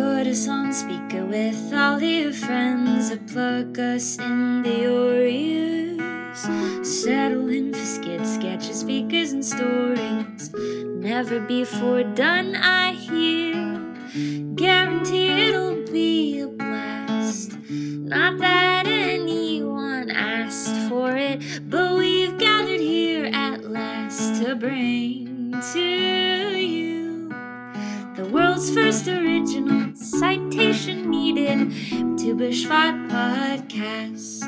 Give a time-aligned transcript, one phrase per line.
[0.00, 6.40] Put us on speaker with all your friends, or plug us into your ears.
[6.88, 10.54] Settle in for skit sketches, speakers, and stories.
[10.54, 13.54] Never before done, I hear.
[14.54, 17.58] Guarantee it'll be a blast.
[17.68, 26.58] Not that anyone asked for it, but we've gathered here at last to bring to
[26.58, 27.28] you
[28.16, 29.89] the world's first original
[30.20, 31.70] citation needed
[32.18, 34.44] Tu B'Shvat podcast.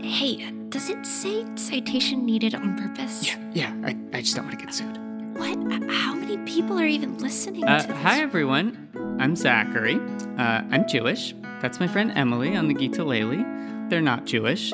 [0.00, 3.26] Hey, does it say citation needed on purpose?
[3.26, 3.74] Yeah, yeah.
[3.84, 4.96] I, I just don't want to get sued.
[5.36, 5.58] What?
[5.90, 7.96] How many people are even listening Uh, to this?
[7.96, 8.88] hi, everyone.
[9.18, 9.96] I'm Zachary.
[10.38, 11.34] Uh, I'm Jewish.
[11.60, 13.90] That's my friend Emily on the guitalele.
[13.90, 14.72] They're not Jewish.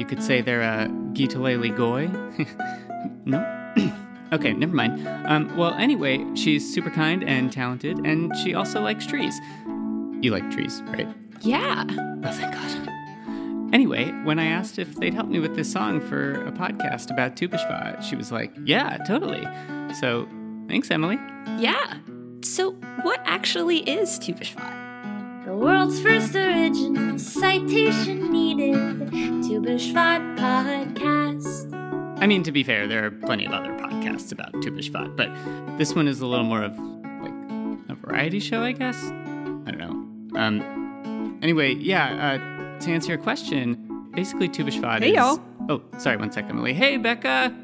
[0.00, 2.08] You could say they're a guitalele goy.
[3.24, 3.38] no?
[4.34, 5.06] okay, never mind.
[5.26, 9.34] Um, well, anyway, she's super kind and talented, and she also likes trees.
[10.20, 11.08] You like trees, right?
[11.40, 11.84] Yeah.
[11.88, 12.88] Oh, thank God.
[13.74, 17.36] Anyway, when I asked if they'd help me with this song for a podcast about
[17.36, 19.44] Tu B'Shvat, she was like, yeah, totally.
[19.94, 20.28] So,
[20.68, 21.18] thanks, Emily.
[21.58, 21.98] Yeah.
[22.42, 22.72] So,
[23.02, 25.44] what actually is Tu B'Shvat?
[25.44, 31.83] The world's first original citation needed Tu B'Shvat podcast.
[32.24, 34.70] I mean, to be fair, there are plenty of other podcasts about Tu
[35.10, 36.72] but this one is a little more of
[37.20, 37.34] like
[37.90, 38.96] a variety show, I guess.
[39.04, 40.40] I don't know.
[40.40, 41.38] Um.
[41.42, 42.38] Anyway, yeah.
[42.40, 45.16] Uh, to answer your question, basically Tu B'Shvat Hey, is.
[45.16, 45.38] y'all.
[45.68, 46.16] Oh, sorry.
[46.16, 46.72] One second, Emily.
[46.72, 47.54] Hey, Becca.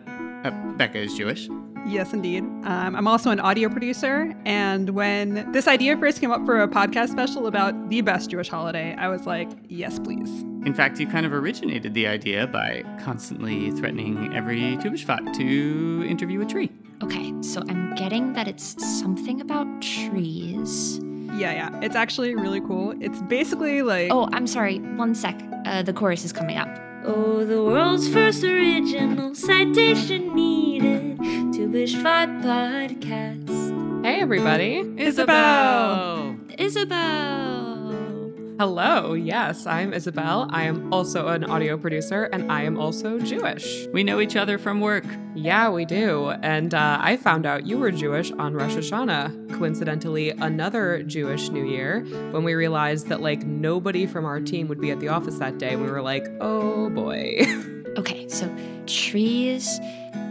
[0.45, 1.49] Uh, Becca is Jewish.
[1.87, 2.43] Yes, indeed.
[2.43, 4.35] Um, I'm also an audio producer.
[4.45, 8.49] And when this idea first came up for a podcast special about the best Jewish
[8.49, 10.29] holiday, I was like, yes, please.
[10.65, 16.07] In fact, you kind of originated the idea by constantly threatening every Tu B'Shvat to
[16.09, 16.71] interview a tree.
[17.03, 21.01] Okay, so I'm getting that it's something about trees.
[21.33, 21.81] Yeah, yeah.
[21.81, 22.95] It's actually really cool.
[23.01, 24.13] It's basically like.
[24.13, 24.79] Oh, I'm sorry.
[24.81, 25.41] One sec.
[25.65, 26.69] Uh, the chorus is coming up.
[27.05, 34.03] Oh, the world's first original citation needed Tu B'Shvat podcast.
[34.03, 34.79] Hey, everybody.
[34.97, 36.35] Isabel!
[36.57, 38.33] Isabel.
[38.59, 39.13] Hello.
[39.13, 40.49] Yes, I'm Isabel.
[40.51, 43.87] I am also an audio producer and I am also Jewish.
[43.93, 45.05] We know each other from work.
[45.35, 46.31] Yeah, we do.
[46.43, 49.59] And uh, I found out you were Jewish on Rosh Hashanah.
[49.59, 54.81] Coincidentally, another Jewish New Year, when we realized that like nobody from our team would
[54.81, 55.77] be at the office that day.
[55.77, 57.43] We were like, oh boy.
[57.97, 58.49] Okay, so
[58.87, 59.81] trees,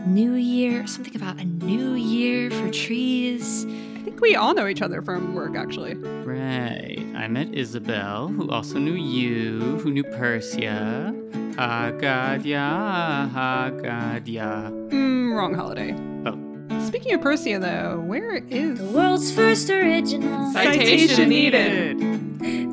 [0.08, 3.66] New Year, something about a new year for trees.
[3.66, 5.96] I think we all know each other from work, actually.
[5.96, 6.98] Right.
[7.16, 11.14] I met Isabel, who also knew you, who knew Persia.
[11.60, 14.90] Haggadah, Haggadah.
[14.90, 15.94] Mm, wrong holiday.
[16.26, 16.86] Oh.
[16.86, 18.80] Speaking of Persia, though, where is.
[18.80, 22.00] The world's first original Citation needed.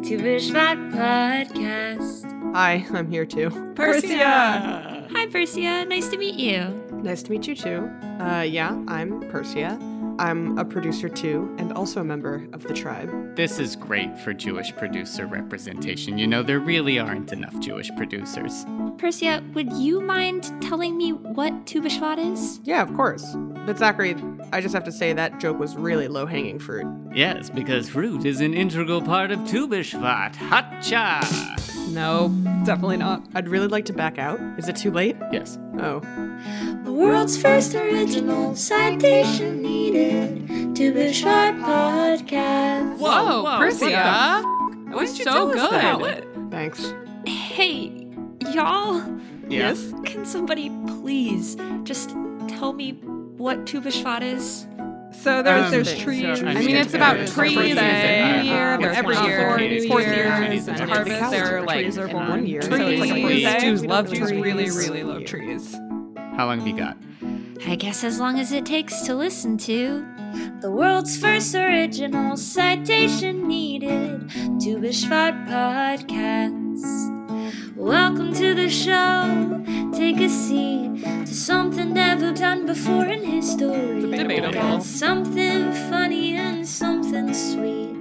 [0.07, 2.55] Tu B'Shvat podcast.
[2.55, 3.51] Hi, I'm here too.
[3.75, 5.09] Persia!
[5.11, 5.85] Hi, Persia.
[5.85, 6.86] Nice to meet you.
[7.07, 7.89] Nice to meet you too.
[8.19, 9.79] Uh, yeah, I'm Persia.
[10.19, 13.37] I'm a producer too, and also a member of the tribe.
[13.37, 16.19] This is great for Jewish producer representation.
[16.19, 18.67] You know, there really aren't enough Jewish producers.
[18.99, 22.59] Persia, would you mind telling me what Tu B'Shvat is?
[22.65, 23.37] Yeah, of course.
[23.67, 24.17] But Zachary,
[24.53, 26.87] I just have to say that joke was really low hanging fruit.
[27.15, 30.37] Yes, because fruit is an integral part of Tu B'Shvat.
[30.37, 31.21] Hacha!
[31.91, 32.29] No,
[32.65, 33.23] definitely not.
[33.35, 34.39] I'd really like to back out.
[34.59, 35.17] Is it too late?
[35.33, 35.59] Yes.
[35.79, 36.01] Oh.
[36.85, 40.47] The world's first original citation needed
[40.77, 42.99] Tu B'Shvat podcast.
[42.99, 43.85] Whoa, whoa, Persia.
[43.85, 46.25] what the That was you so tell us good.
[46.25, 46.51] that?
[46.51, 46.93] Thanks.
[47.27, 48.07] Hey,
[48.53, 49.03] y'all,
[49.49, 49.93] Yes.
[50.05, 52.11] can somebody please just
[52.49, 52.99] tell me
[53.37, 54.67] what Tu B'Shvat is?
[55.23, 56.41] So there's, Um, there's trees.
[56.41, 58.79] so- I mean, it's about There's trees birthdays and and, New Year.
[58.93, 59.49] every year,
[59.89, 60.91] fourth Years year, and and harvest.
[60.91, 61.31] everything.
[61.31, 63.63] They're like Trees are and one year, so it's like a Trees.
[63.63, 64.77] Jews love don't Jews really trees.
[64.77, 65.75] really, really love trees.
[66.37, 66.97] How long have you got?
[67.67, 70.05] I guess as long as it takes to listen to.
[70.61, 74.29] The world's first original citation needed
[74.61, 77.16] Tu B'Shvat podcast.
[77.77, 79.63] Welcome to the show.
[79.93, 84.01] Take a seat to something never done before in history.
[84.01, 84.51] Debatable.
[84.51, 87.95] Got something funny and something sweet.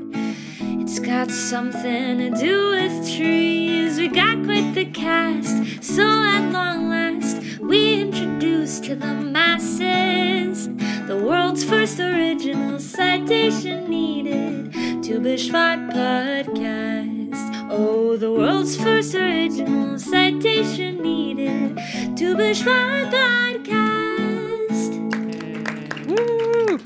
[0.81, 3.97] It's got something to do with trees.
[3.97, 10.69] We got quite the cast, so at long last, we introduce to the masses
[11.05, 14.71] the world's first original citation needed
[15.03, 17.24] Tu B'Shvat podcast.
[17.69, 21.77] Oh, the world's first original citation needed
[22.15, 24.91] Tu B'Shvat podcast.
[26.07, 26.79] Woo!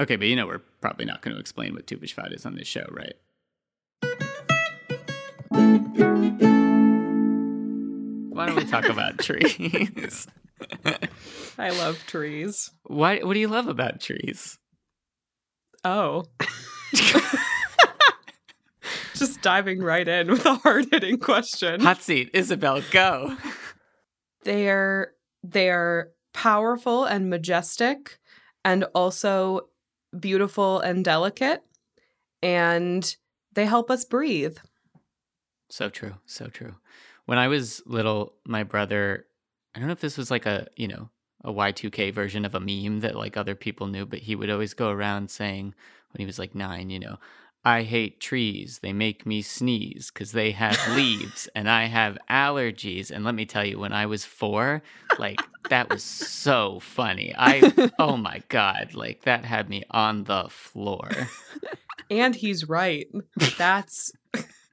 [0.00, 2.54] Okay, but you know we're probably not going to explain what Tu B'Shvat is on
[2.54, 3.14] this show, right?
[8.34, 10.26] Why don't we talk about trees?
[11.58, 12.70] I love trees.
[12.84, 13.18] Why?
[13.20, 14.58] What do you love about trees?
[15.84, 16.24] Oh.
[19.18, 21.80] Just diving right in with a hard hitting question.
[21.80, 23.36] Hot seat, Isabel, go.
[24.44, 25.12] They're
[25.42, 28.18] they're powerful and majestic
[28.64, 29.68] and also
[30.18, 31.62] beautiful and delicate
[32.42, 33.16] and
[33.54, 34.58] they help us breathe.
[35.70, 36.74] So true, so true.
[37.26, 39.26] When I was little, my brother,
[39.74, 41.08] I don't know if this was like a, you know,
[41.42, 44.74] a Y2K version of a meme that like other people knew, but he would always
[44.74, 45.74] go around saying
[46.12, 47.16] when he was like 9, you know,
[47.64, 48.80] I hate trees.
[48.82, 53.10] They make me sneeze because they have leaves and I have allergies.
[53.10, 54.82] And let me tell you, when I was four,
[55.18, 55.40] like
[55.70, 57.34] that was so funny.
[57.36, 61.08] I, oh my God, like that had me on the floor.
[62.10, 63.06] And he's right.
[63.56, 64.12] That's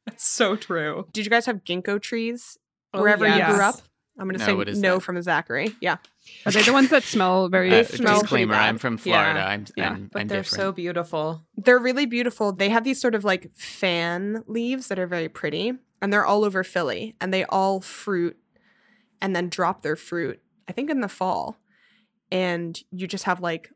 [0.06, 1.08] that's so true.
[1.14, 2.58] Did you guys have ginkgo trees
[2.94, 3.76] Oh, wherever you grew up?
[4.20, 5.02] I'm going to No, say no that?
[5.02, 5.74] from Zachary.
[5.80, 5.98] Yeah.
[6.46, 7.70] Are they the ones that smell very?
[7.70, 8.70] They Uh, smell disclaimer: bad.
[8.70, 9.40] I'm from Florida.
[9.40, 9.48] Yeah.
[9.48, 9.90] I'm, Yeah.
[9.92, 10.62] I'm, But I'm they're different.
[10.62, 11.44] so beautiful.
[11.58, 12.52] They're really beautiful.
[12.52, 16.44] They have these sort of like fan leaves that are very pretty, and they're all
[16.44, 18.38] over Philly, and they all fruit
[19.22, 21.58] and then drop their fruit, I think in the fall.
[22.32, 23.70] And you just have like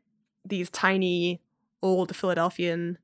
[0.44, 1.42] these tiny
[1.82, 2.98] old Philadelphian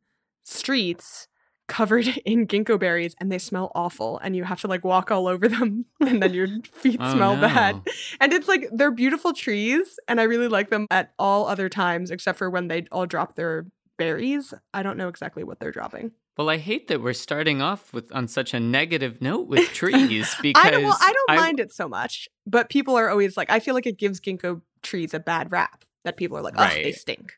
[0.44, 1.28] streets
[1.72, 5.26] covered in ginkgo berries and they smell awful and you have to like walk all
[5.26, 7.40] over them and then your feet Oh, smell no.
[7.40, 7.80] bad.
[8.20, 12.10] And it's like they're beautiful trees and I really like them at all other times
[12.10, 13.66] except for when they all drop their
[13.96, 14.52] berries.
[14.74, 16.12] I don't know exactly what they're dropping.
[16.36, 20.34] Well, I hate that we're starting off with on such a negative note with trees
[20.42, 23.50] because I don't well, I don't mind it so much, but people are always like
[23.50, 26.68] I feel like it gives ginkgo trees a bad rap that people are like, "Oh,
[26.68, 27.32] they stink."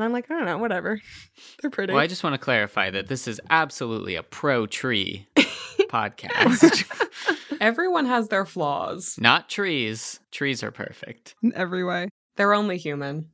[0.00, 0.98] And I'm like, "I don't know, whatever.
[1.60, 5.28] they're pretty." Well, I just want to clarify that this is absolutely a pro tree
[5.36, 6.86] podcast.
[7.60, 9.16] Everyone has their flaws.
[9.20, 10.18] Not trees.
[10.30, 11.34] Trees are perfect.
[11.42, 12.08] in every way.
[12.36, 13.28] They're only human.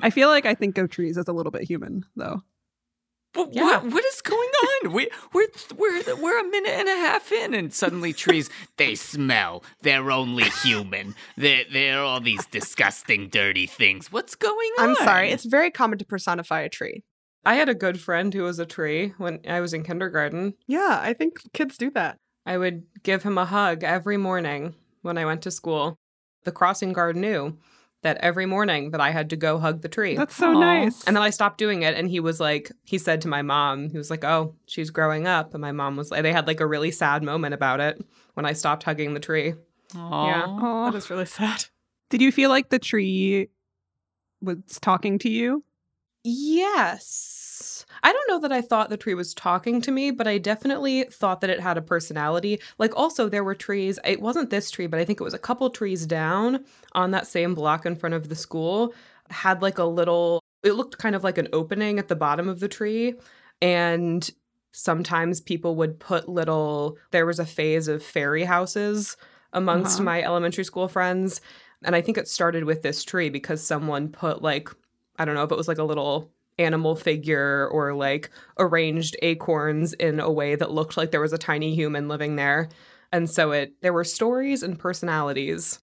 [0.00, 2.42] I feel like I think of trees as a little bit human, though.
[3.36, 3.62] What, Yeah.
[3.64, 4.48] what, what is going
[4.84, 4.92] on?
[4.92, 5.46] We, we're
[5.76, 9.62] we're we're a minute and a half in, and suddenly trees they smell.
[9.82, 11.14] They're only human.
[11.36, 14.10] They're they're all these disgusting, dirty things.
[14.10, 14.90] What's going on?
[14.90, 15.30] I'm sorry.
[15.30, 17.02] It's very common to personify a tree.
[17.44, 20.54] I had a good friend who was a tree when I was in kindergarten.
[20.66, 22.16] Yeah, I think kids do that.
[22.44, 25.96] I would give him a hug every morning when I went to school.
[26.44, 27.56] The crossing guard knew
[28.02, 30.16] that every morning that I had to go hug the tree.
[30.16, 30.60] That's so Aw.
[30.60, 31.02] nice.
[31.04, 33.90] and then I stopped doing it and he was like he said to my mom,
[33.90, 36.60] he was like, "Oh, she's growing up." And my mom was like they had like
[36.60, 38.00] a really sad moment about it
[38.34, 39.54] when I stopped hugging the tree.
[39.96, 40.26] Aw.
[40.28, 40.44] Yeah.
[40.46, 40.90] Aw.
[40.90, 41.64] That is really sad.
[42.10, 43.48] Did you feel like the tree
[44.40, 45.64] was talking to you?
[46.22, 47.35] Yes.
[48.02, 51.04] I don't know that I thought the tree was talking to me, but I definitely
[51.04, 52.60] thought that it had a personality.
[52.78, 53.98] Like, also, there were trees.
[54.04, 57.26] It wasn't this tree, but I think it was a couple trees down on that
[57.26, 58.94] same block in front of the school,
[59.30, 62.60] had like a little, it looked kind of like an opening at the bottom of
[62.60, 63.14] the tree.
[63.60, 64.28] And
[64.72, 69.16] sometimes people would put little, there was a phase of fairy houses
[69.52, 70.04] amongst Uh-huh.
[70.04, 71.40] my elementary school friends.
[71.82, 74.68] And I think it started with this tree because someone put like,
[75.18, 79.92] I don't know if it was like a little animal figure or like arranged acorns
[79.94, 82.68] in a way that looked like there was a tiny human living there.
[83.12, 85.78] And so it there were stories and personalities.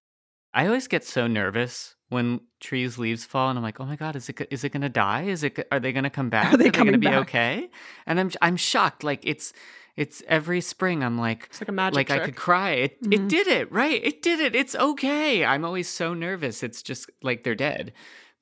[0.52, 4.14] I always get so nervous when trees leaves fall, and I'm like, oh my god,
[4.14, 5.22] is it is it gonna die?
[5.22, 6.50] Is it are they gonna come back?
[6.50, 7.20] they are they gonna be back?
[7.22, 7.70] okay?
[8.06, 9.02] And I'm I'm shocked.
[9.04, 9.52] Like it's
[9.96, 11.02] it's every spring.
[11.04, 11.46] I'm like.
[11.50, 12.70] It's like a magic like I could cry.
[12.72, 13.14] It Mhm.
[13.14, 14.00] it did it, right?
[14.04, 14.54] It did it.
[14.54, 15.44] It's okay.
[15.44, 16.62] I'm always so nervous.
[16.62, 17.92] It's just like they're dead.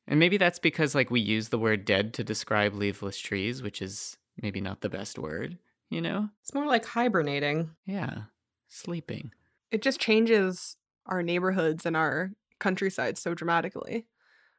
[0.08, 3.80] And maybe that's because like we use the word dead to describe leafless trees, which
[3.80, 5.58] is maybe not the best word,
[5.90, 6.28] you know?
[6.42, 7.70] It's more like hibernating.
[7.86, 8.22] Yeah.
[8.68, 9.32] Sleeping.
[9.70, 14.06] it just changes our neighborhoods and our countryside so dramatically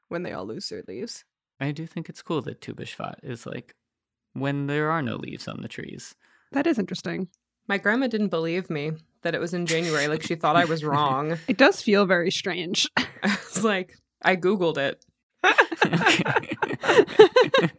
[0.10, 1.24] when they all lose their leaves.
[1.60, 3.76] I do think it's cool that Tu B'Shvat is like
[4.34, 6.14] when there are no leaves on the trees.
[6.52, 7.28] That is interesting.
[7.68, 10.08] My grandma didn't believe me that it was in January.
[10.08, 11.38] Like she thought I was wrong.
[11.48, 12.88] It does feel very strange.
[12.98, 15.04] I was like, I Googled it.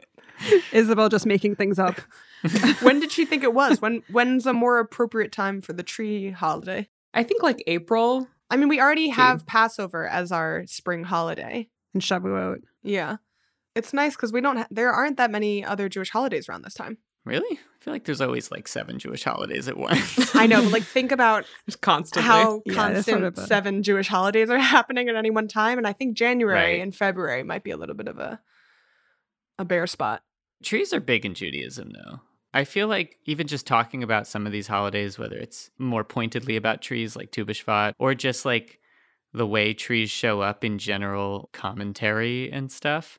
[0.73, 2.01] Isabel just making things up.
[2.83, 3.81] when did she think it was?
[3.81, 6.89] When when's a more appropriate time for the tree holiday?
[7.15, 8.29] I think like April.
[8.51, 11.69] I mean, we already have Passover as our spring holiday.
[11.95, 12.63] And Shavuot.
[12.83, 13.17] Yeah.
[13.75, 14.59] It's nice because we don't.
[14.59, 16.99] Ha- there aren't that many other Jewish holidays around this time.
[17.25, 17.59] Really?
[17.59, 20.35] I feel like there's always like seven Jewish holidays at once.
[20.35, 22.27] I know, but like think about Just constantly.
[22.29, 25.79] how Yeah, constant sort of a- seven Jewish holidays are happening at any one time,
[25.79, 26.81] and I think January Right.
[26.81, 28.41] and February might be a little bit of a
[29.59, 30.23] a bare spot.
[30.63, 32.21] Trees are big in Judaism, though.
[32.53, 36.57] I feel like even just talking about some of these holidays, whether it's more pointedly
[36.57, 38.79] about trees like Tu B'Shvat, or just like
[39.33, 43.19] the way trees show up in general commentary and stuff,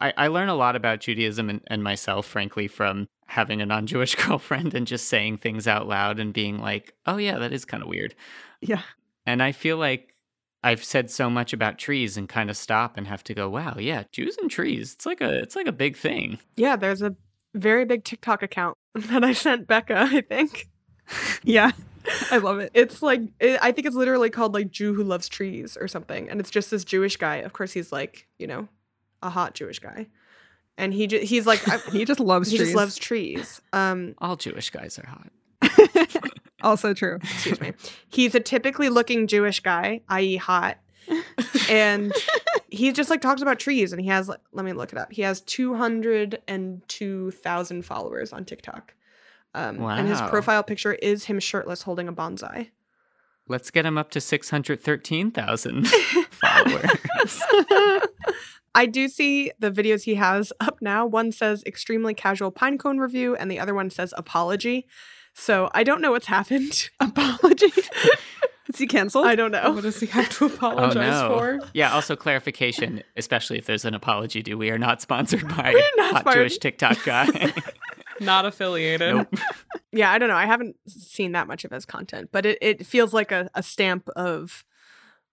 [0.00, 3.86] I, I learn a lot about Judaism and, and myself, frankly, from having a non
[3.86, 7.64] Jewish girlfriend and just saying things out loud and being like, oh, yeah, that is
[7.64, 8.14] kind of weird.
[8.60, 8.82] Yeah.
[9.26, 10.14] And I feel like
[10.62, 13.76] I've said so much about trees and kind of stop and have to go, wow,
[13.78, 14.94] yeah, Jews and trees.
[14.94, 16.38] It's like a it's like a big thing.
[16.56, 17.14] Yeah, there's a
[17.54, 20.68] very big TikTok account that I sent Becca, I think.
[21.42, 21.72] Yeah.
[22.30, 22.70] I love it.
[22.74, 26.28] It's like it, I think it's literally called like Jew who loves trees or something,
[26.28, 27.36] and it's just this Jewish guy.
[27.36, 28.68] Of course, he's like you know
[29.22, 30.06] a hot Jewish guy,
[30.78, 32.68] and he ju- he's like I, He just loves he trees.
[32.68, 33.60] just loves trees.
[33.72, 35.30] Um, All Jewish guys are hot.
[36.62, 37.16] also true.
[37.22, 37.72] excuse me.
[38.08, 40.78] He's a typically looking Jewish guy, i.e., hot,
[41.70, 42.12] and
[42.68, 43.92] he just like talks about trees.
[43.92, 45.12] And he has like, let me look it up.
[45.12, 48.94] He has two hundred and two thousand followers on TikTok.
[49.54, 52.70] Um, And his profile picture is him shirtless holding a bonsai.
[53.48, 57.42] Let's get him up to 613,000 followers.
[58.76, 61.04] I do see the videos he has up now.
[61.06, 64.86] One says extremely casual pinecone review, and the other one says apology.
[65.34, 66.90] So I don't know what's happened.
[67.00, 67.72] Apology.
[68.68, 69.26] Is he canceled?
[69.26, 69.70] I don't know.
[69.72, 71.28] What does he have to Oh, apologize no.
[71.38, 71.60] for?
[71.72, 74.58] Yeah, also clarification, especially if there's an apology due.
[74.58, 76.40] We are not sponsored by not Hot sponsored.
[76.42, 77.52] Jewish TikTok guy.
[78.20, 79.14] Not affiliated.
[79.14, 79.28] nope.
[79.92, 80.34] Yeah, I don't know.
[80.36, 83.62] I haven't seen that much of his content, but it, it feels like a, a
[83.62, 84.64] stamp of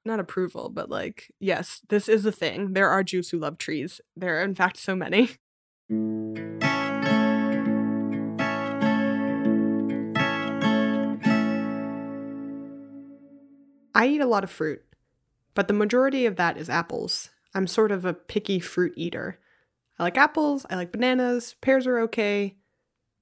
[0.06, 2.74] not approval, but like, yes, this is a thing.
[2.74, 4.02] There are Jews who love trees.
[4.16, 5.30] There are, in fact, so many.
[13.96, 14.82] I eat a lot of fruit,
[15.54, 17.30] but the majority of that is apples.
[17.54, 19.40] I'm sort of a picky fruit eater.
[20.00, 22.56] I like apples, I like bananas, pears are okay.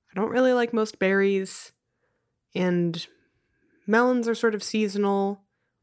[0.10, 1.74] I don't really like most berries,
[2.56, 3.06] and
[3.86, 5.42] melons are sort of seasonal.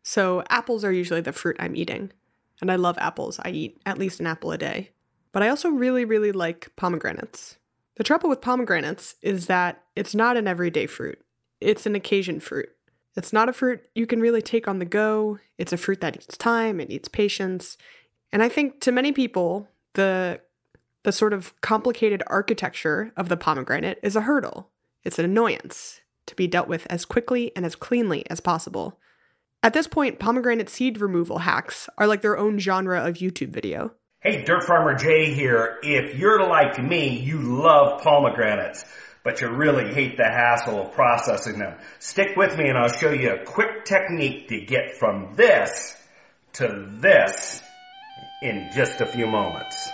[0.08, 2.12] So, apples are usually the fruit I'm eating.
[2.62, 3.38] And I love apples.
[3.44, 4.92] I eat at least an apple a day.
[5.32, 7.58] But I also really, really like pomegranates.
[7.96, 11.20] The trouble with pomegranates is that it's not an everyday fruit,
[11.60, 12.70] it's an occasion fruit.
[13.16, 15.40] It's not a fruit you can really take on the go.
[15.58, 17.76] It's a fruit that needs time, it needs patience.
[18.32, 20.40] And I think to many people, the
[21.02, 24.70] the sort of complicated architecture of the pomegranate is a hurdle.
[25.04, 28.98] It's an annoyance to be dealt with as quickly and as cleanly as possible.
[29.60, 33.92] At this point, pomegranate seed removal hacks are like their own genre of YouTube video.
[34.20, 35.78] Hey, Dirt Farmer Jay here.
[35.82, 38.84] If you're like me, you love pomegranates,
[39.24, 41.76] but you really hate the hassle of processing them.
[41.98, 45.96] Stick with me and I'll show you a quick technique to get from this
[46.54, 47.60] to this
[48.40, 49.90] in just a few moments.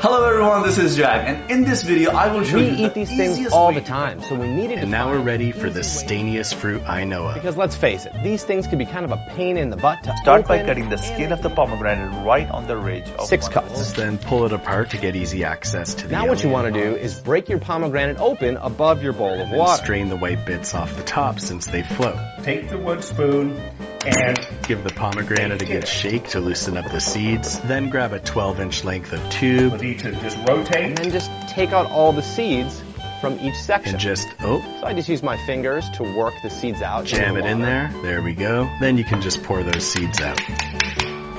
[0.00, 2.70] Hello everyone, this is Jack, and in this video I will show you.
[2.70, 5.10] We you eat the these things all the time, so we needed to And now
[5.10, 7.34] we're ready an for the stainiest fruit I know of.
[7.34, 10.04] Because let's face it, these things can be kind of a pain in the butt
[10.04, 13.46] to Start by cutting the skin of the pomegranate right on the ridge of Six
[13.46, 13.92] one cuts.
[13.94, 16.80] Then pull it apart to get easy access to the Now what you want to
[16.80, 19.82] do is break your pomegranate open above your bowl of and then water.
[19.82, 22.16] strain the white bits off the top since they float.
[22.44, 23.60] Take the wood spoon
[24.06, 27.58] and Give the pomegranate a good shake to loosen up the seeds.
[27.60, 30.84] Then grab a 12 inch length of tube we'll need to just rotate.
[30.84, 32.82] And then just take out all the seeds
[33.20, 33.94] from each section.
[33.94, 37.04] and just, oh, so I just use my fingers to work the seeds out.
[37.04, 37.90] jam it in there.
[38.02, 38.70] There we go.
[38.80, 40.36] Then you can just pour those seeds out.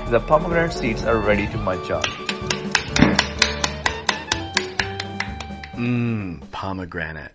[0.10, 2.04] The pomegranate seeds are ready to munch on.
[5.76, 7.32] Mmm, pomegranate.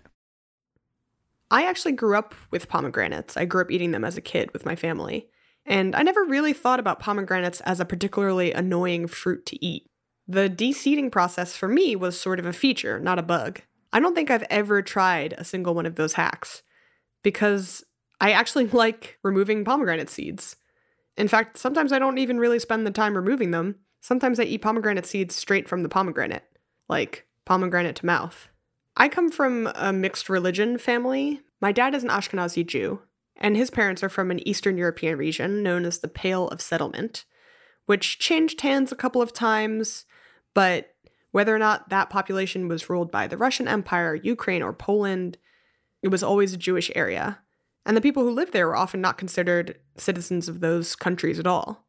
[1.51, 3.37] I actually grew up with pomegranates.
[3.37, 5.29] I grew up eating them as a kid with my family.
[5.65, 9.89] And I never really thought about pomegranates as a particularly annoying fruit to eat.
[10.27, 13.61] The de-seeding process for me was sort of a feature, not a bug.
[13.93, 16.63] I don't think I've ever tried a single one of those hacks
[17.23, 17.83] because
[18.19, 20.55] I actually like removing pomegranate seeds.
[21.17, 23.75] In fact, sometimes I don't even really spend the time removing them.
[24.01, 26.43] Sometimes I eat pomegranate seeds straight from the pomegranate,
[26.89, 28.49] like pomegranate to mouth.
[28.97, 31.41] I come from a mixed religion family.
[31.59, 33.01] My dad is an Ashkenazi Jew,
[33.35, 37.25] and his parents are from an Eastern European region known as the Pale of Settlement,
[37.87, 40.05] which changed hands a couple of times,
[40.53, 40.95] but
[41.31, 45.37] whether or not that population was ruled by the Russian Empire, Ukraine, or Poland,
[46.01, 47.39] it was always a Jewish area.
[47.85, 51.45] And the people who lived there were often not considered citizens of those countries at
[51.45, 51.85] all.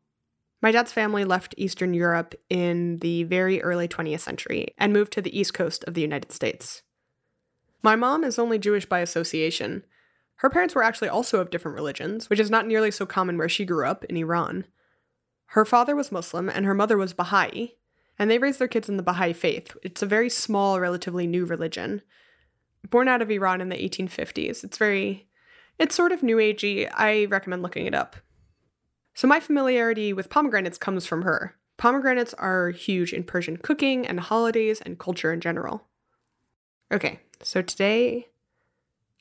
[0.60, 5.22] My dad's family left Eastern Europe in the very early 20th century and moved to
[5.22, 6.82] the east coast of the United States.
[7.86, 9.84] My mom is only Jewish by association.
[10.38, 13.48] Her parents were actually also of different religions, which is not nearly so common where
[13.48, 14.64] she grew up in Iran.
[15.50, 17.76] Her father was Muslim and her mother was Baha'i,
[18.18, 19.76] and they raised their kids in the Baha'i faith.
[19.84, 22.02] It's a very small, relatively new religion.
[22.90, 24.64] Born out of Iran in the 1850s.
[24.64, 25.28] It's very,
[25.78, 26.90] it's sort of new agey.
[26.92, 28.16] I recommend looking it up.
[29.14, 31.54] So my familiarity with pomegranates comes from her.
[31.76, 35.86] Pomegranates are huge in Persian cooking and holidays and culture in general.
[36.92, 38.28] Okay, so today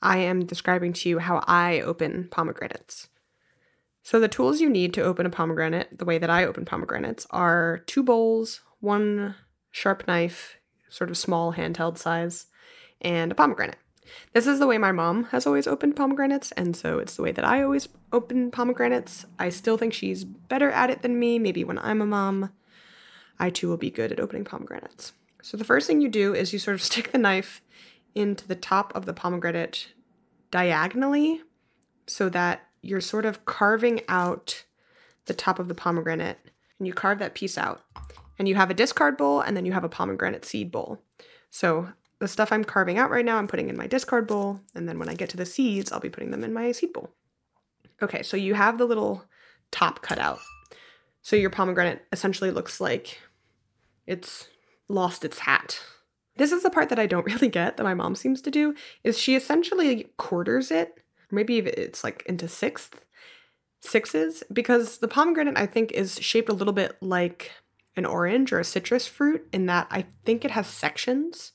[0.01, 3.07] I am describing to you how I open pomegranates.
[4.03, 7.25] So, the tools you need to open a pomegranate, the way that I open pomegranates,
[7.31, 9.33] are two bowls, one
[9.71, 10.57] sharp knife,
[10.89, 12.45] sort of small handheld size,
[13.01, 13.77] and a pomegranate.
[14.33, 17.31] This is the way my mom has always opened pomegranates, and so it's the way
[17.31, 19.25] that I always open pomegranates.
[19.39, 21.39] I still think she's better at it than me.
[21.39, 22.51] Maybe when I'm a mom,
[23.39, 25.13] I too will be good at opening pomegranates.
[25.41, 27.61] So, the first thing you do is you sort of stick the knife
[28.15, 29.89] into the top of the pomegranate
[30.49, 31.41] diagonally
[32.07, 34.63] so that you're sort of carving out
[35.25, 36.39] the top of the pomegranate
[36.79, 37.81] and you carve that piece out.
[38.37, 41.01] And you have a discard bowl and then you have a pomegranate seed bowl.
[41.49, 44.59] So the stuff I'm carving out right now, I'm putting in my discard bowl.
[44.73, 46.93] And then when I get to the seeds, I'll be putting them in my seed
[46.93, 47.11] bowl.
[48.01, 49.23] Okay, so you have the little
[49.71, 50.39] top cut out.
[51.21, 53.19] So your pomegranate essentially looks like
[54.05, 54.47] it's
[54.87, 55.79] lost its hat.
[56.37, 58.75] This is the part that I don't really get that my mom seems to do
[59.03, 61.01] is she essentially quarters it
[61.31, 63.01] maybe it's like into sixth
[63.81, 67.51] sixes because the pomegranate I think is shaped a little bit like
[67.95, 71.53] an orange or a citrus fruit in that I think it has sections.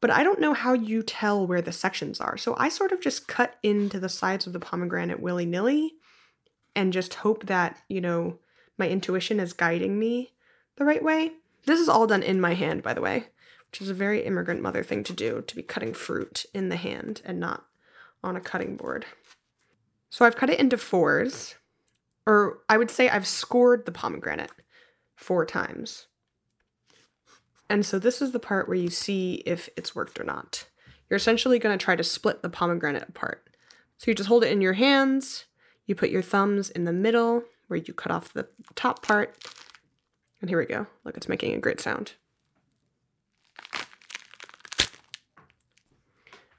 [0.00, 2.36] But I don't know how you tell where the sections are.
[2.36, 5.92] So I sort of just cut into the sides of the pomegranate willy-nilly
[6.74, 8.38] and just hope that, you know,
[8.78, 10.32] my intuition is guiding me
[10.76, 11.32] the right way.
[11.66, 13.28] This is all done in my hand, by the way,
[13.72, 16.76] which is a very immigrant mother thing to do, to be cutting fruit in the
[16.76, 17.64] hand and not
[18.22, 19.06] on a cutting board.
[20.10, 21.54] So I've cut it into fours,
[22.26, 24.50] or I would say I've scored the pomegranate
[25.16, 26.06] four times.
[27.70, 30.66] And so this is the part where you see if it's worked or not.
[31.08, 33.56] You're essentially going to try to split the pomegranate apart.
[33.96, 35.46] So you just hold it in your hands,
[35.86, 39.34] you put your thumbs in the middle where you cut off the top part,
[40.42, 40.88] and here we go.
[41.04, 42.12] Look, it's making a great sound.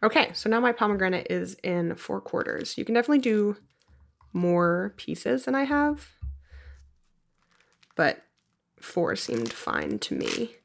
[0.04, 2.78] Okay, so now my pomegranate is in four quarters.
[2.78, 3.56] You can definitely do
[4.34, 6.10] more pieces than I have,
[7.96, 8.22] but
[8.82, 10.58] four seemed fine to me.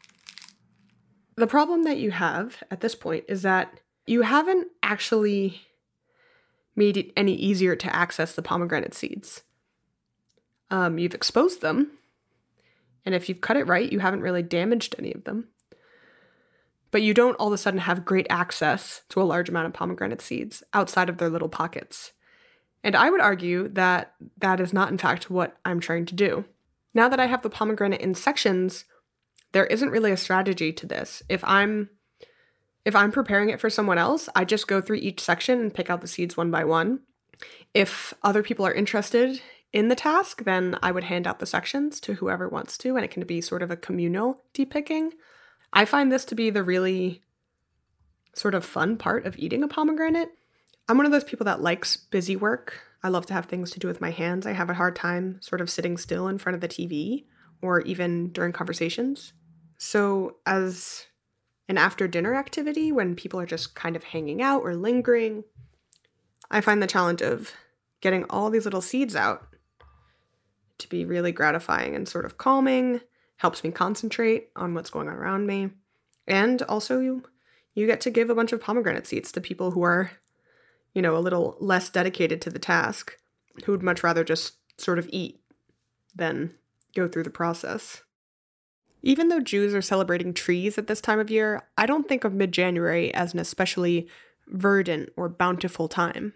[1.37, 5.61] The problem that you have at this point is that you haven't actually
[6.75, 9.43] made it any easier to access the pomegranate seeds.
[10.69, 11.93] Um, you've exposed them,
[13.07, 15.47] and if you've cut it right, you haven't really damaged any of them
[16.91, 19.73] but you don't all of a sudden have great access to a large amount of
[19.73, 22.13] pomegranate seeds outside of their little pockets.
[22.85, 26.45] And I would argue that that is not, in fact, what I'm trying to do.
[26.95, 28.85] Now that I have the pomegranate in sections,
[29.53, 31.23] there isn't really a strategy to this.
[31.29, 31.91] If I'm
[32.85, 35.91] if I'm preparing it for someone else, I just go through each section and pick
[35.91, 37.01] out the seeds one by one.
[37.75, 42.01] If other people are interested in the task, then I would hand out the sections
[42.01, 45.13] to whoever wants to, and it can be sort of a communal depicking.
[45.73, 47.23] I find this to be the really
[48.35, 50.31] sort of fun part of eating a pomegranate.
[50.89, 52.81] I'm one of those people that likes busy work.
[53.03, 54.47] I love to have things to do with my hands.
[54.47, 57.25] I have a hard time sort of sitting still in front of the TV
[57.63, 59.33] or even during conversations.
[59.77, 61.07] So, as
[61.69, 65.45] an after dinner activity, when people are just kind of hanging out or lingering,
[66.51, 67.53] I find the challenge of
[68.01, 69.47] getting all these little seeds out
[70.79, 73.01] to be really gratifying and sort of calming
[73.39, 75.71] helps me concentrate on what's going on around me.
[76.27, 77.25] And also you
[77.75, 80.11] you get to give a bunch of pomegranate seeds to people who are,
[80.95, 83.17] you know, a little less dedicated to the task,
[83.65, 85.41] who would much rather just sort of eat
[86.15, 86.55] than
[86.95, 88.03] go through the process.
[89.03, 92.35] Even though Jews are celebrating trees at this time of year, I don't think of
[92.35, 94.09] mid January as an especially
[94.49, 96.35] verdant or bountiful time.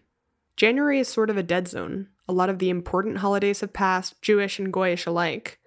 [0.57, 2.09] January is sort of a dead zone.
[2.29, 5.59] A lot of the important holidays have passed, Jewish and Goyish alike.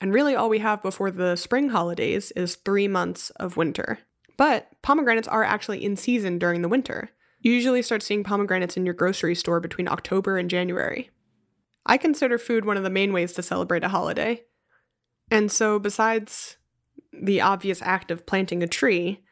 [0.00, 3.98] And really, all we have before the spring holidays is three months of winter.
[4.36, 7.10] But pomegranates are actually in season during the winter.
[7.40, 11.10] You usually start seeing pomegranates in your grocery store between October and January.
[11.84, 14.44] I consider food one of the main ways to celebrate a holiday.
[15.30, 16.56] And so, besides
[17.12, 19.22] the obvious act of planting a tree,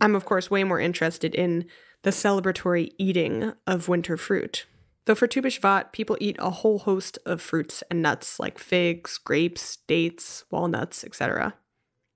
[0.00, 1.66] I'm of course way more interested in
[2.02, 4.66] the celebratory eating of winter fruit.
[5.06, 9.18] Though for Tu B'Shvat, people eat a whole host of fruits and nuts like figs,
[9.18, 11.54] grapes, dates, walnuts, etc.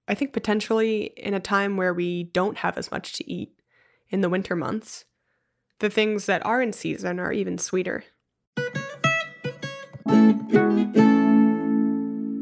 [0.09, 3.53] I think potentially in a time where we don't have as much to eat
[4.09, 5.05] in the winter months,
[5.79, 8.03] the things that are in season are even sweeter.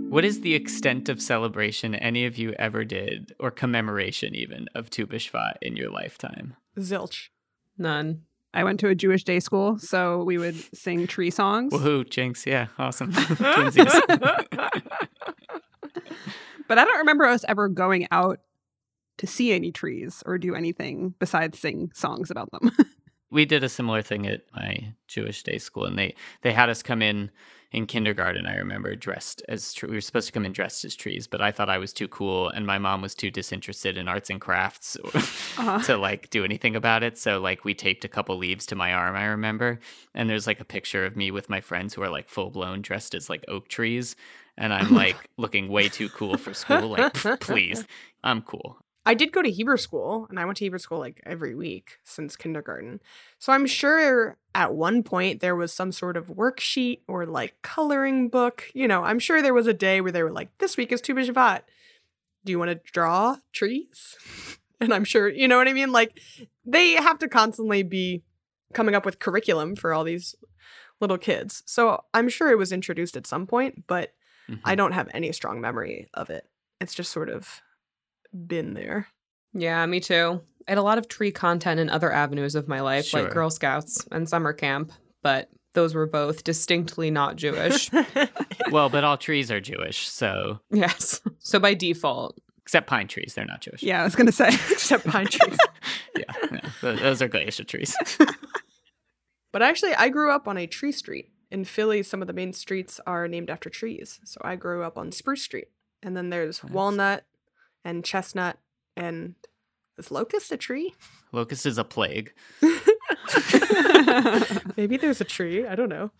[0.08, 4.88] What is the extent of celebration any of you ever did, or commemoration even, of
[4.88, 6.56] Tu B'Shvat in your lifetime?
[6.78, 7.28] Zilch.
[7.76, 8.22] None.
[8.54, 11.72] I went to a Jewish day school, so we would sing tree songs.
[11.72, 12.46] Woohoo, Jinx.
[12.46, 13.12] Yeah, awesome.
[16.68, 18.40] But I don't remember us ever going out
[19.16, 22.70] to see any trees or do anything besides sing songs about them.
[23.30, 26.82] we did a similar thing at my Jewish day school, and they they had us
[26.82, 27.30] come in
[27.70, 28.46] in kindergarten.
[28.46, 31.40] I remember dressed as tre- we were supposed to come in dressed as trees, but
[31.42, 34.40] I thought I was too cool, and my mom was too disinterested in arts and
[34.40, 34.96] crafts
[35.58, 35.80] Uh-huh.
[35.82, 37.18] to like do anything about it.
[37.18, 39.16] So like we taped a couple leaves to my arm.
[39.16, 39.80] I remember,
[40.14, 42.80] and there's like a picture of me with my friends who are like full blown
[42.80, 44.16] dressed as like oak trees,
[44.56, 46.88] and I'm like looking way too cool for school.
[46.88, 47.84] Like please,
[48.24, 48.78] I'm cool.
[49.08, 51.98] I did go to Hebrew school, and I went to Hebrew school like every week
[52.04, 53.00] since kindergarten.
[53.38, 58.28] So I'm sure at one point there was some sort of worksheet or like coloring
[58.28, 58.64] book.
[58.74, 61.00] You know, I'm sure there was a day where they were like, "This week is
[61.00, 61.62] Tu B'Shvat.
[62.44, 64.16] Do you want to draw trees?"
[64.80, 65.90] And I'm sure, you know what I mean.
[65.90, 66.20] Like
[66.64, 68.22] they have to constantly be
[68.74, 70.36] coming up with curriculum for all these
[71.00, 71.64] little kids.
[71.66, 74.14] So I'm sure it was introduced at some point, but
[74.48, 74.60] Mhm.
[74.64, 76.46] I don't have any strong memory of it.
[76.80, 77.60] It's just sort of
[78.46, 79.08] been there.
[79.54, 80.40] Yeah, me too.
[80.66, 83.22] I had a lot of tree content in other avenues of my life, Sure.
[83.22, 87.90] like Girl Scouts and summer camp, but those were both distinctly not Jewish.
[88.70, 91.20] well, but all trees are Jewish, so yes.
[91.38, 93.82] So by default, except pine trees, they're not Jewish.
[93.82, 94.48] yeah, I was going to say.
[94.70, 95.56] Except pine trees.
[96.16, 97.96] yeah, no, th- those are Gaesha trees.
[99.52, 101.30] But actually, I grew up on a tree street.
[101.50, 104.20] In Philly, some of the main streets are named after trees.
[104.24, 105.68] So I grew up on Spruce Street.
[106.02, 106.72] And then there's Nice.
[106.72, 107.24] Walnut
[107.84, 108.58] and Chestnut
[108.96, 109.34] and
[109.98, 110.94] is Locust a tree?
[111.32, 112.32] Locust is a plague.
[114.76, 115.66] Maybe there's a tree.
[115.66, 116.12] I don't know.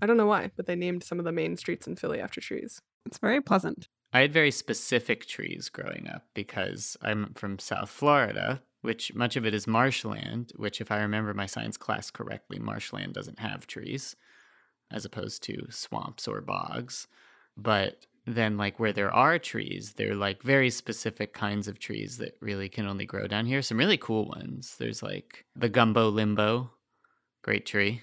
[0.00, 2.40] I don't know why, but they named some of the main streets in Philly after
[2.40, 2.80] trees.
[3.04, 3.88] It's very pleasant.
[4.12, 9.44] I had very specific trees growing up because I'm from South Florida, which much of
[9.44, 14.16] it is marshland, which, if I remember my science class correctly, marshland doesn't have trees
[14.90, 17.08] as opposed to swamps or bogs.
[17.56, 22.36] But then, like, where there are trees, they're like very specific kinds of trees that
[22.40, 23.62] really can only grow down here.
[23.62, 24.76] Some really cool ones.
[24.78, 26.70] There's like the gumbo limbo,
[27.42, 28.02] great tree.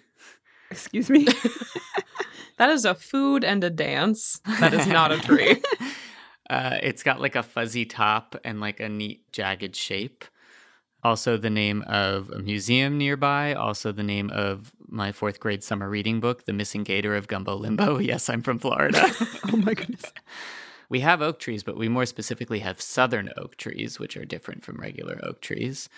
[0.71, 1.27] Excuse me.
[2.57, 4.41] that is a food and a dance.
[4.59, 5.61] That is not a tree.
[6.47, 10.23] Uh, it's got like a fuzzy top and like a neat jagged shape.
[11.05, 13.53] Also, the name of a museum nearby.
[13.53, 17.53] Also, the name of my fourth grade summer reading book, The Missing Gator of Gumbo
[17.55, 17.99] Limbo.
[18.05, 18.99] Yes, I'm from Florida.
[19.53, 20.11] oh my goodness.
[20.89, 24.63] we have oak trees, but we more specifically have southern oak trees, which are different
[24.63, 25.89] from regular oak trees.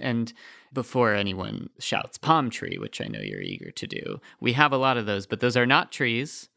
[0.00, 0.32] And
[0.72, 4.78] before anyone shouts palm tree, which I know you're eager to do, we have a
[4.78, 6.48] lot of those, but those are not trees.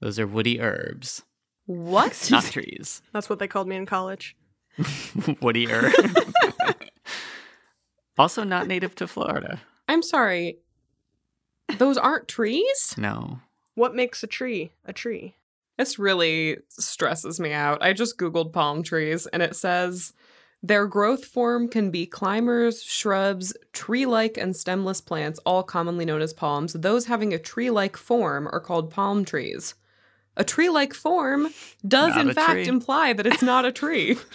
[0.00, 1.22] Those are woody herbs,
[1.66, 2.28] What?
[2.32, 3.00] not trees.
[3.12, 4.36] That's what they called me in college.
[5.40, 5.92] woody herb.
[8.18, 9.60] Also not native to Florida.
[9.88, 10.58] I'm sorry.
[11.78, 12.94] Those aren't trees?
[12.96, 13.40] No.
[13.74, 15.34] What makes a tree a tree?
[15.76, 17.82] This really stresses me out.
[17.82, 20.12] I just Googled palm trees and it says
[20.62, 26.20] their growth form can be climbers, shrubs, tree like and stemless plants, all commonly known
[26.20, 26.72] as palms.
[26.72, 29.74] Those having a tree like form are called palm trees.
[30.36, 31.48] A tree like form
[31.86, 32.66] does, Not in fact, tree.
[32.66, 34.16] imply that it's not a tree.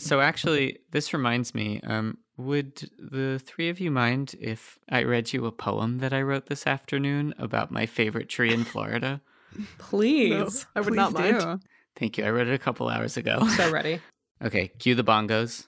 [0.00, 1.80] So actually, this reminds me.
[1.82, 6.22] Um, would the three of you mind if I read you a poem that I
[6.22, 9.20] wrote this afternoon about my favorite tree in Florida?
[9.78, 10.66] Please.
[10.74, 11.40] I would Please not mind.
[11.40, 11.58] do.
[11.96, 12.24] Thank you.
[12.24, 13.46] I wrote it a couple hours ago.
[13.56, 14.00] So ready.
[14.42, 15.66] Okay, cue the bongos.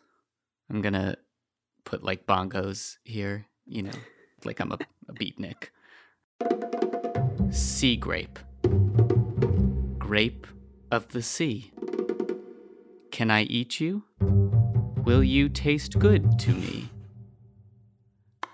[0.70, 1.16] I'm gonna
[1.85, 3.90] put like bongos here, you know,
[4.44, 4.78] like I'm a,
[5.09, 5.70] a beatnik.
[7.50, 8.38] Sea grape.
[9.98, 10.46] Grape
[10.92, 11.72] of the sea.
[13.11, 14.04] Can I eat you?
[15.04, 16.90] Will you taste good to me?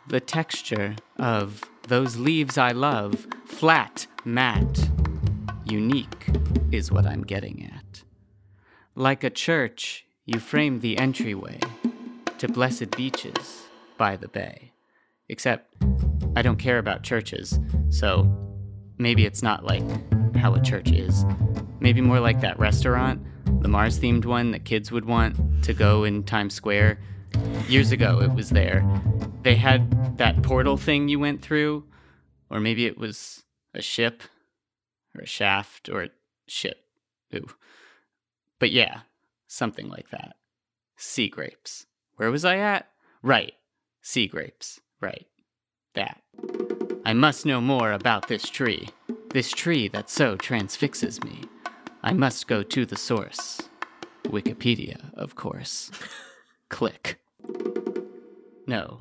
[0.09, 4.89] The texture of those leaves I love, flat, matte,
[5.65, 6.29] unique,
[6.71, 8.05] is what I'm getting at.
[8.95, 11.59] Like a church, you frame the entryway
[12.39, 13.65] to blessed beaches
[13.99, 14.73] by the bay.
[15.29, 15.75] Except,
[16.37, 18.31] I don't care about churches, so
[18.99, 19.85] maybe it's not like
[20.37, 21.25] how a church is.
[21.81, 23.21] Maybe more like that restaurant,
[23.61, 26.99] the Mars themed one that kids would want to go in Times Square.
[27.69, 28.85] Years ago, it was there.
[29.43, 31.85] They had that portal thing you went through,
[32.51, 34.23] or maybe it was a ship,
[35.15, 36.11] or a shaft, or a
[36.47, 36.79] ship.
[37.35, 37.49] Ooh.
[38.59, 39.01] But yeah,
[39.47, 40.37] something like that.
[40.97, 41.87] Sea grapes.
[42.17, 42.89] Where was I at?
[43.23, 43.55] Right.
[44.01, 44.81] Sea grapes.
[45.01, 45.27] Right.
[45.95, 46.23] That.
[47.05, 48.89] I must know more about this tree.
[49.31, 51.43] This tree that so transfixes me.
[52.07, 53.61] I must go to the source.
[54.27, 55.91] Wikipedia, of course.
[56.69, 57.19] Click.
[58.69, 59.01] No.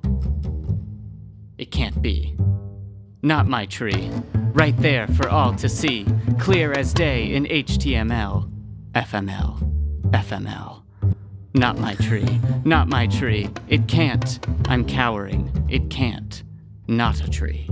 [1.59, 2.35] It can't be.
[3.21, 4.09] Not my tree.
[4.53, 6.07] Right there for all to see.
[6.39, 8.51] Clear as day in HTML.
[8.93, 10.01] FML.
[10.09, 10.81] FML.
[11.53, 12.41] Not my tree.
[12.63, 13.51] Not my tree.
[13.67, 14.43] It can't.
[14.67, 15.67] I'm cowering.
[15.69, 16.41] It can't.
[16.87, 17.69] Not a tree.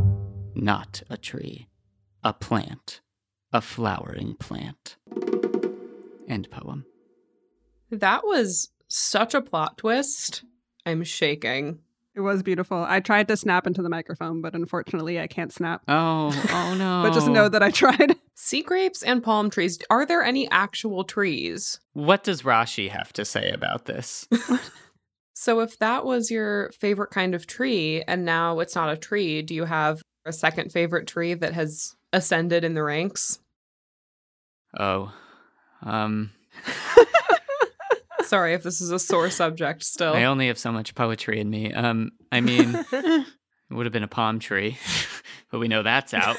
[0.53, 1.69] Not a tree.
[2.23, 3.01] A plant.
[3.51, 4.95] A flowering plant.
[6.27, 6.85] End poem.
[7.91, 10.43] That was such a plot twist.
[10.85, 11.79] I'm shaking.
[12.15, 12.85] It was beautiful.
[12.87, 15.81] I tried to snap into the microphone, but unfortunately, I can't snap.
[15.87, 17.01] Oh, oh no.
[17.03, 18.15] but just know that I tried.
[18.35, 19.79] Sea grapes and palm trees.
[19.89, 21.79] Are there any actual trees?
[21.93, 24.27] What does Rashi have to say about this?
[25.33, 29.41] so, if that was your favorite kind of tree and now it's not a tree,
[29.41, 33.39] do you have a second favorite tree that has ascended in the ranks?
[34.79, 35.13] Oh,
[35.83, 36.31] um.
[38.23, 40.13] Sorry if this is a sore subject still.
[40.13, 41.73] I only have so much poetry in me.
[41.73, 43.25] Um, I mean, it
[43.69, 44.77] would have been a palm tree,
[45.51, 46.37] but we know that's out,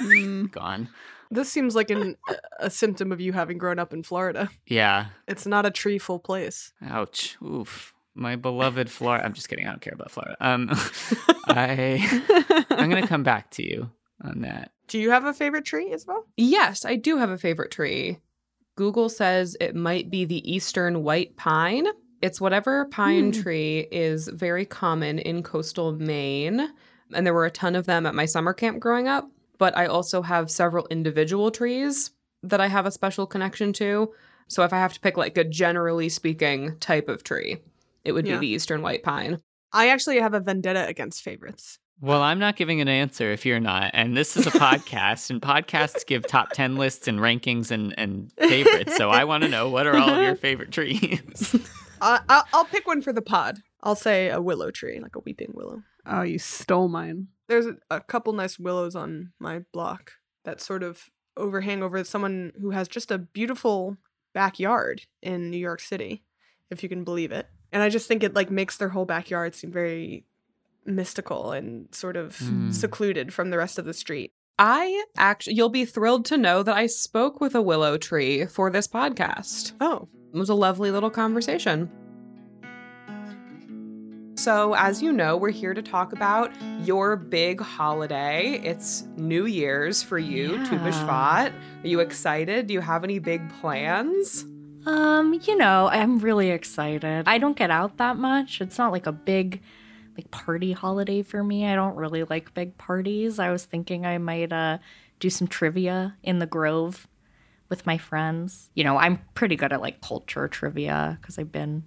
[0.51, 0.89] gone.
[1.31, 2.17] This seems like an,
[2.59, 4.51] a symptom of you having grown up in Florida.
[4.67, 5.07] Yeah.
[5.27, 6.73] It's not a tree full place.
[6.87, 7.37] Ouch.
[7.43, 7.93] Oof.
[8.15, 9.25] My beloved Florida.
[9.25, 9.67] I'm just kidding.
[9.67, 10.37] I don't care about Florida.
[10.41, 10.71] Um,
[11.49, 13.91] I I'm gonna come back to you
[14.23, 14.71] on that.
[14.87, 16.25] Do you have a favorite tree, Isabel?
[16.37, 18.21] Yes, I do have a favorite tree.
[18.77, 21.87] Google says it might be the eastern white pine.
[22.23, 23.43] It's whatever pine Hmm.
[23.43, 26.73] tree is very common in coastal Maine.
[27.13, 29.31] And there were a ton of them at my summer camp growing up.
[29.59, 32.11] But I also have several individual trees
[32.43, 34.13] that I have a special connection to.
[34.49, 37.59] So if I have to pick like a generally speaking type of tree,
[38.05, 38.35] it would Yeah.
[38.35, 39.41] be the eastern white pine.
[39.73, 41.79] I actually have a vendetta against favorites.
[42.01, 43.93] Well, I'm not giving an answer if you're not.
[43.95, 48.33] And this is a podcast, and podcasts give top 10 lists and rankings and, and
[48.39, 48.97] favorites.
[48.97, 51.57] So I want to know what are all of your favorite trees?
[52.01, 53.61] I I'll, I'll pick one for the pod.
[53.83, 55.83] I'll say a willow tree, like a weeping willow.
[56.07, 57.29] Oh, you stole mine.
[57.49, 60.13] There's a, a couple nice willows on my block
[60.45, 63.97] that sort of overhang over someone who has just a beautiful
[64.35, 66.25] backyard in New York City,
[66.71, 67.47] if you can believe it.
[67.73, 70.25] And I just think it like makes their whole backyard seem very
[70.87, 72.73] mystical and sort of Mm.
[72.73, 74.33] secluded from the rest of the street.
[74.59, 78.71] I actually, you'll be thrilled to know that I spoke with a willow tree for
[78.71, 79.73] this podcast.
[79.81, 81.91] Oh, It was a lovely little conversation.
[84.37, 86.51] So, as you know, we're here to talk about
[86.83, 88.61] your big holiday.
[88.65, 90.89] It's New Year's for you, Tu Yeah.
[90.91, 91.53] B'Shvat.
[91.85, 92.67] Are you excited?
[92.67, 94.45] Do you have any big plans?
[94.87, 97.27] Um, you know, I'm really excited.
[97.27, 98.61] I don't get out that much.
[98.61, 99.63] It's not like a big
[100.17, 101.67] like party holiday for me.
[101.67, 103.39] I don't really like big parties.
[103.39, 104.79] I was thinking I might uh
[105.21, 107.07] do some trivia in the Grove
[107.69, 108.71] with my friends.
[108.75, 111.85] You know, I'm pretty good at like culture trivia because I've been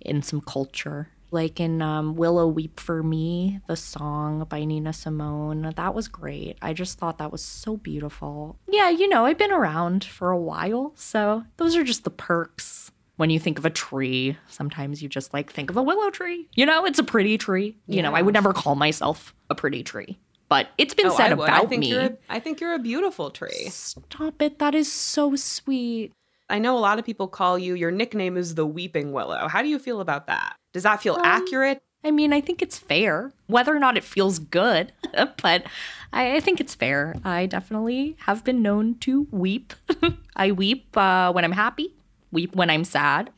[0.00, 1.08] in some culture.
[1.32, 5.72] Like in um, Willow Weep for Me, the song by Nina Simone.
[5.76, 6.58] That was great.
[6.60, 8.58] I just thought that was so beautiful.
[8.68, 12.90] Yeah, you know, I've been around for a while, so those are just the perks.
[13.20, 16.48] When you think of a tree, sometimes you just like think of a willow tree.
[16.54, 17.76] You know, it's a pretty tree.
[17.86, 21.26] You know, I would never call myself a pretty tree, but it's been Oh, said
[21.30, 21.90] I about I think me.
[21.90, 23.68] You're a, I think you're a beautiful tree.
[23.68, 24.58] Stop it.
[24.58, 26.12] That is so sweet.
[26.48, 29.48] I know a lot of people call you, your nickname is the Weeping Willow.
[29.48, 30.56] How do you feel about that?
[30.72, 31.78] Does that feel Um, accurate?
[32.02, 34.92] I mean, I think it's fair, whether or not it feels good,
[35.42, 35.64] but
[36.10, 37.16] I, I think it's fair.
[37.22, 39.74] I definitely have been known to weep.
[40.36, 41.92] I weep uh, when I'm happy,
[42.32, 43.30] weep when I'm sad.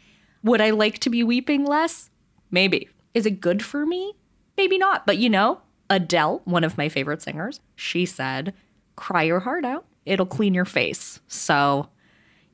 [0.42, 2.10] Would I like to be weeping less?
[2.50, 2.88] Maybe.
[3.14, 4.14] Is it good for me?
[4.56, 5.06] Maybe not.
[5.06, 8.54] But you know, Adele, one of my favorite singers, she said,
[8.96, 9.84] cry your heart out.
[10.04, 11.20] It'll clean your face.
[11.28, 11.88] So,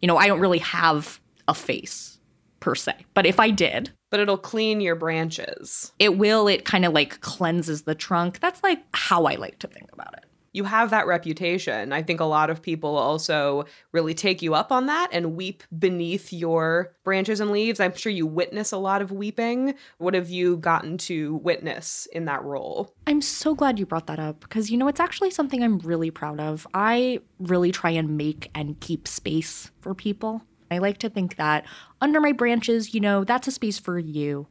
[0.00, 2.18] you know, I don't really have a face
[2.60, 2.92] per se.
[3.14, 5.92] But if I did, But it'll clean your branches.
[5.98, 9.66] it will it kind of like cleanses the trunk that's like how i like to
[9.68, 11.92] think about it you have that reputation.
[11.92, 15.62] I think a lot of people also really take you up on that and weep
[15.78, 17.80] beneath your branches and leaves.
[17.80, 19.74] I'm sure you witness a lot of weeping.
[19.98, 22.94] What have you gotten to witness in that role?
[23.06, 26.10] i'm so glad you brought that up because you know it's actually something i'm really
[26.10, 31.08] proud of i really try and make and keep space for people i like to
[31.08, 31.64] think that
[32.00, 34.46] under my branches you know that's a space for you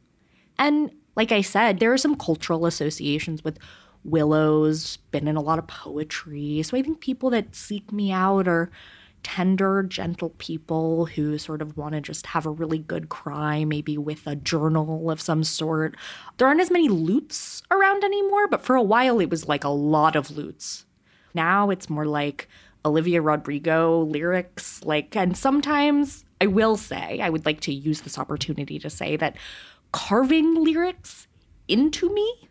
[0.58, 3.58] and like i said there are some cultural associations with
[4.04, 8.48] willows been in a lot of poetry so i think people that seek me out
[8.48, 8.70] are
[9.24, 13.98] tender gentle people who sort of want to just have a really good cry maybe
[13.98, 15.96] with a journal of some sort
[16.36, 19.68] there aren't as many lutes around anymore but for a while it was like a
[19.68, 20.86] lot of lutes.
[21.34, 22.48] now it's more like
[22.84, 24.82] Olivia Rodrigo lyrics.
[24.84, 29.16] Like, and sometimes I will say, I would like to use this opportunity to say
[29.16, 29.36] that
[29.92, 31.26] carving lyrics
[31.66, 32.47] into me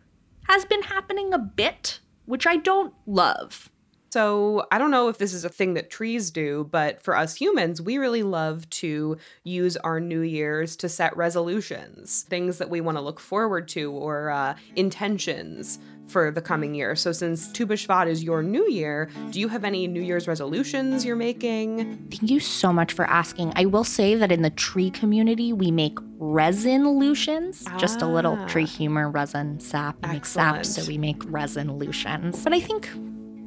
[0.48, 3.70] has been happening a bit, which I don't love.
[4.10, 7.36] So, I don't know if this is a thing that trees do, but for us
[7.36, 12.80] humans, we really love to use our New Year's to set resolutions, things that we
[12.80, 16.96] want to look forward to, or uh, intentions for the coming year.
[16.96, 21.06] So, since Tu B'Shvat is your new year, do you have any New Year's resolutions
[21.06, 22.08] you're making?
[22.10, 23.54] Thank you so much for asking.
[23.56, 28.48] I will say that in the tree community, we make resin-lutions, just a little ah.
[28.48, 29.96] tree humor resin sap.
[30.08, 32.44] Make sap, so we make resin-lutions.
[32.44, 32.90] But I think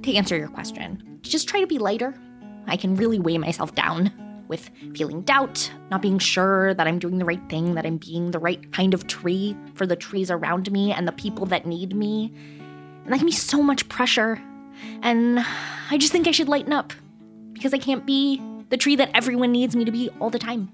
[0.03, 2.14] to answer your question, just try to be lighter.
[2.66, 4.12] I can really weigh myself down
[4.50, 8.32] with feeling doubt, not being sure that I'm doing the right thing, that I'm being
[8.32, 11.94] the right kind of tree for the trees around me and the people that need
[11.94, 12.34] me.
[13.04, 14.42] And that can be so much pressure.
[15.02, 15.38] And
[15.90, 16.92] I just think I should lighten up
[17.54, 20.68] because I can't be the tree that everyone needs me to be all the time.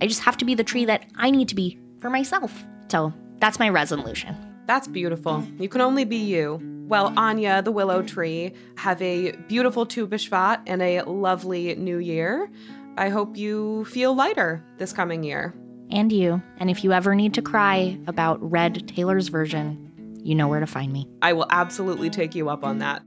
[0.00, 2.64] I just have to be the tree that I need to be for myself.
[2.88, 4.36] So that's my resolution.
[4.66, 5.44] That's beautiful.
[5.58, 6.60] You can only be you.
[6.88, 12.50] Well, Anya, the willow tree, have a beautiful Tu B'Shvat and a lovely new year.
[12.98, 15.54] I hope you feel lighter this coming year.
[15.90, 16.42] And you.
[16.58, 20.66] And if you ever need to cry about Red Taylor's version, you know where to
[20.66, 21.08] find me.
[21.22, 23.02] I will absolutely take you up on that.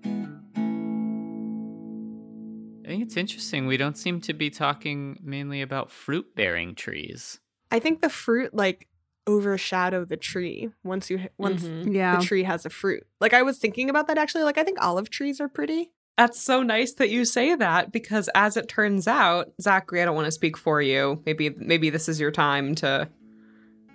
[2.83, 3.67] I think it's interesting.
[3.67, 7.39] We don't seem to be talking mainly about fruit bearing trees.
[7.69, 8.87] I think the fruit like
[9.27, 11.93] overshadow the tree once you once Mhm.
[11.93, 12.17] Yeah.
[12.17, 13.03] the tree has a fruit.
[13.19, 14.43] Like I was thinking about that actually.
[14.43, 15.91] Like I think olive trees are pretty.
[16.17, 20.15] That's so nice that you say that because as it turns out, Zachary, I don't
[20.15, 21.21] want to speak for you.
[21.25, 23.09] Maybe maybe this is your time to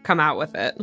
[0.03, 0.81] come out with it.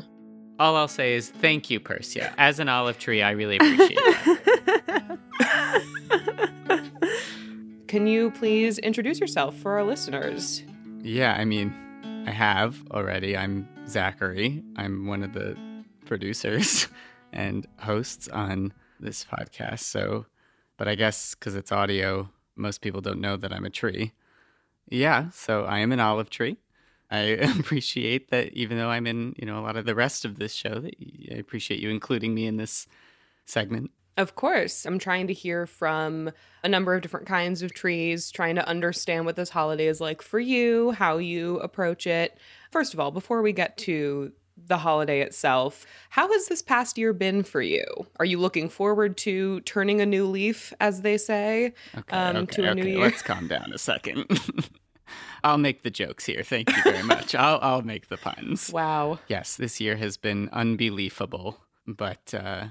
[0.59, 2.33] All I'll say is thank you, Persia.
[2.37, 5.19] As an olive tree, I really appreciate that.
[7.87, 10.63] Can you please introduce yourself for our listeners?
[11.01, 11.73] Yeah, I mean,
[12.27, 13.37] I have already.
[13.37, 14.63] I'm Zachary.
[14.77, 15.57] I'm one of the
[16.05, 16.87] producers
[17.33, 19.79] and hosts on this podcast.
[19.81, 20.25] So,
[20.77, 24.13] but I guess because it's audio, most people don't know that I'm a tree.
[24.89, 26.57] Yeah, so I am an olive tree.
[27.09, 27.19] I
[27.59, 30.53] appreciate that even though I'm in, you know, a lot of the rest of this
[30.53, 30.95] show, that
[31.31, 32.87] I appreciate you including me in this
[33.45, 33.91] segment.
[34.15, 36.31] Of course, I'm trying to hear from
[36.63, 40.21] a number of different kinds of trees, trying to understand what this holiday is like
[40.21, 42.37] for you, how you approach it.
[42.71, 44.31] First of all, before we get to
[44.67, 47.85] the holiday itself, how has this past year been for you?
[48.17, 52.55] Are you looking forward to turning a new leaf, as they say, Okay, um, okay,
[52.55, 52.81] to a okay.
[52.81, 53.01] new year?
[53.01, 54.25] Let's calm down a second.
[55.43, 56.43] I'll make the jokes here.
[56.43, 57.35] Thank you very much.
[57.35, 58.71] I'll I'll make the puns.
[58.71, 59.19] Wow.
[59.27, 62.67] Yes, this year has been unbelievable, but uh,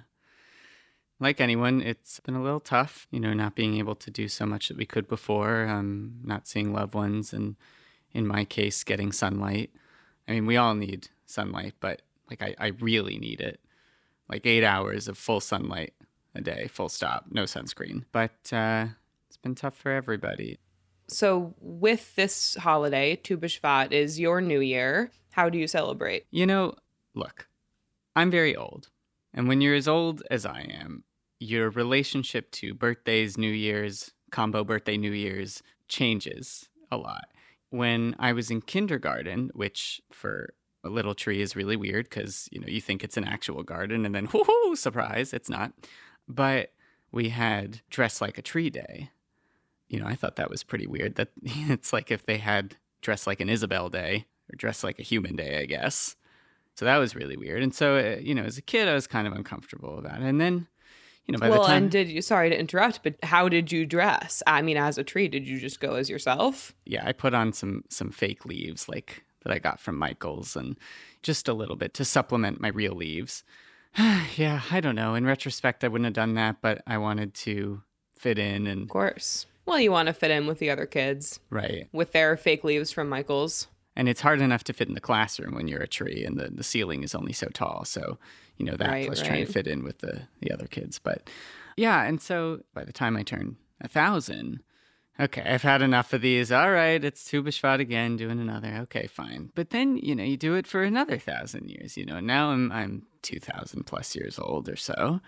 [1.20, 3.07] like anyone, it's been a little tough.
[3.11, 6.48] You know, not being able to do so much that we could before, um, not
[6.48, 7.57] seeing loved ones, and
[8.12, 9.70] in my case, getting sunlight.
[10.26, 13.61] I mean, we all need sunlight, but like I, I really need it.
[14.29, 15.95] Like eight hours of full sunlight
[16.35, 18.05] a day, full stop, no sunscreen.
[18.12, 18.87] But uh,
[19.29, 20.59] it's been tough for everybody.
[21.09, 25.11] So, with this holiday, Tu B'Shvat is your new year.
[25.33, 26.27] How do you celebrate?
[26.31, 26.75] You know,
[27.14, 27.49] look,
[28.16, 28.88] I'm very old.
[29.35, 31.05] And when you're as old as I am,
[31.38, 37.27] your relationship to birthdays, New Year's, combo birthday, New Year's changes a lot.
[37.71, 42.61] When I was in kindergarten, which for a little tree is really weird because, you
[42.61, 45.73] know, you think it's an actual garden and then, whoo, surprise, it's not.
[46.29, 46.73] But
[47.11, 49.11] we had Dress Like a Tree Day.
[49.88, 53.27] You know, I thought that was pretty weird that it's like if they had Dress
[53.27, 56.16] Like an Isabel Day or Dress Like a Human Day, I guess.
[56.75, 57.62] So that was really weird.
[57.62, 60.27] And so, uh, you know, as a kid, I was kind of uncomfortable about it.
[60.27, 60.66] And then,
[61.27, 61.83] you know, by well, the time.
[61.85, 64.42] and did you, sorry to interrupt, but how did you dress?
[64.47, 66.75] I mean, as a tree, did you just go as yourself?
[66.87, 70.76] yeah, I put on some some fake leaves like that I got from Michaels and
[71.22, 73.44] just a little bit to supplement my real leaves.
[74.37, 75.14] yeah, I don't know.
[75.14, 77.83] In retrospect, I wouldn't have done that, but I wanted to
[78.17, 79.46] fit in and Of course.
[79.67, 81.88] Well, you want to fit in with the other kids right.
[81.92, 83.69] with their fake leaves from Michael's.
[83.94, 86.48] And it's hard enough to fit in the classroom when you're a tree and the,
[86.48, 87.85] the ceiling is only so tall.
[87.85, 88.19] So,
[88.56, 90.98] you know, that Right, plus trying to fit in with the, the other kids.
[90.98, 91.29] But
[91.77, 94.62] yeah, and so by the time I turn a thousand,
[95.19, 96.52] okay, I've had enough of these.
[96.52, 98.79] All right, it's Tu B'Shvat again, doing another.
[98.83, 99.50] Okay, fine.
[99.54, 102.71] But then, you know, you do it for another thousand years, you know, now I'm
[102.73, 105.21] I'm two thousand plus years old or so.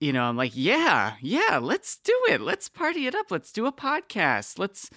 [0.00, 2.40] You know, I'm like, yeah, yeah, let's do it.
[2.40, 3.30] Let's party it up.
[3.30, 4.58] Let's do a podcast.
[4.58, 4.90] Let's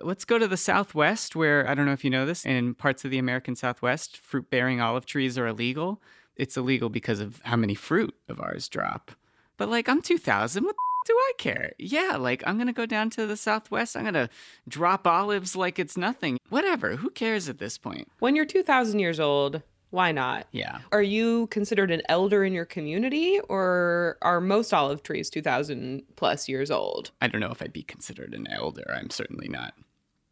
[0.00, 3.04] Let's go to the Southwest, where I don't know if you know this, in parts
[3.04, 6.00] of the American Southwest, fruit bearing olive trees are illegal.
[6.36, 9.10] It's illegal because of how many fruit of ours drop.
[9.56, 10.62] But like, I'm 2000.
[10.64, 11.72] What the do I care?
[11.78, 13.96] Yeah, like I'm gonna go down to the southwest.
[13.96, 14.28] I'm gonna
[14.68, 16.38] drop olives like it's nothing.
[16.50, 16.96] Whatever.
[16.96, 18.08] Who cares at this point?
[18.20, 20.46] When you're 2,000 years old, why not?
[20.52, 20.80] Yeah.
[20.92, 26.48] Are you considered an elder in your community, or are most olive trees 2,000 plus
[26.48, 27.10] years old?
[27.22, 28.84] I don't know if I'd be considered an elder.
[28.94, 29.74] I'm certainly not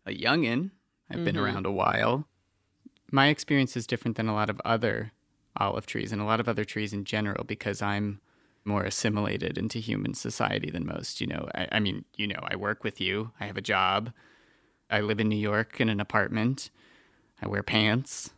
[0.06, 0.70] a youngin.
[1.10, 1.42] I've been Mhm.
[1.42, 2.26] around a while.
[3.10, 5.12] My experience is different than a lot of other
[5.56, 8.20] olive trees and a lot of other trees in general because I'm
[8.66, 11.20] more assimilated into human society than most.
[11.20, 14.12] You know, I, I mean, you know, I work with you, I have a job,
[14.90, 16.70] I live in New York in an apartment,
[17.40, 18.30] I wear pants.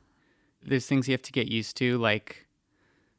[0.62, 2.46] There's things you have to get used to, like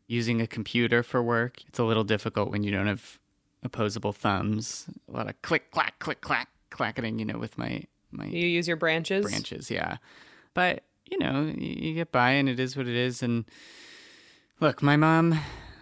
[0.07, 1.62] using a computer for work.
[1.68, 3.20] It's a little difficult when you don't have
[3.64, 4.88] opposable thumbs.
[5.07, 8.68] A lot of click, clack, click, clack, clacketing, you know, with my my You use
[8.68, 9.26] your branches?
[9.26, 9.97] branches, yeah.
[10.53, 13.24] But you know, you get by, and it is what it is.
[13.24, 13.45] And
[14.60, 15.39] look, my mom,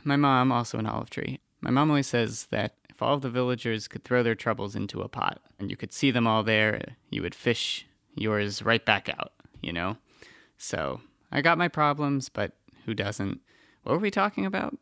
[0.07, 1.39] my mom, also an olive tree.
[1.61, 5.09] My mom always says that if all the villagers could throw their troubles into a
[5.09, 7.85] pot, and you could see them all there, you would fish
[8.15, 9.33] yours right back out.
[9.61, 9.97] You know.
[10.57, 11.01] So
[11.31, 12.53] I got my problems, but
[12.85, 13.41] who doesn't?
[13.83, 14.77] What were we talking about?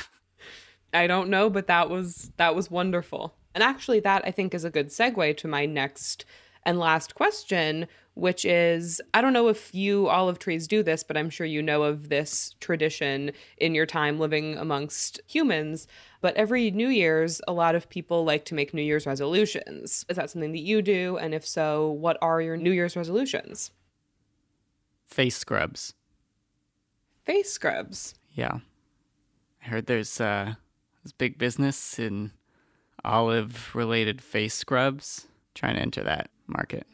[0.92, 3.34] I don't know, but that was that was wonderful.
[3.54, 6.24] And actually that I think is a good segue to my next
[6.64, 7.86] and last question,
[8.18, 11.62] which is I don't know if you olive trees do this, but I'm sure you
[11.62, 15.86] know of this tradition in your time living amongst humans.
[16.20, 20.04] But every New Year's, a lot of people like to make New Year's resolutions.
[20.08, 21.16] Is that something that you do?
[21.16, 23.70] And if so, what are your New Year's resolutions?
[25.06, 25.94] Face scrubs.
[27.24, 28.14] Face scrubs.
[28.32, 28.58] Yeah.
[29.64, 30.54] I heard there's uh
[31.04, 32.32] this big business in
[33.04, 35.28] olive related face scrubs.
[35.54, 36.86] Trying to enter that market.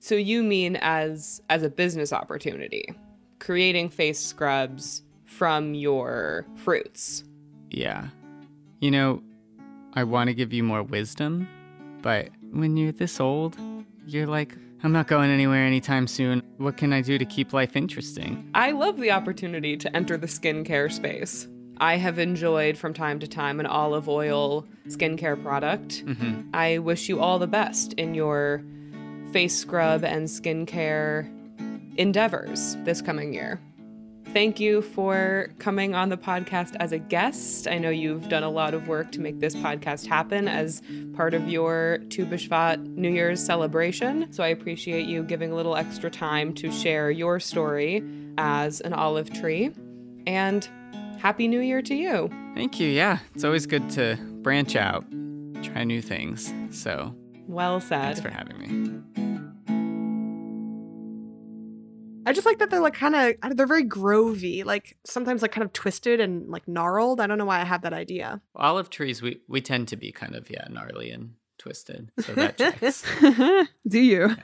[0.00, 2.94] So you mean as as a business opportunity,
[3.40, 7.24] creating face scrubs from your fruits.
[7.70, 8.08] Yeah.
[8.80, 9.22] You know,
[9.94, 11.48] I want to give you more wisdom,
[12.02, 13.56] but when you're this old,
[14.06, 16.42] you're like, I'm not going anywhere anytime soon.
[16.58, 18.48] What can I do to keep life interesting?
[18.54, 21.48] I love the opportunity to enter the skincare space.
[21.78, 26.04] I have enjoyed from time to time an olive oil skincare product.
[26.06, 26.48] Mhm.
[26.54, 28.62] I wish you all the best in your
[29.32, 31.28] face scrub and skincare
[31.96, 33.60] endeavors this coming year.
[34.32, 37.66] Thank you for coming on the podcast as a guest.
[37.66, 40.82] I know you've done a lot of work to make this podcast happen as
[41.14, 44.30] part of your Tu B'Shvat New Year's celebration.
[44.30, 48.04] So I appreciate you giving a little extra time to share your story
[48.36, 49.70] as an olive tree.
[50.26, 50.68] And
[51.18, 52.28] Happy New Year to you.
[52.54, 52.88] Thank you.
[52.88, 55.04] Yeah, it's always good to branch out,
[55.62, 56.52] try new things.
[56.70, 57.14] So,
[57.48, 58.02] Well said.
[58.02, 59.02] thanks for having me.
[62.26, 65.64] I just like that they're like kind of they're very grovey, like sometimes like kind
[65.64, 67.20] of twisted and like gnarled.
[67.20, 68.42] I don't know why I have that idea.
[68.54, 72.10] Olive trees, we, we tend to be kind of, yeah, gnarly and twisted.
[72.20, 73.02] So that checks.
[73.88, 74.36] Do you?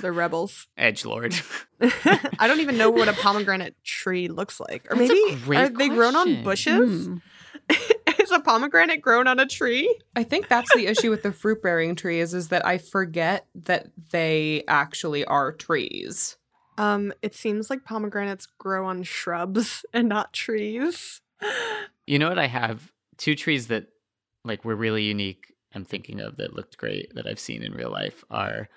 [0.00, 0.68] They're rebels.
[0.76, 1.34] Edge lord.
[1.80, 5.58] I don't even know what a pomegranate tree looks like, or That's a maybe great
[5.58, 7.06] are they grown on bushes?
[7.06, 7.16] Hmm.
[8.32, 9.94] Is a pomegranate grown on a tree?
[10.16, 13.88] I think that's the issue with the fruit bearing trees is that I forget that
[14.10, 16.38] they actually are trees.
[16.78, 21.20] Um, it seems like pomegranates grow on shrubs and not trees.
[22.06, 22.90] You know what I have?
[23.18, 23.88] Two trees that
[24.46, 25.52] like were really unique.
[25.74, 28.70] I'm thinking of that looked great that I've seen in real life are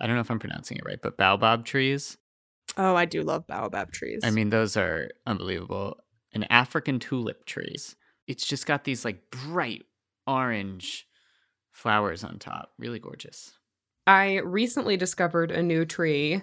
[0.00, 2.16] I don't know if I'm pronouncing it right, but baobab trees.
[2.76, 4.22] Oh, I do love baobab trees.
[4.24, 5.98] I mean, those are unbelievable.
[6.32, 7.94] And African tulip trees.
[8.28, 9.86] It's just got these like bright
[10.26, 11.08] orange
[11.72, 12.72] flowers on top.
[12.78, 13.52] Really gorgeous.
[14.06, 16.42] I recently discovered a new tree.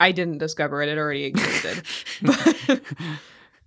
[0.00, 1.84] I didn't discover it, it already existed.
[2.22, 2.80] but,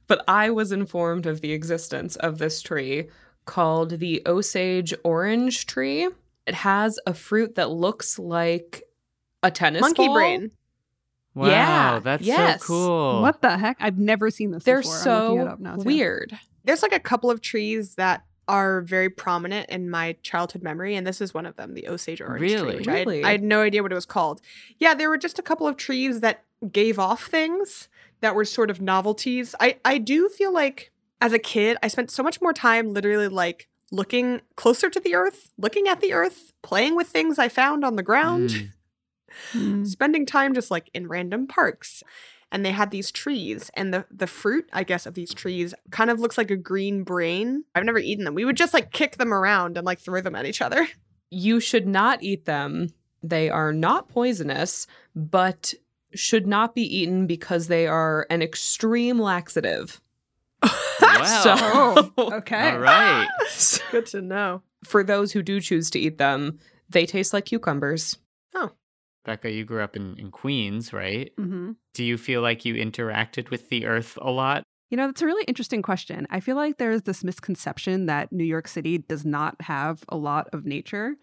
[0.07, 3.09] but I was informed of the existence of this tree
[3.45, 6.09] called the Osage orange tree.
[6.45, 8.83] It has a fruit that looks like
[9.41, 10.15] a tennis monkey ball.
[10.15, 10.51] brain.
[11.35, 12.61] Wow, Yeah, that's yes.
[12.61, 13.21] so cool.
[13.21, 13.77] What the heck?
[13.79, 14.73] I've never seen this before.
[14.73, 14.93] They're before.
[14.95, 15.83] I'm it so up now, too.
[15.83, 16.37] weird.
[16.69, 21.05] There's like a couple of trees that are very prominent in my childhood memory, and
[21.07, 22.59] this is one of them, the Osage orange Really?
[22.71, 22.75] tree.
[22.77, 23.23] Which I, had, Really?
[23.23, 24.39] I had no idea what it was called.
[24.77, 27.87] Yeah, there were just a couple of trees that gave off things
[28.21, 29.55] that were sort of novelties.
[29.59, 33.29] I I do feel like as a kid, I spent so much more time literally
[33.29, 37.83] like looking closer to the earth, looking at the earth, playing with things I found
[37.83, 38.49] on the ground.
[38.49, 38.71] Mm.
[39.51, 39.85] Hmm.
[39.85, 42.03] spending time just like in random parks
[42.51, 46.09] and they had these trees and the the fruit i guess of these trees kind
[46.09, 49.17] of looks like a green brain i've never eaten them we would just like kick
[49.17, 50.87] them around and like throw them at each other
[51.31, 52.89] You should not eat them.
[53.21, 55.73] They are not poisonous, but
[56.15, 60.01] should not be eaten because they are an extreme laxative.
[60.63, 60.71] Wow.
[61.01, 62.71] Oh, okay.
[62.71, 63.27] All right.
[63.91, 66.57] good to know for those who do choose to eat them,
[66.89, 68.17] they taste like cucumbers.
[68.55, 68.71] Oh.
[69.25, 71.31] Becca, you grew up in, in Queens, right?
[71.37, 71.71] Mm-hmm.
[71.93, 74.63] Do you feel like you interacted with the earth a lot?
[74.89, 76.25] You know, that's a really interesting question.
[76.31, 80.47] I feel like there's this misconception that New York City does not have a lot
[80.51, 81.15] of nature,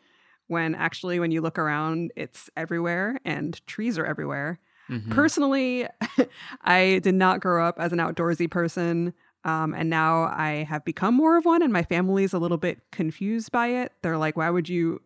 [0.47, 4.61] when actually, when you look around, it's everywhere and trees are everywhere.
[4.89, 5.11] Mhm.
[5.11, 5.89] Personally,
[6.63, 9.13] I did not grow up as an outdoorsy person.
[9.45, 12.81] Um, and now I have become more of one, and my family's a little bit
[12.91, 13.93] confused by it.
[14.03, 15.01] They're like, why would you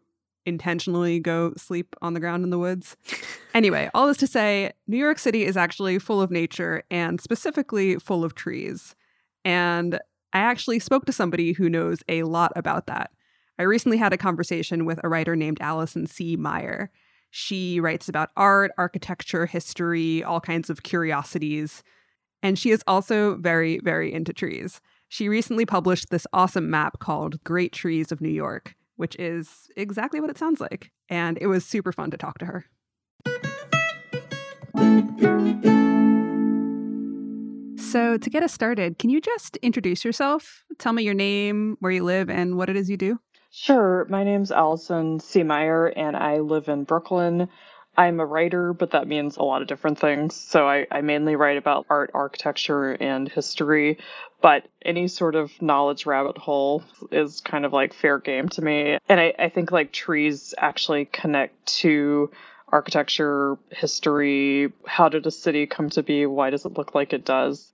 [0.50, 2.96] intentionally go sleep on the ground in the woods?
[3.54, 7.96] anyway, all this to say, New York City is actually full of nature and specifically
[7.96, 8.94] full of trees.
[9.44, 9.98] And
[10.34, 13.10] I actually spoke to somebody who knows a lot about that.
[13.58, 16.36] I recently had a conversation with a writer named Allison C.
[16.36, 16.90] Meyer.
[17.30, 21.82] She writes about art, architecture, history, all kinds of curiosities.
[22.42, 24.80] And she is also very, very into trees.
[25.08, 30.20] She recently published this awesome map called Great Trees of New York, which is exactly
[30.20, 30.90] what it sounds like.
[31.08, 32.66] And it was super fun to talk to her.
[37.78, 40.64] So, to get us started, can you just introduce yourself?
[40.78, 43.18] Tell me your name, where you live, and what it is you do?
[43.50, 44.06] Sure.
[44.10, 45.42] My name's Allison C.
[45.42, 47.48] Meyer, and I live in Brooklyn.
[47.96, 50.34] I'm a writer, but that means a lot of different things.
[50.34, 53.98] So I, I mainly write about art, architecture, and history.
[54.40, 58.96] But any sort of knowledge rabbit hole is kind of like fair game to me.
[59.08, 62.30] And I, I think like trees actually connect to
[62.68, 64.72] architecture, history.
[64.86, 66.24] How did a city come to be?
[66.26, 67.70] Why does it look like it does?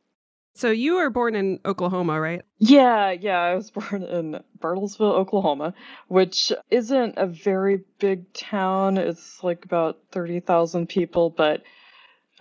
[0.56, 2.40] So, you were born in Oklahoma, right?
[2.58, 5.74] Yeah, yeah, I was born in Bartlesville, Oklahoma,
[6.08, 8.96] which isn't a very big town.
[8.96, 11.62] It's like about 30,000 people, but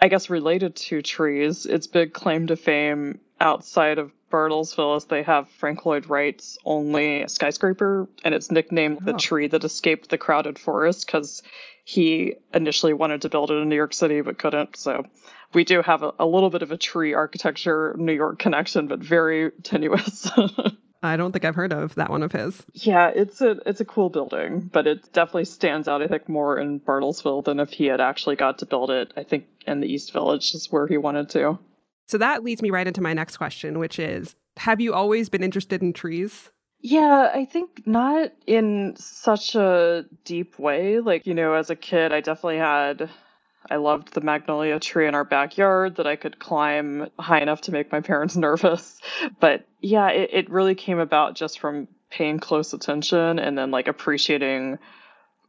[0.02, 5.24] I guess related to trees, its big claim to fame outside of Bartlesville is they
[5.24, 9.18] have Frank Lloyd Wright's only skyscraper, and it's nicknamed the Oh.
[9.18, 11.44] tree that escaped the crowded forest because
[11.84, 14.78] he initially wanted to build it in New York City but couldn't.
[14.78, 15.04] So
[15.56, 19.00] we do have a, a little bit of a tree architecture New York connection, but
[19.00, 20.30] very tenuous.
[21.04, 22.66] I don't think I've heard of that one of his.
[22.74, 26.02] yeah, it's a it's a cool building, but it definitely stands out.
[26.02, 29.14] I think more in Bartlesville than if he had actually got to build it.
[29.16, 31.60] I think in the East Village is where he wanted to.
[32.08, 35.44] So, that leads me right into my next question, which is Have you always been
[35.44, 36.50] interested in trees?
[36.80, 41.00] Yeah, I think not in such a deep way.
[41.00, 43.10] Like, you know, as a kid, I definitely had.
[43.70, 47.72] I loved the magnolia tree in our backyard that I could climb high enough to
[47.72, 49.00] make my parents nervous.
[49.40, 53.88] But yeah, it, it really came about just from paying close attention and then like
[53.88, 54.78] appreciating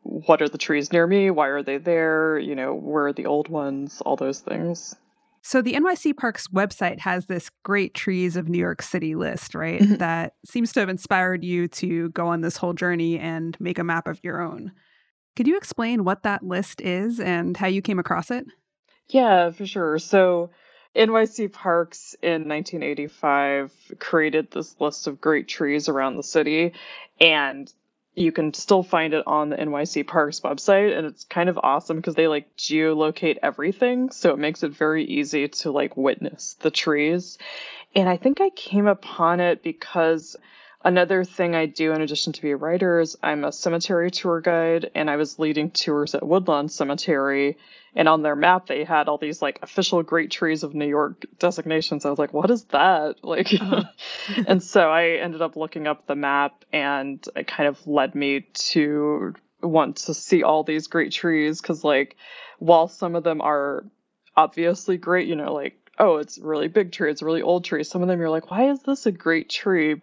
[0.03, 1.31] what are the trees near me?
[1.31, 2.39] Why are they there?
[2.39, 4.01] You know, where are the old ones?
[4.07, 4.95] All those things.
[5.43, 9.81] So, the NYC Parks website has this great trees of New York City list, right?
[9.81, 9.99] Mhm.
[9.99, 13.85] That seems to have inspired you to go on this whole journey and make a
[13.85, 14.73] map of your own.
[15.37, 18.47] Could you explain what that list is and how you came across it?
[19.09, 19.99] Yeah, for sure.
[19.99, 20.51] So
[20.97, 26.73] NYC Parks in 1985 created this list of great trees around the city,
[27.21, 27.71] and
[28.15, 31.99] you can still find it on the NYC Parks website, and it's kind of awesome
[31.99, 36.71] because they like geolocate everything, so it makes it very easy to like witness the
[36.71, 37.37] trees.
[37.95, 40.35] And I think I came upon it because
[40.87, 44.41] Another thing I do in addition to be a writer is I'm a cemetery tour
[44.41, 47.59] guide and I was leading tours at Woodlawn Cemetery
[47.97, 51.27] and on their map they had all these like official great trees of New York
[51.41, 52.05] designations.
[52.05, 53.17] I was like, what is that?
[53.25, 53.83] Like uh-huh.
[54.47, 58.47] and so I ended up looking up the map and it kind of led me
[58.71, 62.15] to want to see all these great trees cuz like
[62.61, 63.85] while some of them are
[64.37, 67.65] obviously great, you know, like oh, it's a really big tree, it's a really old
[67.65, 67.85] tree.
[67.85, 70.01] Some of them you're like, why is this a great tree?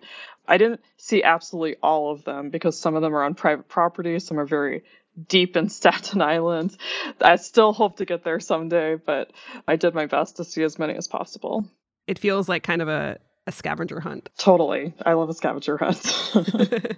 [0.47, 4.19] I didn't see absolutely all of them because some of them are on private property,
[4.19, 4.83] some are very
[5.27, 6.77] deep in Staten Island.
[7.21, 9.31] I still hope to get there someday, but
[9.67, 11.65] I did my best to see as many as possible.
[12.07, 13.17] It feels like kind of a,
[13.47, 14.29] a scavenger hunt.
[14.37, 14.93] Totally.
[15.05, 16.03] I love a scavenger hunt.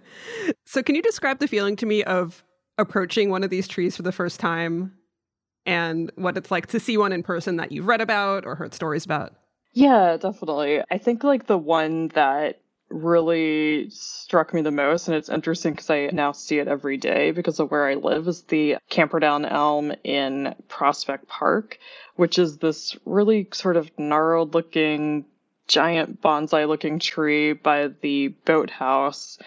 [0.65, 2.43] so, can you describe the feeling to me of
[2.77, 4.94] approaching one of these trees for the first time
[5.65, 8.73] and what it's like to see one in person that you've read about or heard
[8.73, 9.33] stories about?
[9.73, 10.81] Yeah, definitely.
[10.89, 15.89] I think like the one that really struck me the most, and it's interesting because
[15.89, 19.91] I now see it every day because of where I live, is the Camperdown Elm
[20.03, 21.79] in Prospect Park,
[22.15, 25.25] which is this really sort of gnarled looking,
[25.67, 29.39] giant bonsai looking tree by the boathouse.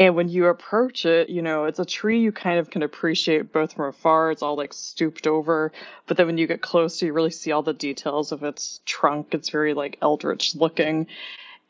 [0.00, 3.52] And when you approach it, you know, it's a tree you kind of can appreciate
[3.52, 4.30] both from afar.
[4.30, 5.72] It's all like stooped over.
[6.06, 9.34] But then when you get close, you really see all the details of its trunk.
[9.34, 11.06] It's very like eldritch looking.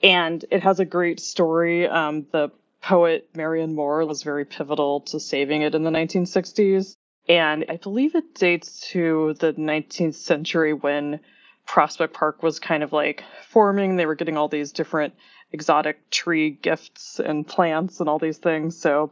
[0.00, 1.88] And it has a great story.
[1.88, 6.94] Um, the poet Marianne Moore was very pivotal to saving it in the 1960s.
[7.28, 11.18] And I believe it dates to the 19th century when
[11.66, 13.96] Prospect Park was kind of like forming.
[13.96, 15.14] They were getting all these different
[15.52, 18.76] exotic tree gifts and plants and all these things.
[18.76, 19.10] So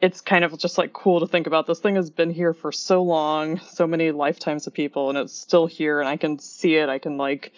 [0.00, 1.66] it's kind of just like cool to think about.
[1.66, 5.38] This thing has been here for so long, so many lifetimes of people, and it's
[5.38, 6.88] still here, and I can see it.
[6.88, 7.52] I can like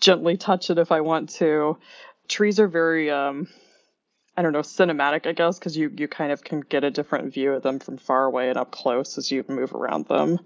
[0.00, 1.78] gently touch it if I want to.
[2.28, 3.48] Trees are very um
[4.38, 7.32] I don't know, cinematic, I guess, because you you kind of can get a different
[7.32, 10.40] view of them from far away and up close as you move around them.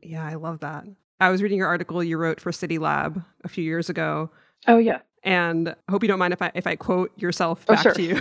[0.00, 0.84] Yeah, I love that.
[1.20, 4.30] I was reading your article you wrote for City Lab a few years ago.
[4.68, 5.00] Oh yeah.
[5.24, 7.94] And I hope you don't mind if I if I quote yourself Oh, back sure.
[7.94, 8.20] to you.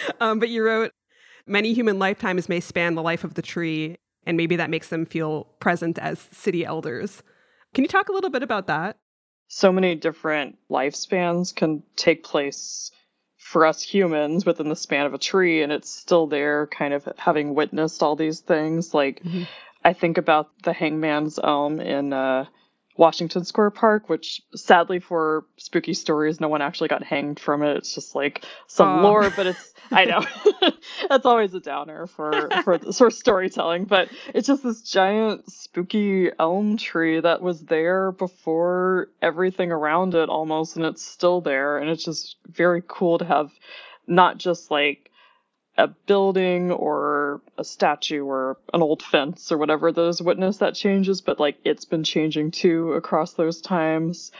[0.20, 0.92] um, but you wrote,
[1.46, 3.96] "Many human lifetimes may span the life of the tree,
[4.26, 7.22] and maybe that makes them feel present as city elders."
[7.72, 8.96] Can you talk a little bit about that?
[9.46, 12.90] So many different lifespans can take place
[13.36, 17.08] for us humans within the span of a tree, and it's still there, kind of
[17.16, 18.92] having witnessed all these things.
[18.92, 19.22] Like
[19.84, 22.46] I think about the Hangman's Elm in uh,
[23.00, 27.78] Washington Square Park, which sadly for spooky stories, no one actually got hanged from it.
[27.78, 29.02] It's just like some Oh.
[29.04, 30.20] lore, but it's I know
[31.08, 33.86] that's always a downer for for for storytelling.
[33.86, 40.28] But it's just this giant spooky elm tree that was there before everything around it
[40.28, 43.50] almost, and it's still there, and it's just very cool to have
[44.06, 45.09] not just like
[45.76, 50.74] a building or a statue or an old fence or whatever that has witnessed that
[50.74, 54.30] changes, but like it's been changing too across those times.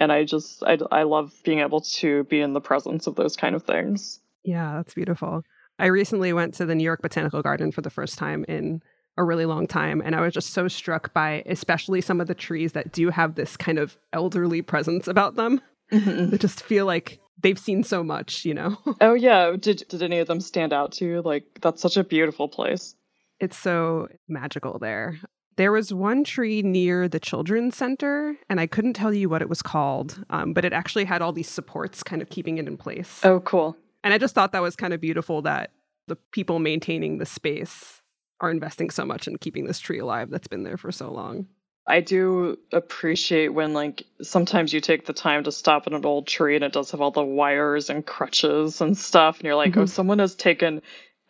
[0.00, 3.36] And I just, I, I love being able to be in the presence of those
[3.36, 4.20] kind of things.
[4.42, 5.42] Yeah, that's beautiful.
[5.78, 8.82] I recently went to the New York Botanical Garden for the first time in
[9.16, 10.02] a really long time.
[10.04, 13.34] And I was just so struck by, especially some of the trees that do have
[13.34, 15.60] this kind of elderly presence about them.
[15.92, 16.30] Mm-hmm.
[16.30, 18.76] They just feel like they've seen so much, you know?
[19.00, 21.22] Oh yeah, did did any of them stand out to you?
[21.22, 22.94] Like that's such a beautiful place.
[23.40, 25.18] It's so magical there.
[25.56, 29.48] There was one tree near the children's center, and I couldn't tell you what it
[29.48, 32.76] was called, um, but it actually had all these supports kind of keeping it in
[32.78, 33.20] place.
[33.22, 33.76] Oh, cool.
[34.02, 35.70] And I just thought that was kind of beautiful that
[36.08, 38.00] the people maintaining the space
[38.40, 41.46] are investing so much in keeping this tree alive that's been there for so long.
[41.86, 46.26] I do appreciate when like sometimes you take the time to stop at an old
[46.28, 49.76] tree and it does have all the wires and crutches and stuff and you're like,
[49.76, 49.88] oh, Mhm.
[49.88, 50.80] someone has taken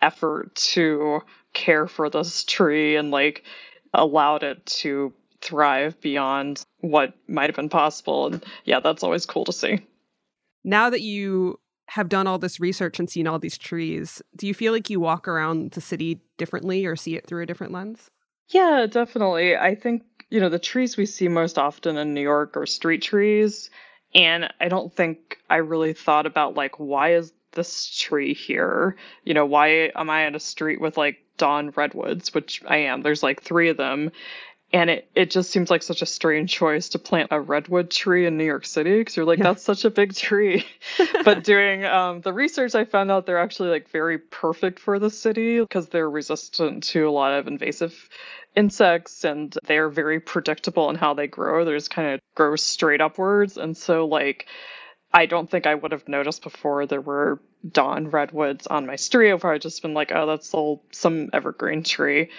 [0.03, 1.21] effort to
[1.55, 3.45] care for this tree and like
[3.95, 8.27] allowed it to thrive beyond what might have been possible.
[8.27, 9.81] And yeah, that's always cool to see.
[10.65, 14.55] Now that you have done all this research and seen all these trees, do you
[14.55, 18.11] feel like you walk around the city differently or see it through a different lens?
[18.49, 19.57] Yeah, definitely.
[19.57, 23.03] I think, you know, the trees we see most often in New York are street
[23.03, 23.69] trees.
[24.15, 28.97] And I don't think I really thought about, like, why is this tree here?
[29.25, 33.03] You know, why am I at a street with, like, Dawn Redwoods, which I am?
[33.03, 34.11] There's, like, three of them.
[34.75, 38.25] And it, it just seems like such a strange choice to plant a redwood tree
[38.25, 39.45] in New York City because you're like, Yeah.
[39.45, 40.65] that's such a big tree.
[41.27, 45.11] but doing um, the research, I found out they're actually like very perfect for the
[45.11, 48.09] city because they're resistant to a lot of invasive
[48.55, 51.65] insects and they're very predictable in how they grow.
[51.65, 53.57] They just kind of grow straight upwards.
[53.57, 54.47] And so, like,
[55.15, 57.41] I don't think I would have noticed before there were
[57.71, 59.33] dawn redwoods on my street.
[59.33, 62.31] I've just been like, oh, that's all some evergreen tree.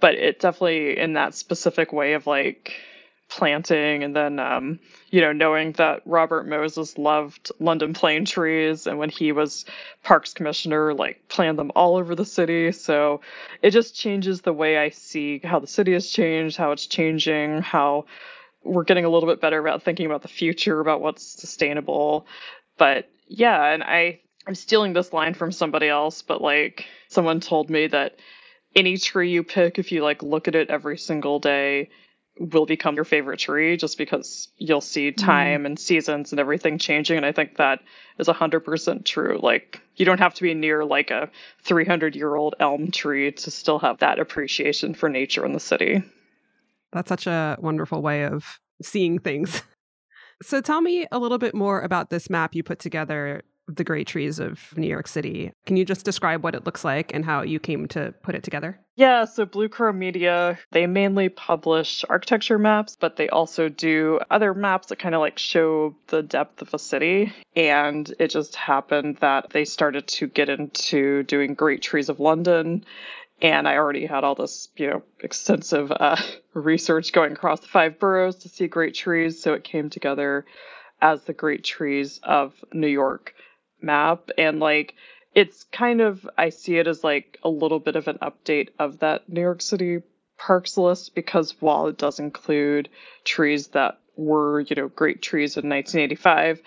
[0.00, 2.74] But it definitely, in that specific way of like
[3.36, 4.78] planting and then, um,
[5.10, 9.64] you know, knowing that Robert Moses loved London plane trees and when he was
[10.02, 12.72] parks commissioner, like planted them all over the city.
[12.72, 13.22] So
[13.62, 17.62] it just changes the way I see how the city has changed, how it's changing,
[17.62, 18.04] how
[18.64, 22.26] we're getting a little bit better about thinking about the future, about what's sustainable.
[22.76, 27.70] But yeah, and I I'm stealing this line from somebody else, but like someone told
[27.70, 28.16] me that
[28.76, 31.88] any tree you pick, if you like look at it every single day,
[32.38, 35.24] will become your favorite tree just because you'll see mm-hmm.
[35.24, 37.16] time and seasons and everything changing.
[37.16, 37.80] And I think that
[38.18, 39.38] is 100% true.
[39.42, 41.30] Like, you don't have to be near like a
[41.64, 46.02] 300 year old elm tree to still have that appreciation for nature in the city.
[46.92, 49.62] That's such a wonderful way of seeing things.
[50.42, 54.06] So tell me a little bit more about this map you put together the great
[54.06, 55.52] trees of New York City.
[55.66, 58.42] Can you just describe what it looks like and how you came to put it
[58.42, 58.78] together?
[58.96, 64.52] Yeah, so Blue Crow Media, they mainly publish architecture maps, but they also do other
[64.52, 67.32] maps that kind of like show the depth of a city.
[67.56, 72.84] And it just happened that they started to get into doing Great Trees of London.
[73.40, 76.16] And I already had all this, you know, extensive uh,
[76.54, 79.42] research going across the five boroughs to see great trees.
[79.42, 80.44] So it came together
[81.00, 83.34] as the Great Trees of New York
[83.82, 84.30] map.
[84.38, 84.94] And like,
[85.34, 88.98] it's kind of I see it as like a little bit of an update of
[89.00, 90.02] that New York City
[90.38, 92.88] parks list because while it does include
[93.24, 96.60] trees that were, you know, great trees in 1985,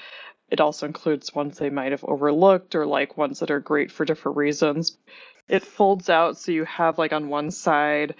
[0.50, 4.06] it also includes ones they might have overlooked or like ones that are great for
[4.06, 4.98] different reasons.
[5.48, 8.16] It folds out so you have like on one side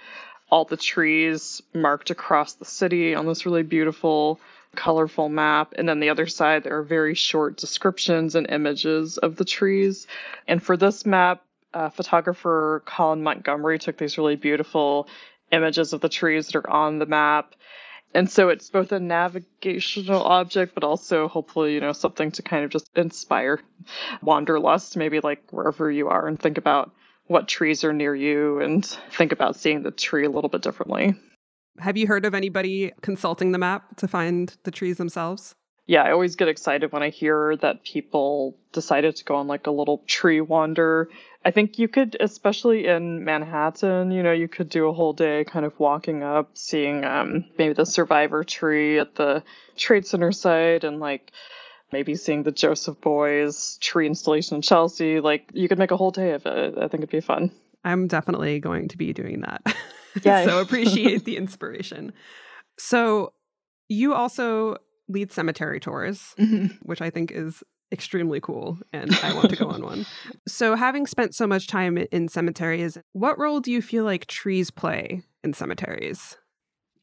[0.48, 4.40] all the trees marked across the city on this really beautiful
[4.76, 5.74] colorful map.
[5.76, 10.06] And then the other side, there are very short descriptions and images of the trees.
[10.46, 11.42] And for this map,
[11.74, 15.08] uh, photographer Colin Montgomery took these really beautiful
[15.52, 17.54] images of the trees that are on the map.
[18.14, 22.64] And so it's both a navigational object, but also hopefully, you know, something to kind
[22.64, 23.60] of just inspire
[24.22, 26.92] wanderlust, maybe like wherever you are, and think about
[27.26, 31.14] what trees are near you and think about seeing the tree a little bit differently.
[31.78, 35.54] Have you heard of anybody consulting the map to find the trees themselves?
[35.88, 39.68] Yeah, I always get excited when I hear that people decided to go on like
[39.68, 41.08] a little tree wander.
[41.44, 45.44] I think you could, especially in Manhattan, you know, you could do a whole day
[45.44, 49.44] kind of walking up, seeing um, maybe the survivor tree at the
[49.76, 51.30] Trade Center site and like
[51.92, 55.20] maybe seeing the Joseph Beuys tree installation in Chelsea.
[55.20, 56.76] Like you could make a whole day of it.
[56.76, 57.52] I think it'd be fun.
[57.84, 59.62] I'm definitely going to be doing that.
[60.24, 60.44] Yeah.
[60.44, 62.12] so appreciate the inspiration.
[62.78, 63.32] So
[63.88, 64.76] you also
[65.08, 66.66] lead cemetery tours, mm-hmm.
[66.82, 67.62] which I think is
[67.92, 70.06] extremely cool and I want to go on one.
[70.48, 74.70] So having spent so much time in cemeteries, what role do you feel like trees
[74.70, 76.36] play in cemeteries?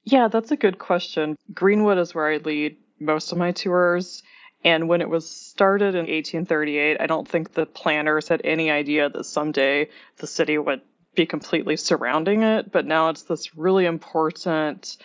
[0.04, 1.38] Yeah, that's a good question.
[1.54, 4.24] Greenwood is where I lead most of my tours.
[4.66, 9.10] And when it was started in 1838, I don't think the planners had any idea
[9.10, 10.82] that someday the city would
[11.16, 14.98] be completely surrounding it, but now it's this really important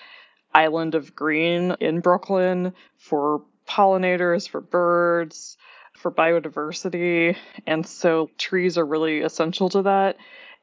[0.55, 5.57] island of green in Brooklyn for pollinators, for birds,
[5.95, 7.37] for biodiversity.
[7.67, 10.17] And so trees are really essential to that.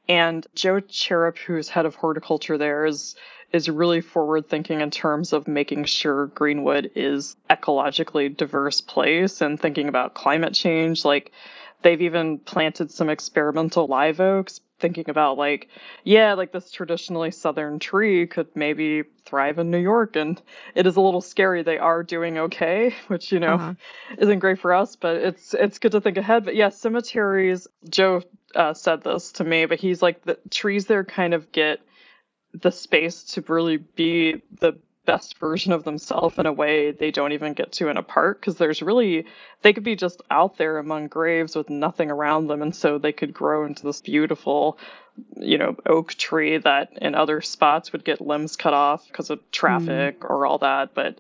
[0.08, 3.16] And Joe Charap, who's head of horticulture there, is
[3.52, 9.60] is really forward thinking in terms of making sure Greenwood is ecologically diverse place and
[9.60, 11.06] thinking about climate change.
[11.06, 11.32] Like
[11.82, 15.70] they've even planted some experimental live oaks thinking about like
[16.04, 20.42] yeah like this traditionally southern tree could maybe thrive in new york and
[20.76, 23.74] it is a little scary they are doing okay which you know uh-huh.
[24.18, 28.22] isn't great for us but it's it's good to think ahead but yeah cemeteries joe
[28.56, 31.80] uh, said this to me but he's like the trees there kind of get
[32.54, 37.32] the space to really be the best version of themselves in a way they don't
[37.32, 39.26] even get to in a park because there's really
[39.62, 43.12] they could be just out there among graves with nothing around them and so they
[43.14, 44.78] could grow into this beautiful
[45.38, 49.40] you know oak tree that in other spots would get limbs cut off because of
[49.52, 50.30] traffic mm.
[50.30, 50.94] or all that.
[50.94, 51.20] But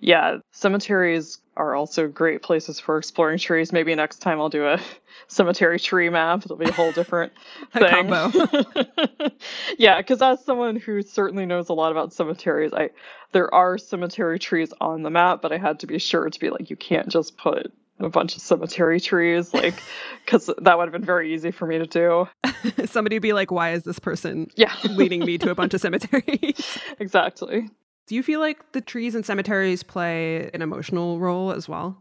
[0.00, 3.72] yeah cemeteries are also great places for exploring trees.
[3.72, 4.80] Maybe next time i'll do a
[5.28, 6.44] cemetery tree map.
[6.44, 7.32] It'll be a whole different
[7.72, 8.10] thing.
[9.78, 12.90] yeah because as someone who certainly knows a lot about cemeteries i
[13.32, 16.50] there are cemetery trees on the map but i had to be sure to be
[16.50, 19.74] like you can't just put a bunch of cemetery trees, like,
[20.24, 22.28] because that would have been very easy for me to do.
[22.86, 24.74] Somebody would be like, why is this person yeah.
[24.90, 26.78] leading me to a bunch of cemeteries?
[26.98, 27.70] exactly.
[28.06, 31.96] Do you feel like the trees and cemeteries play an emotional role as well?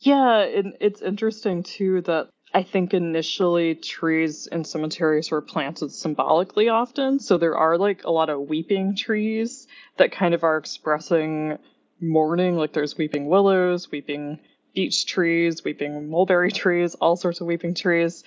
[0.00, 6.68] Yeah, and it's interesting too that I think initially trees and cemeteries were planted symbolically
[6.68, 7.20] often.
[7.20, 9.66] So there are like a lot of weeping trees
[9.98, 11.58] that kind of are expressing
[12.00, 12.56] mourning.
[12.56, 14.38] Like there's weeping willows, weeping
[14.78, 18.22] beech trees, weeping mulberry trees, all sorts of weeping trees.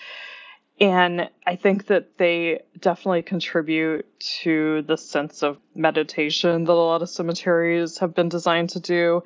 [0.82, 4.06] And I think that they definitely contribute
[4.42, 9.24] to the sense of meditation that a lot of cemeteries have been designed to do.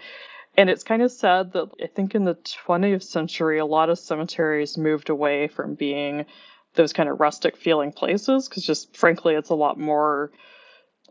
[0.55, 3.97] And it's kind of sad that I think in the 20th century, a lot of
[3.97, 6.27] cemeteries moved away from being
[6.75, 10.29] those kind of rustic feeling places because just frankly, it's a lot more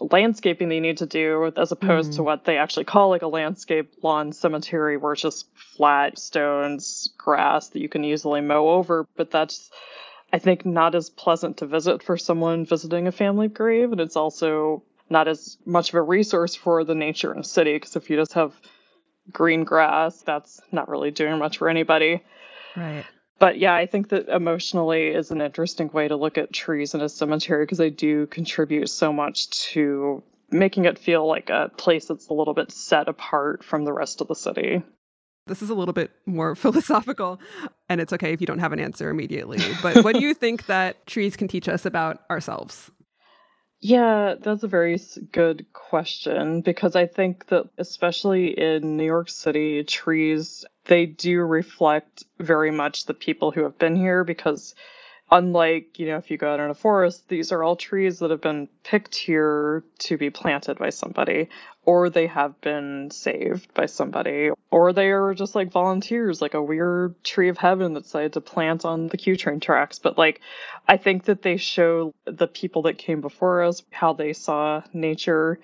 [0.00, 2.16] landscaping they need to do as opposed mm.
[2.16, 7.10] to what they actually call like a landscape lawn cemetery where it's just flat stones,
[7.16, 9.06] grass that you can easily mow over.
[9.16, 9.70] But that's,
[10.32, 13.92] I think, not as pleasant to visit for someone visiting a family grave.
[13.92, 17.74] And it's also not as much of a resource for the nature in a city
[17.74, 18.52] because if you just have
[19.30, 22.22] green grass, that's not really doing much for anybody.
[22.76, 23.04] Right.
[23.44, 27.02] But yeah, I think that emotionally is an interesting way to look at trees in
[27.02, 32.06] a cemetery because they do contribute so much to making it feel like a place
[32.06, 34.82] that's a little bit set apart from the rest of the city.
[35.46, 37.38] This is a little bit more philosophical,
[37.90, 39.60] and it's okay if you don't have an answer immediately.
[39.82, 42.90] But what do you think that trees can teach us about ourselves?
[43.86, 44.98] Yeah, that's a very
[45.30, 52.24] good question because I think that especially in New York City, trees they do reflect
[52.38, 54.74] very much the people who have been here because
[55.34, 58.30] unlike, you know, if you go out in a forest, these are all trees that
[58.30, 61.48] have been picked here to be planted by somebody,
[61.84, 66.62] or they have been saved by somebody, or they are just like volunteers, like a
[66.62, 69.98] weird tree of heaven that decided to plant on the Q train tracks.
[69.98, 70.40] But like,
[70.86, 75.58] I think that they show the people that came before us how they saw nature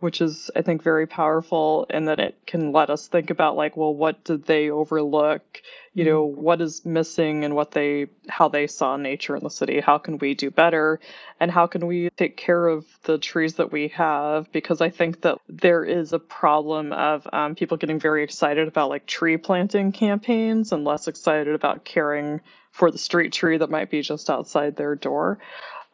[0.00, 3.76] which is I think very powerful and that it can let us think about like
[3.76, 5.62] well what did they overlook?
[5.94, 6.42] You know Mm-hmm.
[6.42, 9.80] what is missing and what they how they saw nature in the city?
[9.80, 11.00] How can we do better?
[11.40, 14.50] And how can we take care of the trees that we have?
[14.52, 18.90] Because I think that there is a problem of um, people getting very excited about
[18.90, 22.40] like tree planting campaigns and less excited about caring
[22.72, 25.38] for the street tree that might be just outside their door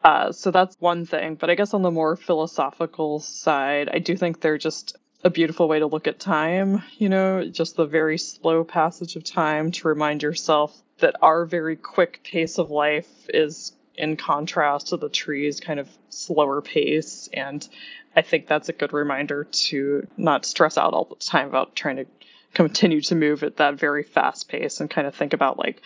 [0.03, 1.35] uh, so that's one thing.
[1.35, 5.67] But I guess on the more philosophical side, I do think they're just a beautiful
[5.67, 9.87] way to look at time, you know, just the very slow passage of time to
[9.87, 15.59] remind yourself that our very quick pace of life is in contrast to the tree's
[15.59, 17.29] kind of slower pace.
[17.33, 17.67] And
[18.15, 21.97] I think that's a good reminder to not stress out all the time about trying
[21.97, 22.05] to
[22.53, 25.81] continue to move at that very fast pace and kind of think about like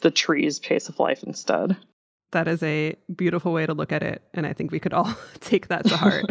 [0.00, 1.76] the tree's pace of life instead.
[2.32, 4.22] That is a beautiful way to look at it.
[4.34, 6.24] And I think we could all take that to heart.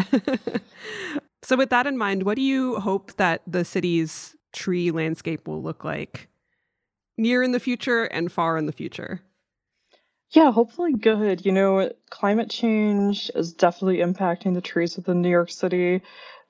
[1.44, 5.62] so, with that in mind, what do you hope that the city's tree landscape will
[5.62, 6.28] look like
[7.18, 9.22] near in the future and far in the future?
[10.32, 11.46] Yeah, hopefully good.
[11.46, 16.02] You know, climate change is definitely impacting the trees within New York City.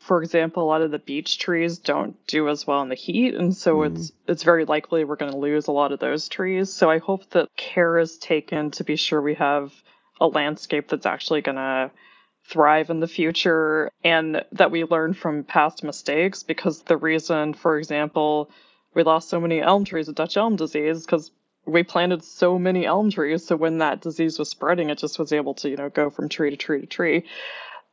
[0.01, 3.35] For example, a lot of the beech trees don't do as well in the heat,
[3.35, 3.85] and so Mm.
[3.91, 6.73] it's it's very likely we're going to lose a lot of those trees.
[6.73, 9.71] So I hope that care is taken to be sure we have
[10.19, 11.91] a landscape that's actually going to
[12.45, 17.77] thrive in the future and that we learn from past mistakes because the reason, for
[17.77, 18.49] example,
[18.95, 21.29] we lost so many elm trees with Dutch elm disease because
[21.67, 23.45] we planted so many elm trees.
[23.45, 26.27] So when that disease was spreading, it just was able to, you know, go from
[26.27, 27.25] tree to tree to tree.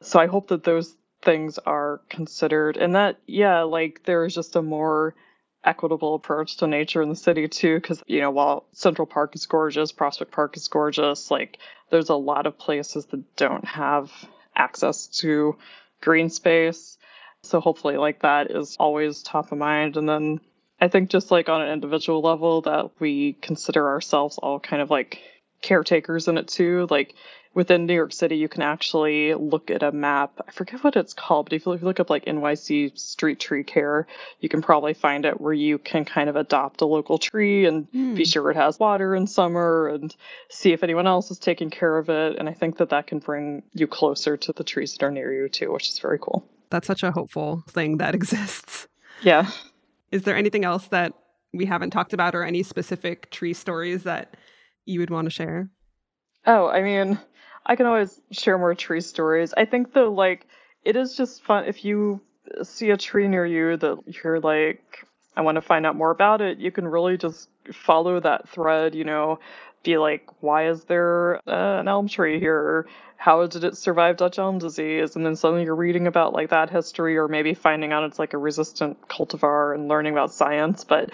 [0.01, 0.97] So I hope that those
[1.29, 2.79] things are considered.
[2.79, 5.15] And that, yeah, like there's just a more
[5.63, 9.45] equitable approach to nature in the city too because you know while central park is
[9.45, 11.59] gorgeous prospect park is gorgeous like
[11.91, 14.11] there's a lot of places that don't have
[14.57, 15.57] access to
[16.01, 16.97] green space.
[17.43, 19.99] So hopefully like that is always top of mind.
[19.99, 20.41] And then
[20.81, 24.89] i think just like on an individual level that we consider ourselves all kind of
[24.91, 25.21] like
[25.61, 27.15] caretakers in it too like
[27.59, 30.31] within new york city you can actually look at a map.
[30.47, 34.07] I forget what it's called but if you look up like nyc street tree care
[34.39, 37.91] you can probably find it where you can kind of adopt a local tree and
[37.91, 38.23] be hmm.
[38.23, 40.15] sure it has water in summer and
[40.49, 42.37] see if anyone else is taking care of it.
[42.39, 45.35] And i think that that can bring you closer to the trees that are near
[45.35, 46.49] you too which is very cool.
[46.71, 48.87] That's such a hopeful thing that exists.
[49.23, 49.51] yeah.
[50.13, 51.13] Is there anything else that
[51.53, 54.37] we haven't talked about or any specific tree stories that
[54.85, 55.71] you would want to share?
[56.47, 57.19] Oh, I mean,
[57.69, 59.53] I can always share more tree stories.
[59.57, 60.47] I think though, like,
[60.85, 62.21] it is just fun if you
[62.63, 65.07] see a tree near you that you're like,
[65.37, 66.59] I want to find out more about it.
[66.59, 69.39] You can really just follow that thread, you know,
[69.83, 72.87] be like, why is there uh, an elm tree here?
[73.17, 75.17] How did it survive Dutch elm disease?
[75.17, 78.33] And then suddenly you're reading about like that history, or maybe finding out it's like
[78.33, 80.85] a resistant cultivar and learning about science.
[80.85, 81.11] But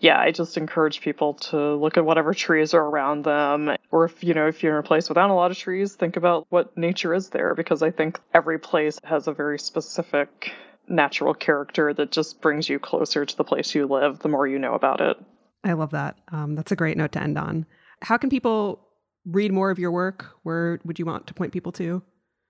[0.00, 3.76] yeah, I just encourage people to look at whatever trees are around them.
[3.90, 6.16] Or if, you know, if you're in a place without a lot of trees, think
[6.16, 10.52] about what nature is there because I think every place has a very specific
[10.88, 14.58] natural character that just brings you closer to the place you live the more you
[14.58, 15.16] know about it.
[15.64, 16.16] I love that.
[16.30, 17.66] Um, that's a great note to end on.
[18.02, 18.86] How can people
[19.24, 20.26] read more of your work?
[20.42, 22.02] Where would you want to point people to?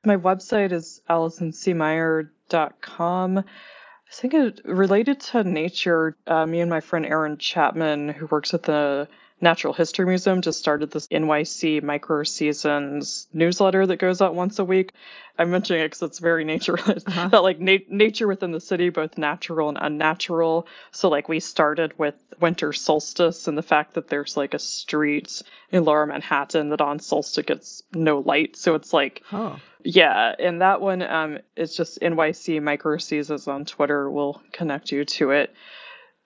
[0.04, 3.38] My website is allisoncmeyer.com.
[3.38, 6.16] I think it related to nature.
[6.26, 9.08] Uh, me and my friend Aaron Chapman, who works at the
[9.40, 14.64] Natural History Museum, just started this NYC Micro Seasons newsletter that goes out once a
[14.64, 14.92] week.
[15.38, 17.42] I'm mentioning it because it's very nature Uh-huh.
[17.42, 20.66] like na- nature within the city, both natural and unnatural.
[20.92, 25.42] So like we started with winter solstice and the fact that there's like a street
[25.72, 28.56] in Lower Manhattan that on solstice gets no light.
[28.56, 29.58] So it's like Oh.
[29.82, 35.04] yeah, and that one um is just NYC Micro Seasons on Twitter will connect you
[35.04, 35.52] to it.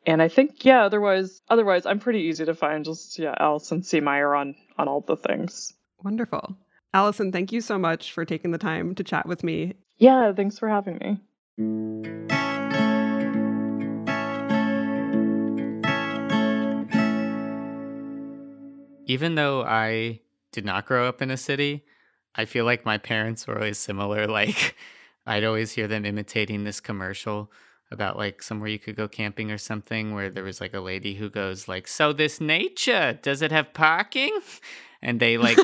[0.06, 2.84] And I think yeah, otherwise otherwise I'm pretty easy to find.
[2.84, 4.00] Just yeah, Allison C.
[4.00, 5.72] Meyer on on all the things.
[6.02, 6.56] Wonderful.
[6.94, 9.74] Allison, thank you so much for taking the time to chat with me.
[9.98, 11.20] Yeah, thanks for having me.
[19.06, 20.20] Even though I
[20.52, 21.84] did not grow up in a city,
[22.34, 24.26] I feel like my parents were always similar.
[24.28, 24.76] Like,
[25.26, 27.50] I'd always hear them imitating this commercial
[27.90, 31.14] about like somewhere you could go camping or something where there was like a lady
[31.14, 34.36] who goes like so this nature does it have parking
[35.02, 35.58] and they like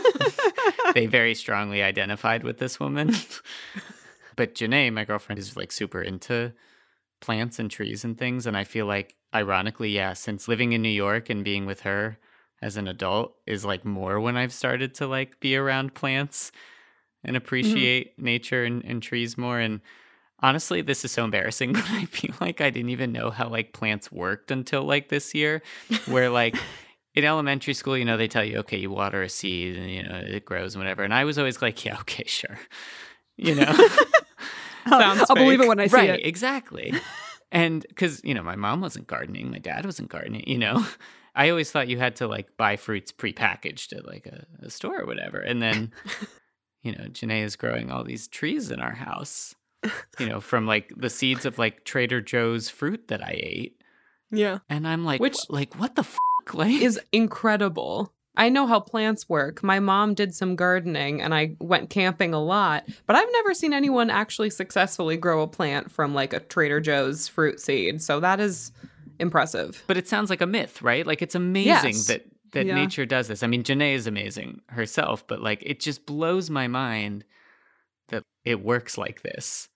[0.95, 3.14] they very strongly identified with this woman
[4.37, 6.53] but Janae my girlfriend is like super into
[7.20, 10.89] plants and trees and things and I feel like ironically yeah since living in New
[10.89, 12.18] York and being with her
[12.62, 16.53] as an adult is like more when I've started to like be around plants
[17.22, 18.25] and appreciate mm-hmm.
[18.25, 19.81] nature and, and trees more and
[20.41, 23.72] honestly this is so embarrassing but i feel like i didn't even know how like
[23.72, 25.62] plants worked until like this year
[26.07, 26.57] where like
[27.14, 30.03] in elementary school you know they tell you okay you water a seed and you
[30.03, 32.59] know it grows and whatever and i was always like yeah okay sure
[33.37, 33.72] you know?
[34.89, 36.26] Sounds i'll, I'll believe it when i see right, it.
[36.26, 36.95] exactly.
[37.51, 40.85] And because you know my mom wasn't gardening my dad wasn't gardening you know?
[41.37, 45.01] I always thought you had to like buy fruits prepackaged at like a, a store
[45.01, 45.93] or whatever and then
[46.82, 49.55] you know janae is growing all these trees in our house
[50.18, 53.80] you know, from like the seeds of like Trader Joe's fruit that I ate.
[54.30, 54.59] Yeah.
[54.68, 56.16] And I'm like, which like what the f-
[56.53, 58.12] like is incredible.
[58.37, 59.62] I know how plants work.
[59.62, 63.72] My mom did some gardening and I went camping a lot, but I've never seen
[63.72, 68.03] anyone actually successfully grow a plant from like a Trader Joe's fruit seed.
[68.03, 68.72] So that is
[69.20, 69.85] impressive.
[69.87, 71.07] But it sounds like a myth, right?
[71.07, 72.07] Like it's amazing yes.
[72.09, 72.74] that that yeah.
[72.74, 73.43] nature does this.
[73.43, 77.24] I mean, Janae is amazing herself, but like it just blows my mind
[78.09, 79.68] that it works like this.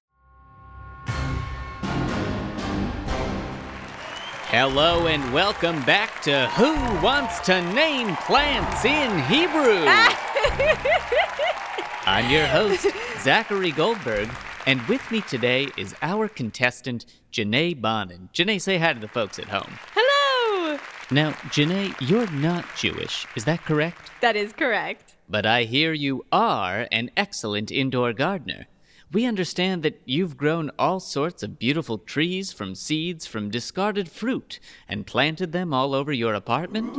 [4.51, 6.73] Hello and welcome back to Who
[7.05, 9.85] Wants to Name Plants in Hebrew?
[12.07, 12.87] I'm your host,
[13.21, 14.31] Zachary Goldberg,
[14.65, 18.31] and with me today is our contestant, Janae Bonin.
[18.33, 19.75] Janae, say hi to the folks at home.
[19.95, 20.79] Hello!
[21.11, 24.11] Now, Janae, you're not Jewish, is that correct?
[24.23, 25.15] That is correct.
[25.29, 28.67] But I hear you are an excellent indoor gardener.
[29.11, 34.61] We understand that you've grown all sorts of beautiful trees from seeds from discarded fruit
[34.87, 36.95] and planted them all over your apartment?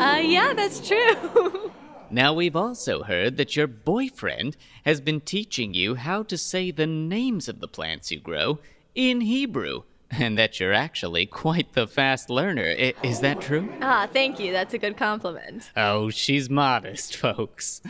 [0.00, 1.70] Uh, yeah, that's true.
[2.10, 6.86] now, we've also heard that your boyfriend has been teaching you how to say the
[6.88, 8.58] names of the plants you grow
[8.96, 12.74] in Hebrew and that you're actually quite the fast learner.
[12.76, 13.72] I- is that true?
[13.80, 14.50] Ah, thank you.
[14.50, 15.70] That's a good compliment.
[15.76, 17.80] Oh, she's modest, folks.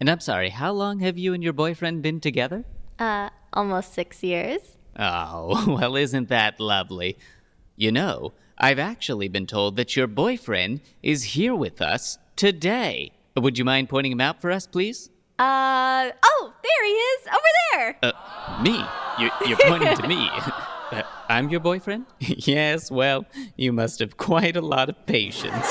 [0.00, 2.64] And I'm sorry, how long have you and your boyfriend been together?
[3.02, 4.60] Uh, almost six years.
[4.96, 7.18] Oh, well, isn't that lovely?
[7.74, 13.10] You know, I've actually been told that your boyfriend is here with us today.
[13.36, 15.10] Would you mind pointing him out for us, please?
[15.36, 17.96] Uh, oh, there he is, over there.
[18.04, 18.84] Uh, me?
[19.18, 20.30] You're, you're pointing to me.
[20.92, 22.04] Uh, I'm your boyfriend?
[22.20, 23.24] yes, well,
[23.56, 25.66] you must have quite a lot of patience.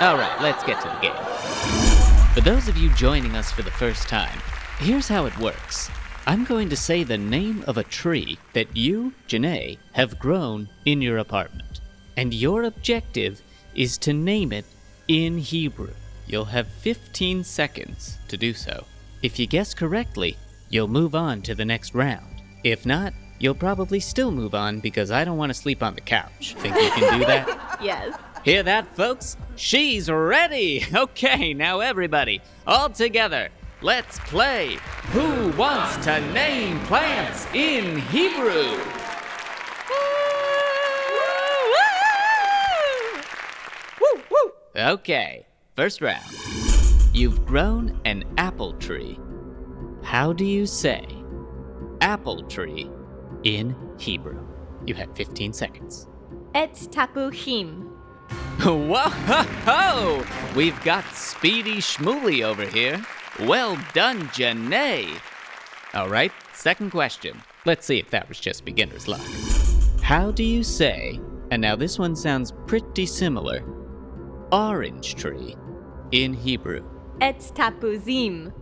[0.00, 2.32] All right, let's get to the game.
[2.32, 4.38] For those of you joining us for the first time,
[4.78, 5.90] here's how it works.
[6.24, 11.02] I'm going to say the name of a tree that you, Janae, have grown in
[11.02, 11.80] your apartment.
[12.16, 13.42] And your objective
[13.74, 14.64] is to name it
[15.08, 15.94] in Hebrew.
[16.28, 18.84] You'll have 15 seconds to do so.
[19.22, 20.36] If you guess correctly,
[20.68, 22.40] you'll move on to the next round.
[22.62, 26.00] If not, you'll probably still move on because I don't want to sleep on the
[26.00, 26.54] couch.
[26.58, 27.78] Think you can do that?
[27.82, 28.16] yes.
[28.44, 29.36] Hear that, folks?
[29.56, 30.84] She's ready!
[30.94, 33.48] Okay, now everybody, all together.
[33.84, 34.78] Let's play
[35.10, 38.78] Who Wants to Name Plants in Hebrew?
[44.76, 46.24] Okay, first round.
[47.12, 49.18] You've grown an apple tree.
[50.04, 51.04] How do you say
[52.00, 52.88] apple tree
[53.42, 54.46] in Hebrew?
[54.86, 56.06] You have 15 seconds.
[56.54, 57.88] Etz tapuchim.
[58.62, 60.24] Whoa!
[60.54, 63.04] We've got Speedy Shmuley over here.
[63.40, 65.18] Well done, Janae.
[65.94, 67.40] All right, second question.
[67.64, 69.20] Let's see if that was just beginner's luck.
[70.02, 71.20] How do you say,
[71.50, 73.62] and now this one sounds pretty similar,
[74.52, 75.56] orange tree
[76.10, 76.84] in Hebrew?
[77.20, 78.52] Etz tapuzim.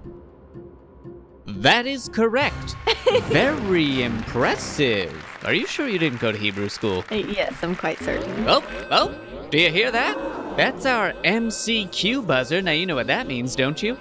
[1.46, 2.76] That is correct.
[3.24, 5.12] Very impressive.
[5.44, 7.04] Are you sure you didn't go to Hebrew school?
[7.10, 8.44] Uh, yes, I'm quite certain.
[8.46, 9.18] Oh, oh,
[9.50, 10.16] do you hear that?
[10.56, 12.62] That's our MCQ buzzer.
[12.62, 13.96] Now you know what that means, don't you?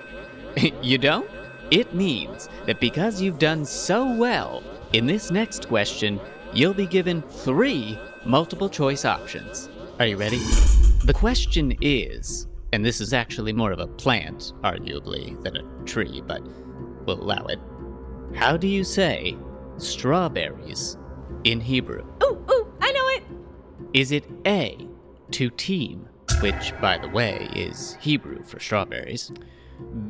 [0.82, 1.30] you don't?
[1.72, 6.20] It means that because you've done so well, in this next question,
[6.54, 9.70] you'll be given three multiple choice options.
[10.00, 10.40] Are you ready?
[11.06, 16.22] The question is, and this is actually more of a plant, arguably, than a tree,
[16.26, 16.42] but
[17.06, 17.60] we'll allow it.
[18.36, 19.38] How do you say
[19.78, 20.98] strawberries
[21.44, 22.06] in Hebrew?
[22.24, 23.24] Ooh, ooh, I know it!
[23.94, 24.88] Is it A,
[25.32, 26.06] tutim,
[26.42, 29.32] which, by the way, is Hebrew for strawberries?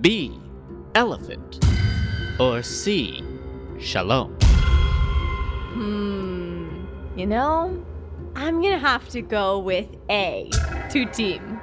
[0.02, 0.40] B.
[0.96, 1.66] elephant?
[2.40, 3.24] Or C.
[3.80, 4.34] Shalom?
[5.74, 6.86] Hmm.
[7.18, 7.86] You know,
[8.36, 10.50] I'm gonna have to go with A.
[10.90, 11.62] Tutim.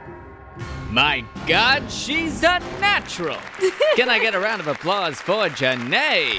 [0.90, 3.38] My God, she's a natural!
[3.96, 6.38] Can I get a round of applause for Janae?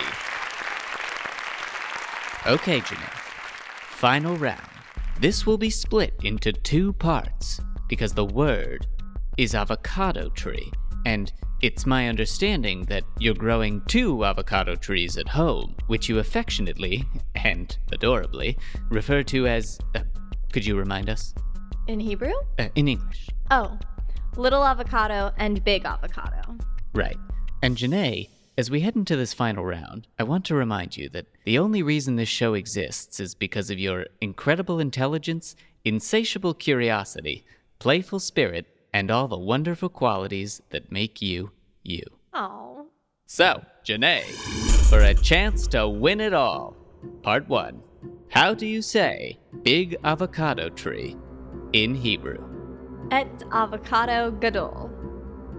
[2.47, 3.17] Okay, Janae.
[3.89, 4.61] Final round.
[5.19, 8.87] This will be split into two parts because the word
[9.37, 10.71] is avocado tree,
[11.05, 11.31] and
[11.67, 17.03] it's my understanding that you're growing two avocado trees at home, which you affectionately
[17.35, 18.57] and adorably
[18.89, 19.77] refer to as.
[19.93, 19.99] Uh,
[20.53, 21.35] could you remind us?
[21.89, 22.31] In Hebrew?
[22.57, 23.27] Uh, in English.
[23.51, 23.77] Oh,
[24.37, 26.55] little avocado and big avocado.
[26.93, 27.17] Right.
[27.61, 31.25] And Janae, as we head into this final round, I want to remind you that
[31.43, 35.53] the only reason this show exists is because of your incredible intelligence,
[35.83, 37.45] insatiable curiosity,
[37.77, 41.51] playful spirit, and all the wonderful qualities that make you
[41.87, 42.03] you.
[42.33, 42.87] Oh.
[43.25, 44.23] So, Janae,
[44.89, 46.75] for a chance to win it all,
[47.23, 47.81] part one.
[48.29, 51.15] How do you say big avocado tree
[51.73, 52.43] in Hebrew?
[53.11, 54.91] Et avocado gadol.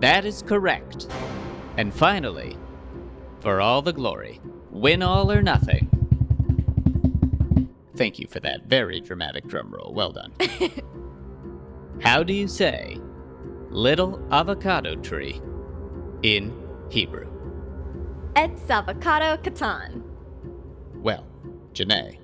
[0.00, 1.08] That is correct.
[1.76, 2.56] And finally,
[3.40, 5.88] for all the glory, win all or nothing.
[7.96, 9.92] Thank you for that very dramatic drum roll.
[9.92, 10.32] Well done.
[12.02, 12.98] How do you say
[13.70, 15.40] little avocado tree
[16.22, 16.52] in
[16.90, 17.28] Hebrew?
[18.36, 20.02] Et avocado katan.
[20.94, 21.26] Well,
[21.72, 22.18] Janae,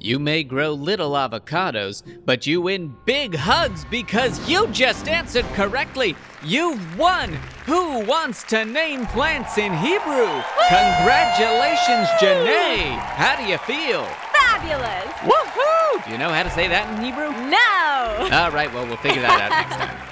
[0.00, 6.16] you may grow little avocados, but you win big hugs because you just answered correctly.
[6.42, 7.38] You've won!
[7.66, 10.30] Who wants to name plants in Hebrew?
[10.68, 12.96] Congratulations, Janae!
[12.96, 14.04] How do you feel?
[14.32, 15.12] Fabulous!
[15.20, 16.04] Woohoo!
[16.06, 17.30] Do you know how to say that in Hebrew?
[17.50, 18.34] No!
[18.34, 20.06] All right, well, we'll figure that out next time.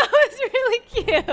[0.06, 1.26] That was really cute.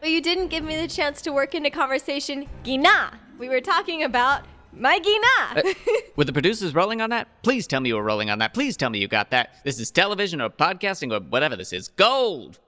[0.00, 3.18] But you didn't give me the chance to work into conversation Gina.
[3.38, 5.26] We were talking about my Gina.
[5.68, 5.74] Uh,
[6.16, 7.28] were the producers rolling on that?
[7.42, 8.54] Please tell me you were rolling on that.
[8.54, 9.56] Please tell me you got that.
[9.64, 11.88] This is television or podcasting or whatever this is.
[11.88, 12.58] Gold!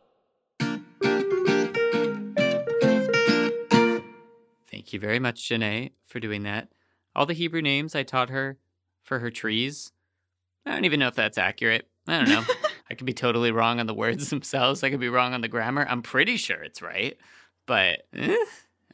[4.71, 6.69] Thank you very much, Janae, for doing that.
[7.15, 8.59] All the Hebrew names I taught her
[9.03, 9.93] for her trees.
[10.67, 11.89] I don't even know if that's accurate.
[12.07, 12.45] I don't know.
[12.91, 14.83] I could be totally wrong on the words themselves.
[14.83, 15.87] I could be wrong on the grammar.
[15.89, 17.17] I'm pretty sure it's right,
[17.67, 18.45] but eh,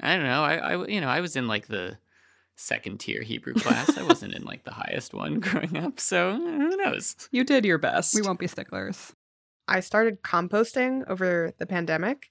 [0.01, 0.45] I don't know.
[0.45, 1.99] I, I, you know, I was in like the
[2.57, 3.97] second tier Hebrew class.
[3.97, 7.17] I wasn't in like the highest one growing up, so who knows?
[7.31, 8.15] You did your best.
[8.15, 9.13] We won't be sticklers.
[9.69, 12.31] I started composting over the pandemic.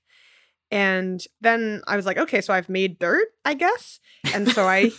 [0.70, 4.00] And then I was like, okay, so I've made dirt, I guess.
[4.34, 4.92] And so I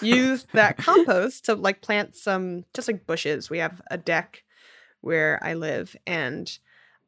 [0.00, 3.48] used that compost to like plant some just like bushes.
[3.48, 4.43] We have a deck
[5.04, 6.58] where I live and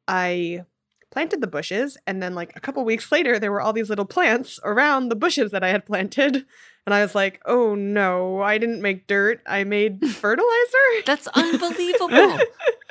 [0.06, 0.64] I
[1.10, 4.04] planted the bushes and then like a couple weeks later there were all these little
[4.04, 6.44] plants around the bushes that I had planted
[6.86, 9.40] and I was like, "Oh no, I didn't make dirt.
[9.46, 12.38] I made fertilizer." That's unbelievable.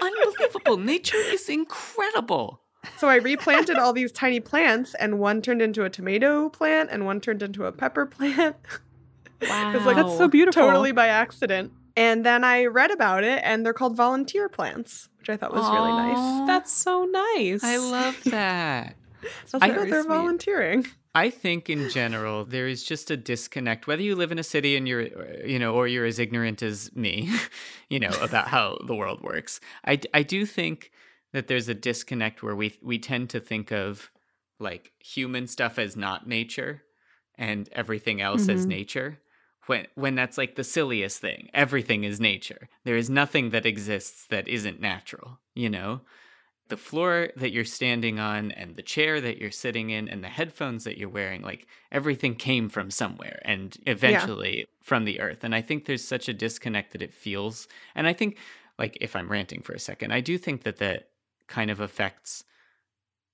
[0.02, 0.78] unbelievable.
[0.78, 2.60] Nature is incredible.
[2.98, 7.06] So I replanted all these tiny plants and one turned into a tomato plant and
[7.06, 8.58] one turned into a pepper plant.
[9.42, 9.72] Wow.
[9.72, 10.62] it was like That's so beautiful.
[10.64, 11.72] totally by accident.
[11.98, 15.70] And then I read about it and they're called volunteer plants, which I thought was
[15.70, 16.48] really nice.
[16.48, 17.64] That's so nice.
[17.64, 18.96] I love that.
[19.46, 20.86] So I- thought they're volunteering.
[21.18, 24.76] I think in general there is just a disconnect whether you live in a city
[24.76, 25.04] and you're
[25.46, 27.32] you know or you're as ignorant as me,
[27.90, 29.62] you know, about how the world works.
[29.86, 30.92] I I do think
[31.32, 34.12] that there's a disconnect where we we tend to think of
[34.60, 36.84] like human stuff as not nature
[37.38, 38.70] and everything else as Mhm.
[38.70, 39.20] nature
[39.68, 41.50] when when that's like the silliest thing.
[41.54, 42.70] Everything is nature.
[42.84, 46.02] There is nothing that exists that isn't natural, you know?
[46.68, 50.30] the floor that you're standing on and the chair that you're sitting in and the
[50.30, 55.54] headphones that you're wearing like everything came from somewhere and eventually from the earth and
[55.54, 58.38] i think there's such a disconnect that it feels and i think
[58.80, 61.10] like if i'm ranting for a second i do think that that
[61.48, 62.44] kind of affects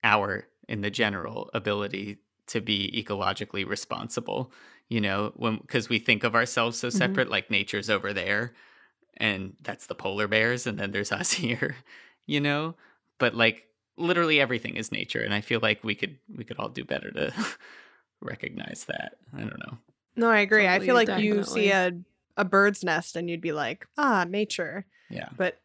[0.03, 2.18] our in the general ability
[2.48, 4.52] to be ecologically responsible
[4.90, 6.92] you know when because we think of ourselves so Mhm.
[6.92, 8.54] separate like nature's over there
[9.18, 11.76] and that's the polar bears and then there's us here
[12.26, 12.76] you know
[13.20, 16.70] but like literally everything is nature and i feel like we could we could all
[16.70, 17.34] do better to
[18.22, 19.78] recognize that i don't know
[20.16, 20.68] No, I agree.
[20.68, 21.92] I feel Totally, like you see a
[22.38, 25.60] a bird's nest and you'd be like, "Ah, nature." yeah But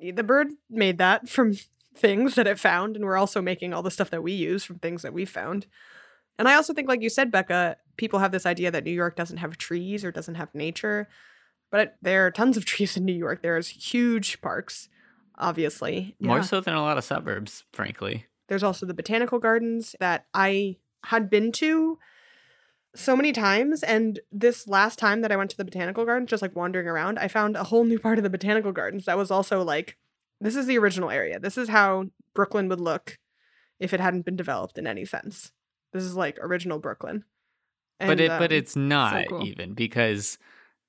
[0.00, 1.54] the bird made that from
[1.96, 4.78] things that it found and we're also making all the stuff that we use from
[4.78, 5.66] things that we found.
[6.40, 9.14] And I also think like you said Becca, people have this idea that New York
[9.14, 11.06] doesn't have trees or doesn't have nature.
[11.70, 13.42] But there are tons of trees in New York.
[13.42, 14.88] There's huge parks,
[15.36, 16.16] obviously.
[16.18, 18.24] More so than a lot of suburbs, frankly.
[18.48, 21.98] There's also the botanical gardens that I had been to
[22.96, 23.82] so many times.
[23.82, 27.18] And this last time that I went to the botanical garden, just like wandering around,
[27.18, 29.98] I found a whole new part of the botanical gardens that was also like,
[30.40, 31.38] this is the original area.
[31.38, 33.18] This is how Brooklyn would look
[33.78, 35.52] if it hadn't been developed in any sense.
[35.92, 37.24] This is like original Brooklyn.
[37.98, 39.46] but And, it but um, it's not cool.
[39.46, 40.38] even because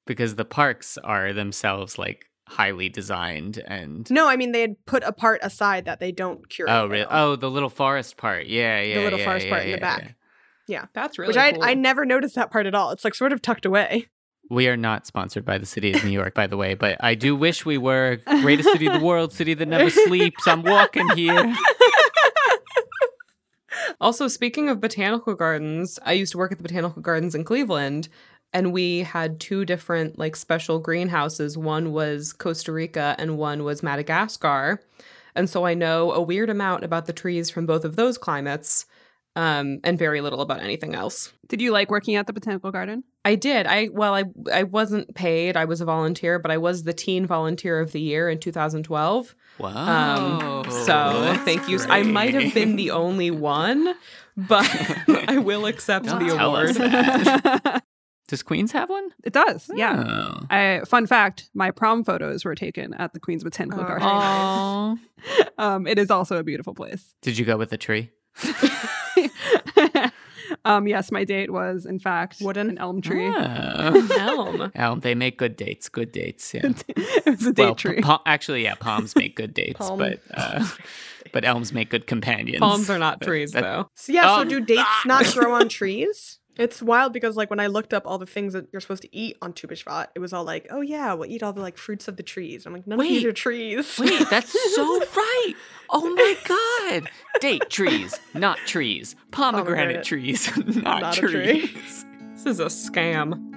[0.07, 5.03] because the parks are themselves like highly designed and No, I mean they had put
[5.03, 6.71] a part aside that they don't curate.
[6.71, 9.65] oh really oh the little forest part yeah yeah the little yeah, forest yeah, part
[9.65, 10.15] in the back.
[10.67, 12.91] Yeah, that's really Which I I never noticed that part at all.
[12.91, 14.07] It's like sort of tucked away.
[14.49, 17.15] We are not sponsored by the city of New York, by the way, but I
[17.15, 18.17] do wish we were.
[18.41, 20.45] Greatest city in the world, city that never sleeps.
[20.45, 21.55] I'm walking here.
[23.99, 28.09] Also, speaking of botanical gardens, I used to work at the botanical gardens in Cleveland,
[28.53, 31.57] and we had two different like special greenhouses.
[31.57, 34.81] One was Costa Rica and one was Madagascar.
[35.35, 38.85] And so I know a weird amount about the trees from both of those climates,
[39.35, 41.31] um, and very little about anything else.
[41.47, 43.03] Did you like working at the botanical garden?
[43.23, 43.65] I did.
[43.65, 45.55] I well, I I wasn't paid.
[45.55, 49.35] I was a volunteer, but I was the teen volunteer of the year in 2012.
[49.61, 50.63] Wow.
[50.65, 51.79] Um, so thank you.
[51.87, 53.95] I might have been the only one,
[54.35, 54.67] but
[55.27, 57.81] I will accept Don't the award.
[58.27, 59.09] Does Queens have one?
[59.25, 60.05] It does, yeah.
[60.07, 60.45] Oh.
[60.49, 64.99] I, fun fact: my prom photos were taken at the Queens Botanical Garden.
[65.57, 67.13] Um, it is also a beautiful place.
[67.21, 68.09] Did you go with a tree?
[70.65, 73.27] Um, yes, my date was in fact wooden an elm tree.
[73.27, 74.07] Oh.
[74.19, 74.71] Elm.
[74.75, 74.99] Elm.
[74.99, 75.89] They make good dates.
[75.89, 76.53] Good dates.
[76.53, 76.71] Yeah.
[76.87, 77.95] it was a date well, tree.
[77.95, 80.65] p- pa- actually, yeah, palms make good dates, Palm- but uh,
[81.33, 82.59] but elms make good companions.
[82.59, 83.89] Palms are not That- trees, that- though.
[83.95, 86.39] So yeah, so Um, do dates not grow on trees?
[86.57, 89.15] It's wild because like when I looked up all the things that you're supposed to
[89.15, 91.77] eat on Tu B'Shvat, it was all like, oh yeah, we'll eat all the like
[91.77, 92.65] fruits of the trees.
[92.65, 93.29] I'm like, none of these Wait.
[93.29, 93.97] are trees.
[93.99, 95.53] Wait, that's so right.
[95.89, 97.09] Oh my god.
[97.39, 99.15] Date trees, not trees.
[99.31, 100.03] Pomegranate, Pomegranate.
[100.03, 101.67] trees, not, Not a tree.
[101.67, 102.05] trees.
[102.43, 103.47] This is a scam.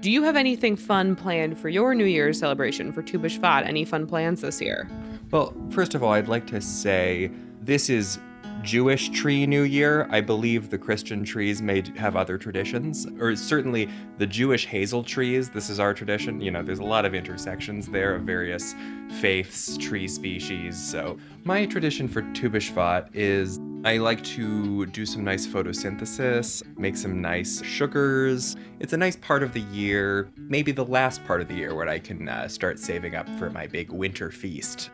[0.00, 3.66] Do you have anything fun planned for your New Year's celebration for Tu B'Shvat?
[3.66, 4.88] Any fun plans this year?
[5.30, 7.30] Well, first of all, I'd like to say
[7.60, 8.18] this is
[8.62, 10.06] Jewish tree New Year.
[10.10, 13.88] I believe the Christian trees may have other traditions, or certainly
[14.18, 15.48] the Jewish hazel trees.
[15.48, 16.40] This is our tradition.
[16.40, 18.74] You know, there's a lot of intersections there of various
[19.20, 20.76] faiths, tree species.
[20.78, 26.98] So, my tradition for Tu B'Shvat is I like to do some nice photosynthesis, make
[26.98, 28.56] some nice sugars.
[28.78, 31.88] It's a nice part of the year, maybe the last part of the year, where
[31.88, 34.90] I can uh, start saving up for my big winter feast.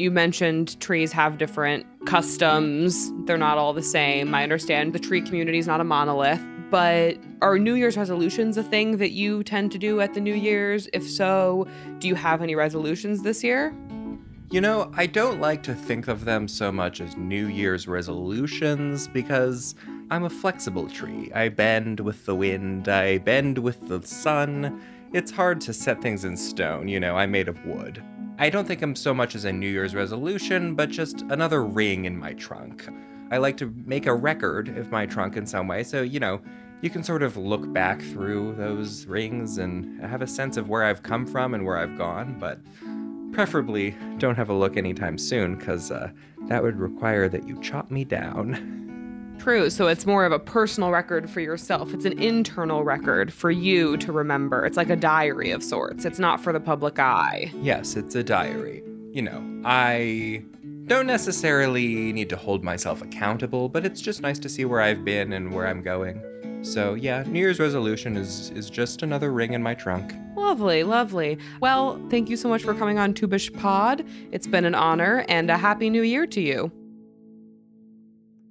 [0.00, 3.12] You mentioned trees have different customs.
[3.26, 4.34] They're not all the same.
[4.34, 6.40] I understand the tree community is not a monolith,
[6.70, 10.32] but are New Year's resolutions a thing that you tend to do at the New
[10.32, 10.88] Year's?
[10.94, 11.68] If so,
[11.98, 13.74] do you have any resolutions this year?
[14.50, 19.06] You know, I don't like to think of them so much as New Year's resolutions
[19.06, 19.74] because
[20.10, 21.30] I'm a flexible tree.
[21.34, 24.80] I bend with the wind, I bend with the sun.
[25.12, 28.02] It's hard to set things in stone, you know, I'm made of wood.
[28.40, 32.06] I don't think I'm so much as a New Year's resolution, but just another ring
[32.06, 32.88] in my trunk.
[33.30, 36.40] I like to make a record of my trunk in some way, so, you know,
[36.80, 40.84] you can sort of look back through those rings and have a sense of where
[40.84, 42.60] I've come from and where I've gone, but
[43.34, 46.10] preferably don't have a look anytime soon because uh,
[46.48, 48.78] that would require that you chop me down.
[49.40, 49.70] True.
[49.70, 51.94] So it's more of a personal record for yourself.
[51.94, 54.66] It's an internal record for you to remember.
[54.66, 56.04] It's like a diary of sorts.
[56.04, 57.50] It's not for the public eye.
[57.62, 58.82] Yes, it's a diary.
[59.12, 60.44] You know, I
[60.84, 65.06] don't necessarily need to hold myself accountable, but it's just nice to see where I've
[65.06, 66.22] been and where I'm going.
[66.62, 70.12] So yeah, New Year's resolution is is just another ring in my trunk.
[70.36, 71.38] Lovely, lovely.
[71.60, 74.06] Well, thank you so much for coming on Tu B'ShPod.
[74.32, 76.70] It's been an honor and a happy new year to you.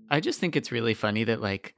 [0.10, 1.76] I just think it's really funny that like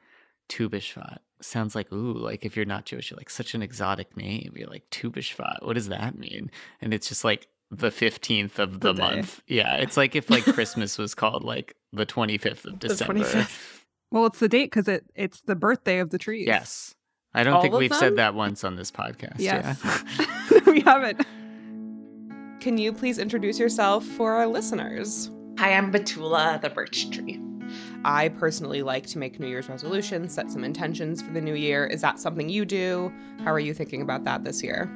[0.50, 4.16] Tu B'Shvat sounds like ooh, like if you're not Jewish, you're like such an exotic
[4.16, 4.54] name.
[4.56, 5.66] You're like Tu B'Shvat.
[5.66, 6.50] What does that mean?
[6.82, 9.42] And it's just like the fifteenth of the, The month.
[9.48, 13.14] Yeah, it's like if like Christmas was called like the twenty fifth of December.
[13.16, 13.80] 25th.
[14.12, 16.48] Well, it's the date because it it's the birthday of the trees.
[16.48, 16.96] Yes,
[17.34, 18.00] I don't All think we've them?
[18.00, 19.36] said that once on this podcast.
[19.38, 19.80] Yes.
[20.20, 20.60] Yeah.
[20.68, 21.26] we haven't.
[22.62, 25.32] Can you please introduce yourself for our listeners?
[25.58, 27.40] Hi, I'm Betula, the birch tree.
[28.04, 31.86] I personally like to make New Year's resolutions, set some intentions for the new year.
[31.86, 33.12] Is that something you do?
[33.44, 34.90] How are you thinking about that this year?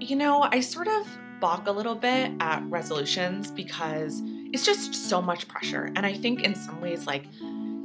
[0.00, 1.06] You know, I sort of
[1.40, 4.22] balk a little bit at resolutions because
[4.52, 5.90] it's just so much pressure.
[5.96, 7.24] And I think in some ways, like,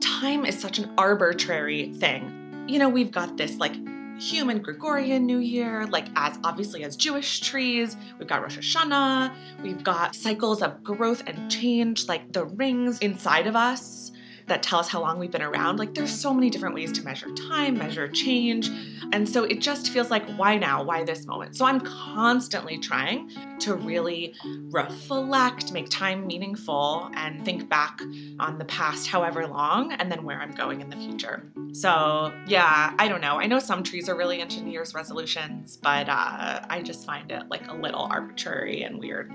[0.02, 2.66] time is such an arbitrary thing.
[2.68, 3.74] You know, we've got this like
[4.20, 7.98] human Gregorian New Year, like as obviously as Jewish trees.
[8.20, 9.34] We've got Rosh Hashanah.
[9.64, 14.12] We've got cycles of growth and change, like the rings inside of us
[14.50, 15.78] that tell us how long we've been around.
[15.78, 18.70] Like there's so many different ways to measure time, measure change.
[19.12, 20.84] And so it just feels like, why now?
[20.84, 21.56] Why this moment?
[21.56, 24.36] So I'm constantly trying to really
[24.72, 28.02] reflect, make time meaningful, and think back
[28.40, 31.52] on the past however long and then where I'm going in the future.
[31.72, 33.40] So yeah, I don't know.
[33.40, 37.32] I know some trees are really into New Year's resolutions, but uh, I just find
[37.32, 39.32] it like a little arbitrary and weird.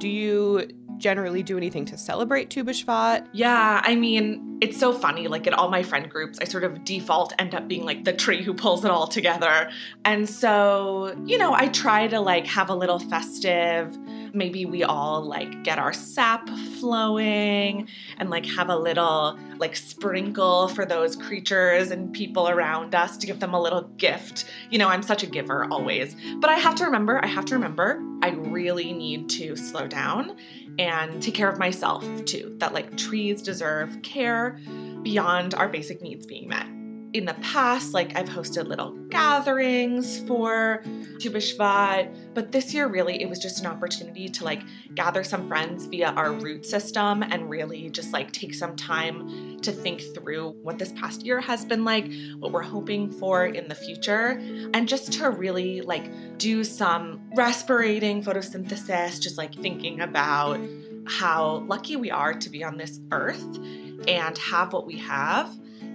[0.00, 0.66] Do you
[0.96, 3.26] generally do anything to celebrate Tu B'Shvat?
[3.32, 5.28] Yeah, I mean, it's so funny.
[5.28, 8.12] Like in all my friend groups, I sort of default end up being like the
[8.14, 9.70] tree who pulls it all together.
[10.06, 13.96] And so, you know, I try to like have a little festive.
[14.32, 16.48] Maybe we all like get our sap
[16.78, 17.88] flowing
[18.18, 23.26] and like have a little like sprinkle for those creatures and people around us to
[23.26, 24.46] give them a little gift.
[24.70, 26.16] You know, I'm such a giver always.
[26.36, 30.36] But I have to remember, I have to remember, I really need to slow down
[30.78, 32.54] and take care of myself too.
[32.58, 34.58] That like trees deserve care
[35.02, 36.66] beyond our basic needs being met.
[37.12, 40.80] In the past, like I've hosted little gatherings for
[41.18, 44.62] Tu B'Shvat, but this year really it was just an opportunity to like
[44.94, 49.72] gather some friends via our root system and really just like take some time to
[49.72, 52.08] think through what this past year has been like,
[52.38, 54.40] what we're hoping for in the future,
[54.72, 60.60] and just to really like do some respirating photosynthesis, just like thinking about
[61.06, 63.58] how lucky we are to be on this earth
[64.06, 65.50] and have what we have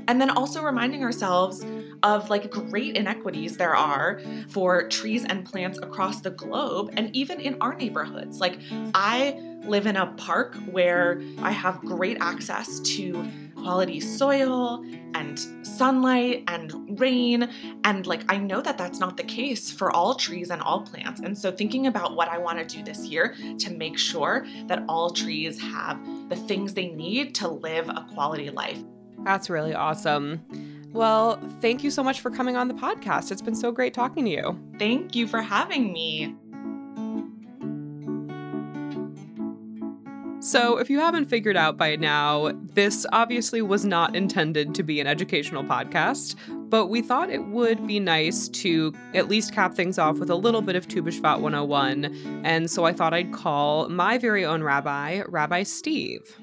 [0.07, 1.65] and then also reminding ourselves
[2.03, 7.39] of like great inequities there are for trees and plants across the globe and even
[7.39, 8.39] in our neighborhoods.
[8.39, 8.59] Like
[8.93, 13.25] I live in a park where I have great access to
[13.55, 17.49] quality soil and sunlight and rain
[17.83, 21.21] and like I know that that's not the case for all trees and all plants.
[21.21, 24.83] And so thinking about what I want to do this year to make sure that
[24.87, 25.99] all trees have
[26.29, 28.83] the things they need to live a quality life.
[29.25, 30.39] That's really awesome.
[30.93, 33.31] Well, thank you so much for coming on the podcast.
[33.31, 34.59] It's been so great talking to you.
[34.79, 36.33] Thank you for having me.
[40.39, 45.01] So, if you haven't figured out by now, this obviously was not intended to be
[45.01, 46.35] an educational podcast,
[46.69, 50.35] but we thought it would be nice to at least cap things off with a
[50.35, 52.41] little bit of Tu B'Shvat 101.
[52.45, 56.37] And so I thought I'd call my very own rabbi, Rabbi Steve.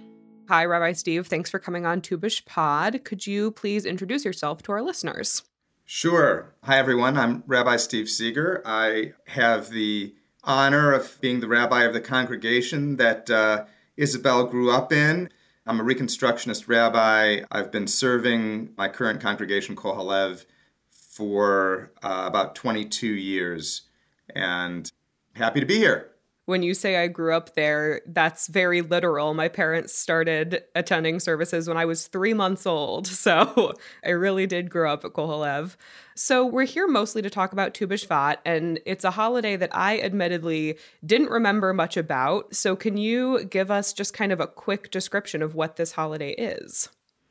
[0.53, 1.29] Hi, Rabbi Steve.
[1.29, 3.05] Thanks for coming on Tu Pod.
[3.05, 5.45] Could you please introduce yourself to our listeners?
[5.87, 6.55] Sure.
[6.65, 7.16] Hi, everyone.
[7.16, 8.61] I'm Rabbi Steve Segar.
[8.66, 10.15] I have the
[10.45, 13.65] honor of being the rabbi of the congregation that uh,
[13.97, 15.31] Isabel grew up in.
[15.65, 17.45] I'm a Reconstructionist rabbi.
[17.51, 20.45] I've been serving my current congregation, Kol Halev,
[20.91, 23.89] for uh, about 22 years,
[24.35, 24.93] and
[25.35, 26.12] happy to be here
[26.47, 29.32] when you say I grew up there, that's very literal.
[29.32, 33.10] My parents started attending services when I was three months old.
[33.23, 33.74] So
[34.05, 35.77] I really did grow up at Kol Halev.
[36.16, 40.01] So we're here mostly to talk about Tu B'Shvat, and it's a holiday that I
[40.01, 42.52] admittedly didn't remember much about.
[42.56, 46.32] So can you give us just kind of a quick description of what this holiday
[46.32, 46.89] is?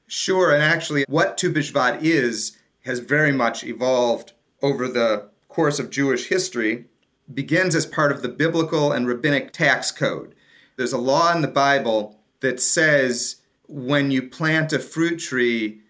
[0.07, 0.53] Sure.
[0.53, 4.31] And actually, what Tu B'Shvat is has very much evolved
[4.61, 6.85] over the course of Jewish history
[7.33, 10.35] begins as part of the biblical and rabbinic tax code.
[10.75, 13.37] There's a law in the Bible that says
[13.67, 15.81] when you plant a fruit tree,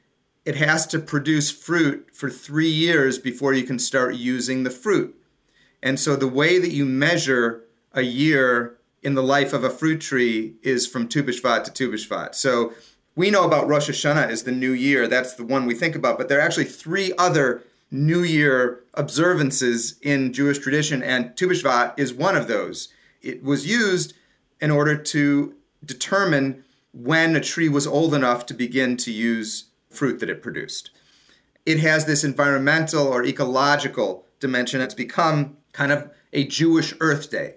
[0.46, 5.16] it has to produce fruit for three years before you can start using the fruit.
[5.84, 7.64] And so the way that you measure
[7.94, 11.92] a year in the life of a fruit tree is from Tu B'Shvat to Tu
[11.92, 12.36] B'Shvat.
[12.36, 12.74] So
[13.16, 15.08] we know about Rosh Hashanah as the new year.
[15.08, 16.18] That's the one we think about.
[16.18, 21.94] But there are actually three other New Year observances in Jewish tradition, and Tu B'Shvat
[21.98, 22.88] is one of those.
[23.22, 24.14] It was used
[24.62, 26.64] in order to determine
[26.94, 30.92] when a tree was old enough to begin to use fruit that it produced.
[31.66, 34.82] It has this environmental or ecological dimension.
[34.82, 37.56] It's become kind of a Jewish Earth Day.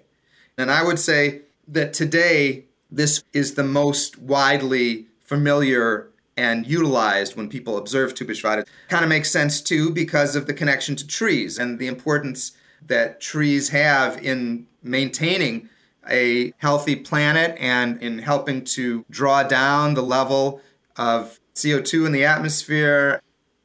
[0.57, 7.49] And I would say that today, this is the most widely familiar and utilized when
[7.49, 8.59] people observe Tu B'Shvat.
[8.59, 12.51] It kind of makes sense too because of the connection to trees and the importance
[12.85, 15.69] that trees have in maintaining
[16.09, 20.61] a healthy planet and in helping to draw down the level
[20.97, 23.21] of CO2 in the atmosphere.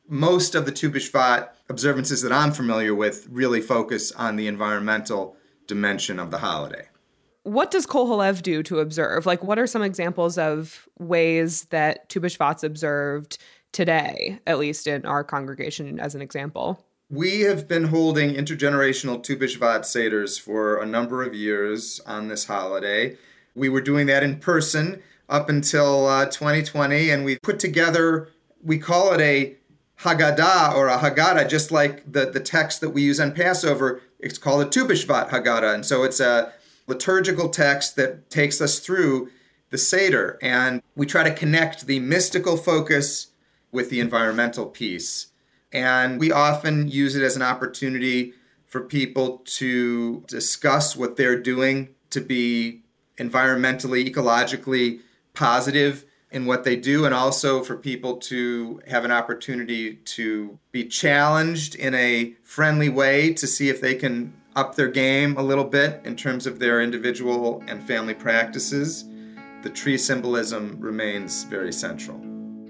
[0.08, 5.36] Most of the Tu B'Shvat observances that I'm familiar with really focus on the environmental
[5.66, 6.89] dimension of the holiday
[7.50, 9.26] what does Kol Halev do to observe?
[9.26, 13.38] Like, what are some examples of ways that Tu B'Shvat's observed
[13.72, 16.84] today, at least in our congregation, as an example?
[17.08, 22.44] We have been holding intergenerational Tu B'Shvat Seders for a number of years on this
[22.44, 23.16] holiday.
[23.56, 28.28] We were doing that in person up until uh, 2020, and we put together,
[28.62, 29.56] we call it a
[30.02, 34.02] Haggadah or a Haggadah, just like the, the text that we use on Passover.
[34.20, 35.74] It's called a Tu Haggadah.
[35.74, 36.52] And so it's a
[36.90, 39.30] liturgical text that takes us through
[39.70, 40.38] the Seder.
[40.42, 43.28] And we try to connect the mystical focus
[43.72, 45.28] with the environmental piece.
[45.72, 48.34] And we often use it as an opportunity
[48.66, 52.82] for people to discuss what they're doing to be
[53.18, 55.00] environmentally, ecologically
[55.32, 60.84] positive in what they do, and also for people to have an opportunity to be
[60.84, 65.64] challenged in a friendly way to see if they can up their game a little
[65.64, 69.04] bit in terms of their individual and family practices.
[69.62, 72.20] The tree symbolism remains very central.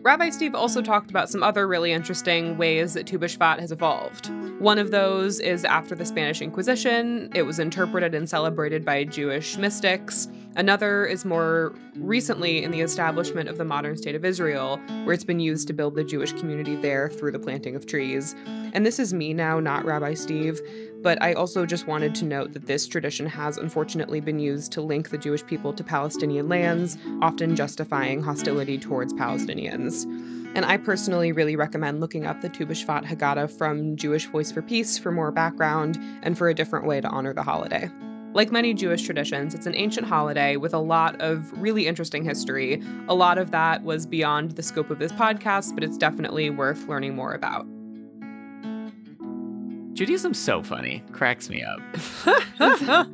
[0.02, 4.31] Rabbi Steve also talked about some other really interesting ways that Tu B'Shvat has evolved.
[4.59, 7.31] One of those is after the Spanish Inquisition.
[7.35, 10.27] It was interpreted and celebrated by Jewish mystics.
[10.57, 15.23] Another is more recently in the establishment of the modern state of Israel, where it's
[15.23, 18.35] been used to build the Jewish community there through the planting of trees.
[18.73, 20.61] And this is me now, not Rabbi Steve.
[21.03, 24.83] But I also just wanted to note that this tradition has unfortunately been used to
[24.83, 30.05] link the Jewish people to Palestinian lands, often justifying hostility towards Palestinians.
[30.55, 34.63] And I personally really recommend looking up the Tu B'Shvat Haggadah from Jewish Voice for
[34.63, 37.89] Peace for more background and for a different way to honor the holiday.
[38.33, 42.83] Like many Jewish traditions, it's an ancient holiday with a lot of really interesting history.
[43.09, 46.87] A lot of that was beyond the scope of this podcast, but it's definitely worth
[46.89, 47.67] learning more about.
[50.01, 51.03] Judaism's so funny.
[51.13, 51.79] Cracks me up.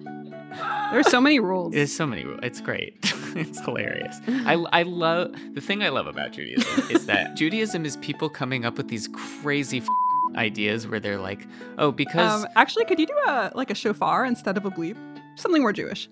[0.93, 1.73] There's so many rules.
[1.75, 2.39] There's so many rules.
[2.45, 2.95] It's great.
[3.35, 4.21] it's hilarious.
[4.29, 8.65] I, I love the thing I love about Judaism is that Judaism is people coming
[8.65, 9.09] up with these
[9.43, 9.89] crazy f-
[10.37, 11.45] ideas where they're like,
[11.77, 14.97] oh, because Um, actually, could you do a like a shofar instead of a bleep?
[15.35, 16.09] Something more Jewish.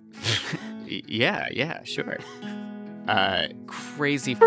[0.89, 2.19] Yeah, yeah, sure.
[3.07, 4.43] Uh, crazy f-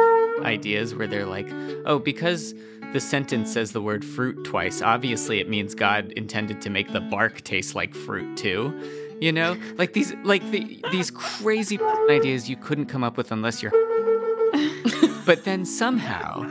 [0.46, 1.48] ideas where they're like,
[1.86, 2.54] oh, because
[2.94, 7.02] the sentence says the word fruit twice, obviously it means God intended to make the
[7.02, 8.74] bark taste like fruit too.
[9.20, 13.64] You know, like these, like the, these crazy ideas you couldn't come up with unless
[13.64, 13.72] you're.
[15.26, 16.44] but then somehow,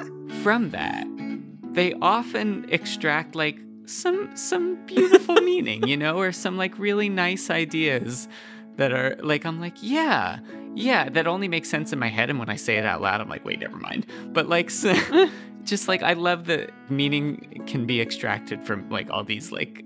[0.43, 1.07] from that,
[1.63, 7.51] they often extract like some some beautiful meaning, you know, or some like really nice
[7.51, 8.29] ideas
[8.77, 10.41] that are like I'm like, yeah,
[10.77, 13.21] yeah, that only makes sense in my head and when I say it out loud
[13.21, 14.07] I'm like, wait, never mind.
[14.27, 14.95] But like so,
[15.65, 19.85] just like I love that meaning can be extracted from like all these like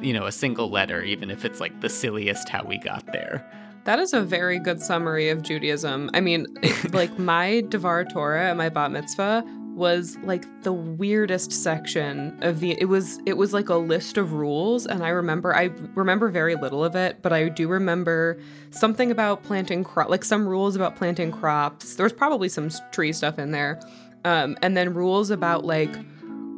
[0.00, 3.44] you know, a single letter even if it's like the silliest how we got there.
[3.84, 6.10] That is a very good summary of Judaism.
[6.14, 6.46] I mean,
[6.92, 12.80] like my Devar Torah and my bat mitzvah was like the weirdest section of the
[12.80, 16.54] it was it was like a list of rules and I remember I remember very
[16.54, 18.38] little of it, but I do remember
[18.70, 21.96] something about planting crop like some rules about planting crops.
[21.96, 23.80] There was probably some tree stuff in there.
[24.24, 25.94] Um, and then rules about like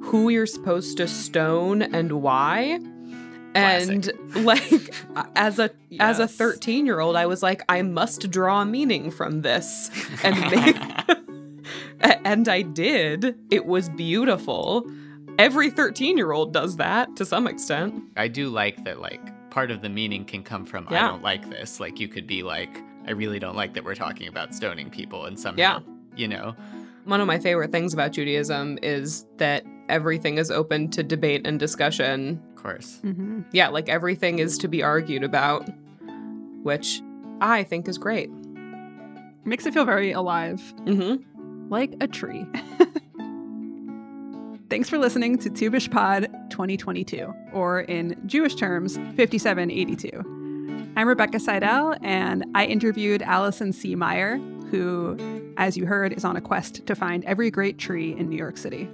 [0.05, 2.79] who you're supposed to stone and why.
[3.55, 4.95] And like
[5.35, 9.43] as a as a 13 year old, I was like, I must draw meaning from
[9.43, 9.91] this.
[10.23, 10.77] And make,
[12.01, 13.37] and I did.
[13.51, 14.91] It was beautiful.
[15.39, 18.03] Every 13 year old does that to some extent.
[18.17, 19.21] I do like that like
[19.51, 21.81] part of the meaning can come from I don't like this.
[21.81, 25.27] Like you could be like, I really don't like that we're talking about stoning people
[25.27, 25.81] and somehow Yeah.
[26.17, 26.55] you know.
[27.05, 31.59] One of my favorite things about Judaism is that everything is open to debate and
[31.61, 32.43] discussion.
[32.57, 33.01] Of course.
[33.05, 33.43] Mm-hmm.
[33.53, 35.69] Yeah, like everything is to be argued about,
[36.65, 37.01] which
[37.41, 38.29] I think is great.
[39.45, 40.61] Makes it feel very alive.
[40.85, 41.36] Mm-hmm.
[41.69, 42.47] Like a tree.
[44.71, 50.93] Thanks for listening to Tu B'ShPod 2022, or in Jewish terms, 5782.
[50.97, 53.95] I'm Rebecca Seidel, and I interviewed Allison C.
[53.95, 54.39] Meyer,
[54.71, 55.17] who,
[55.57, 58.57] as you heard, is on a quest to find every great tree in New York
[58.57, 58.89] City.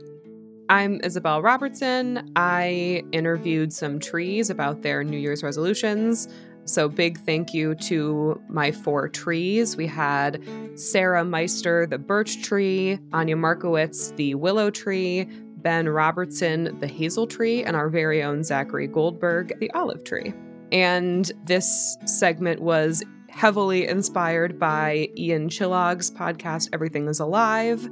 [0.69, 2.33] I'm Isabel Robertson.
[2.37, 6.29] I interviewed some trees about their New Year's resolutions.
[6.65, 9.77] So, big thank you to my four trees.
[9.77, 10.43] We had
[10.79, 17.65] Sarah Meister, the birch tree, Anya Markowitz, the willow tree, Ben Robertson, the hazel tree,
[17.65, 20.33] and our very own Zachary Goldberg, the olive tree.
[20.71, 27.89] And this segment was heavily inspired by Ian Chillag's podcast, Everything is Alive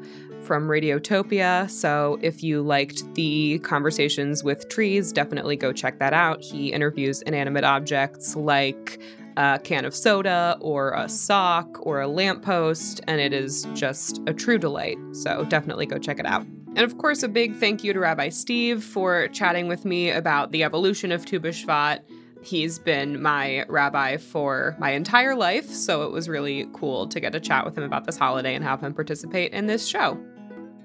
[0.51, 1.71] from Radiotopia.
[1.71, 6.43] So if you liked the conversations with trees, definitely go check that out.
[6.43, 9.01] He interviews inanimate objects like
[9.37, 14.35] a can of soda or a sock or a lamppost, and it is just a
[14.35, 14.99] true delight.
[15.13, 16.45] So definitely go check it out.
[16.75, 20.51] And of course, a big thank you to Rabbi Steve for chatting with me about
[20.51, 22.01] the evolution of Tu B'Shvat.
[22.43, 27.31] He's been my rabbi for my entire life, so it was really cool to get
[27.35, 30.19] to chat with him about this holiday and have him participate in this show.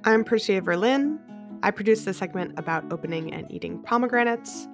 [0.08, 1.18] I'm Percia Verlin.
[1.64, 4.68] I produced the segment about opening and eating pomegranates.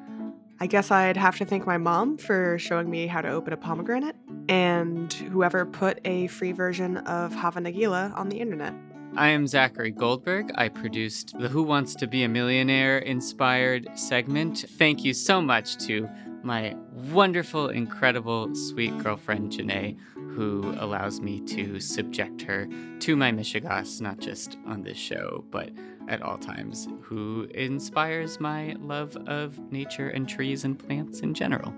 [0.60, 3.58] I guess I'd have to thank my mom for showing me how to open a
[3.58, 4.18] pomegranate,
[4.50, 8.74] and whoever put a free version of Hava Nagila on the internet.
[9.16, 10.52] I am Zachary Goldberg.
[10.56, 14.66] I produced the Who Wants to Be a Millionaire inspired segment.
[14.78, 16.10] Thank you so much to
[16.44, 19.98] my wonderful, incredible, sweet girlfriend, Janae,
[20.32, 22.68] who allows me to subject her
[23.00, 25.72] to my Mishigas, not just on this show, but
[26.08, 31.74] at all times, who inspires my love of nature and trees and plants in general.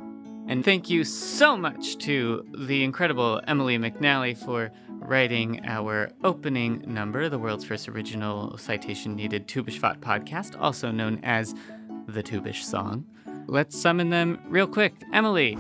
[0.48, 7.30] And thank you so much to the incredible Emily McNally for writing our opening number,
[7.30, 11.56] the world's first original citation needed Tu B'Shvat podcast, also known as
[12.07, 13.06] the Tubish Song.
[13.48, 14.94] Let's summon them real quick.
[15.14, 15.57] Emily.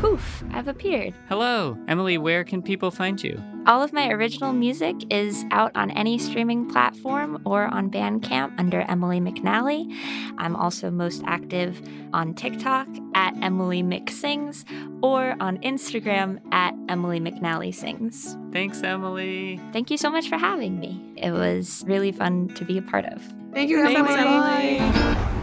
[0.00, 1.14] Poof, I've appeared.
[1.28, 1.76] Hello.
[1.86, 3.42] Emily, where can people find you?
[3.66, 8.80] All of my original music is out on any streaming platform or on Bandcamp under
[8.88, 9.94] Emily McNally.
[10.38, 11.82] I'm also most active
[12.14, 14.64] on TikTok at Emily McSings
[15.02, 18.38] or on Instagram at Emily McNally Sings.
[18.52, 19.60] Thanks, Emily.
[19.74, 21.12] Thank you so much for having me.
[21.18, 23.22] It was really fun to be a part of.
[23.52, 25.39] Thank you, Thanks, Emily.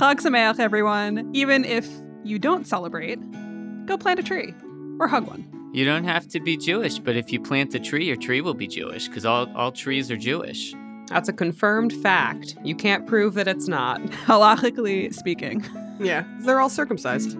[0.00, 1.28] Chag Sameach, everyone.
[1.34, 1.86] Even if
[2.24, 3.18] you don't celebrate,
[3.84, 4.54] go plant a tree
[4.98, 5.46] or hug one.
[5.74, 8.54] You don't have to be Jewish, but if you plant a tree, your tree will
[8.54, 10.74] be Jewish because all, all trees are Jewish.
[11.08, 12.56] That's a confirmed fact.
[12.64, 14.00] You can't prove that it's not.
[14.24, 15.66] Halachically speaking.
[16.00, 17.36] Yeah, they're all circumcised.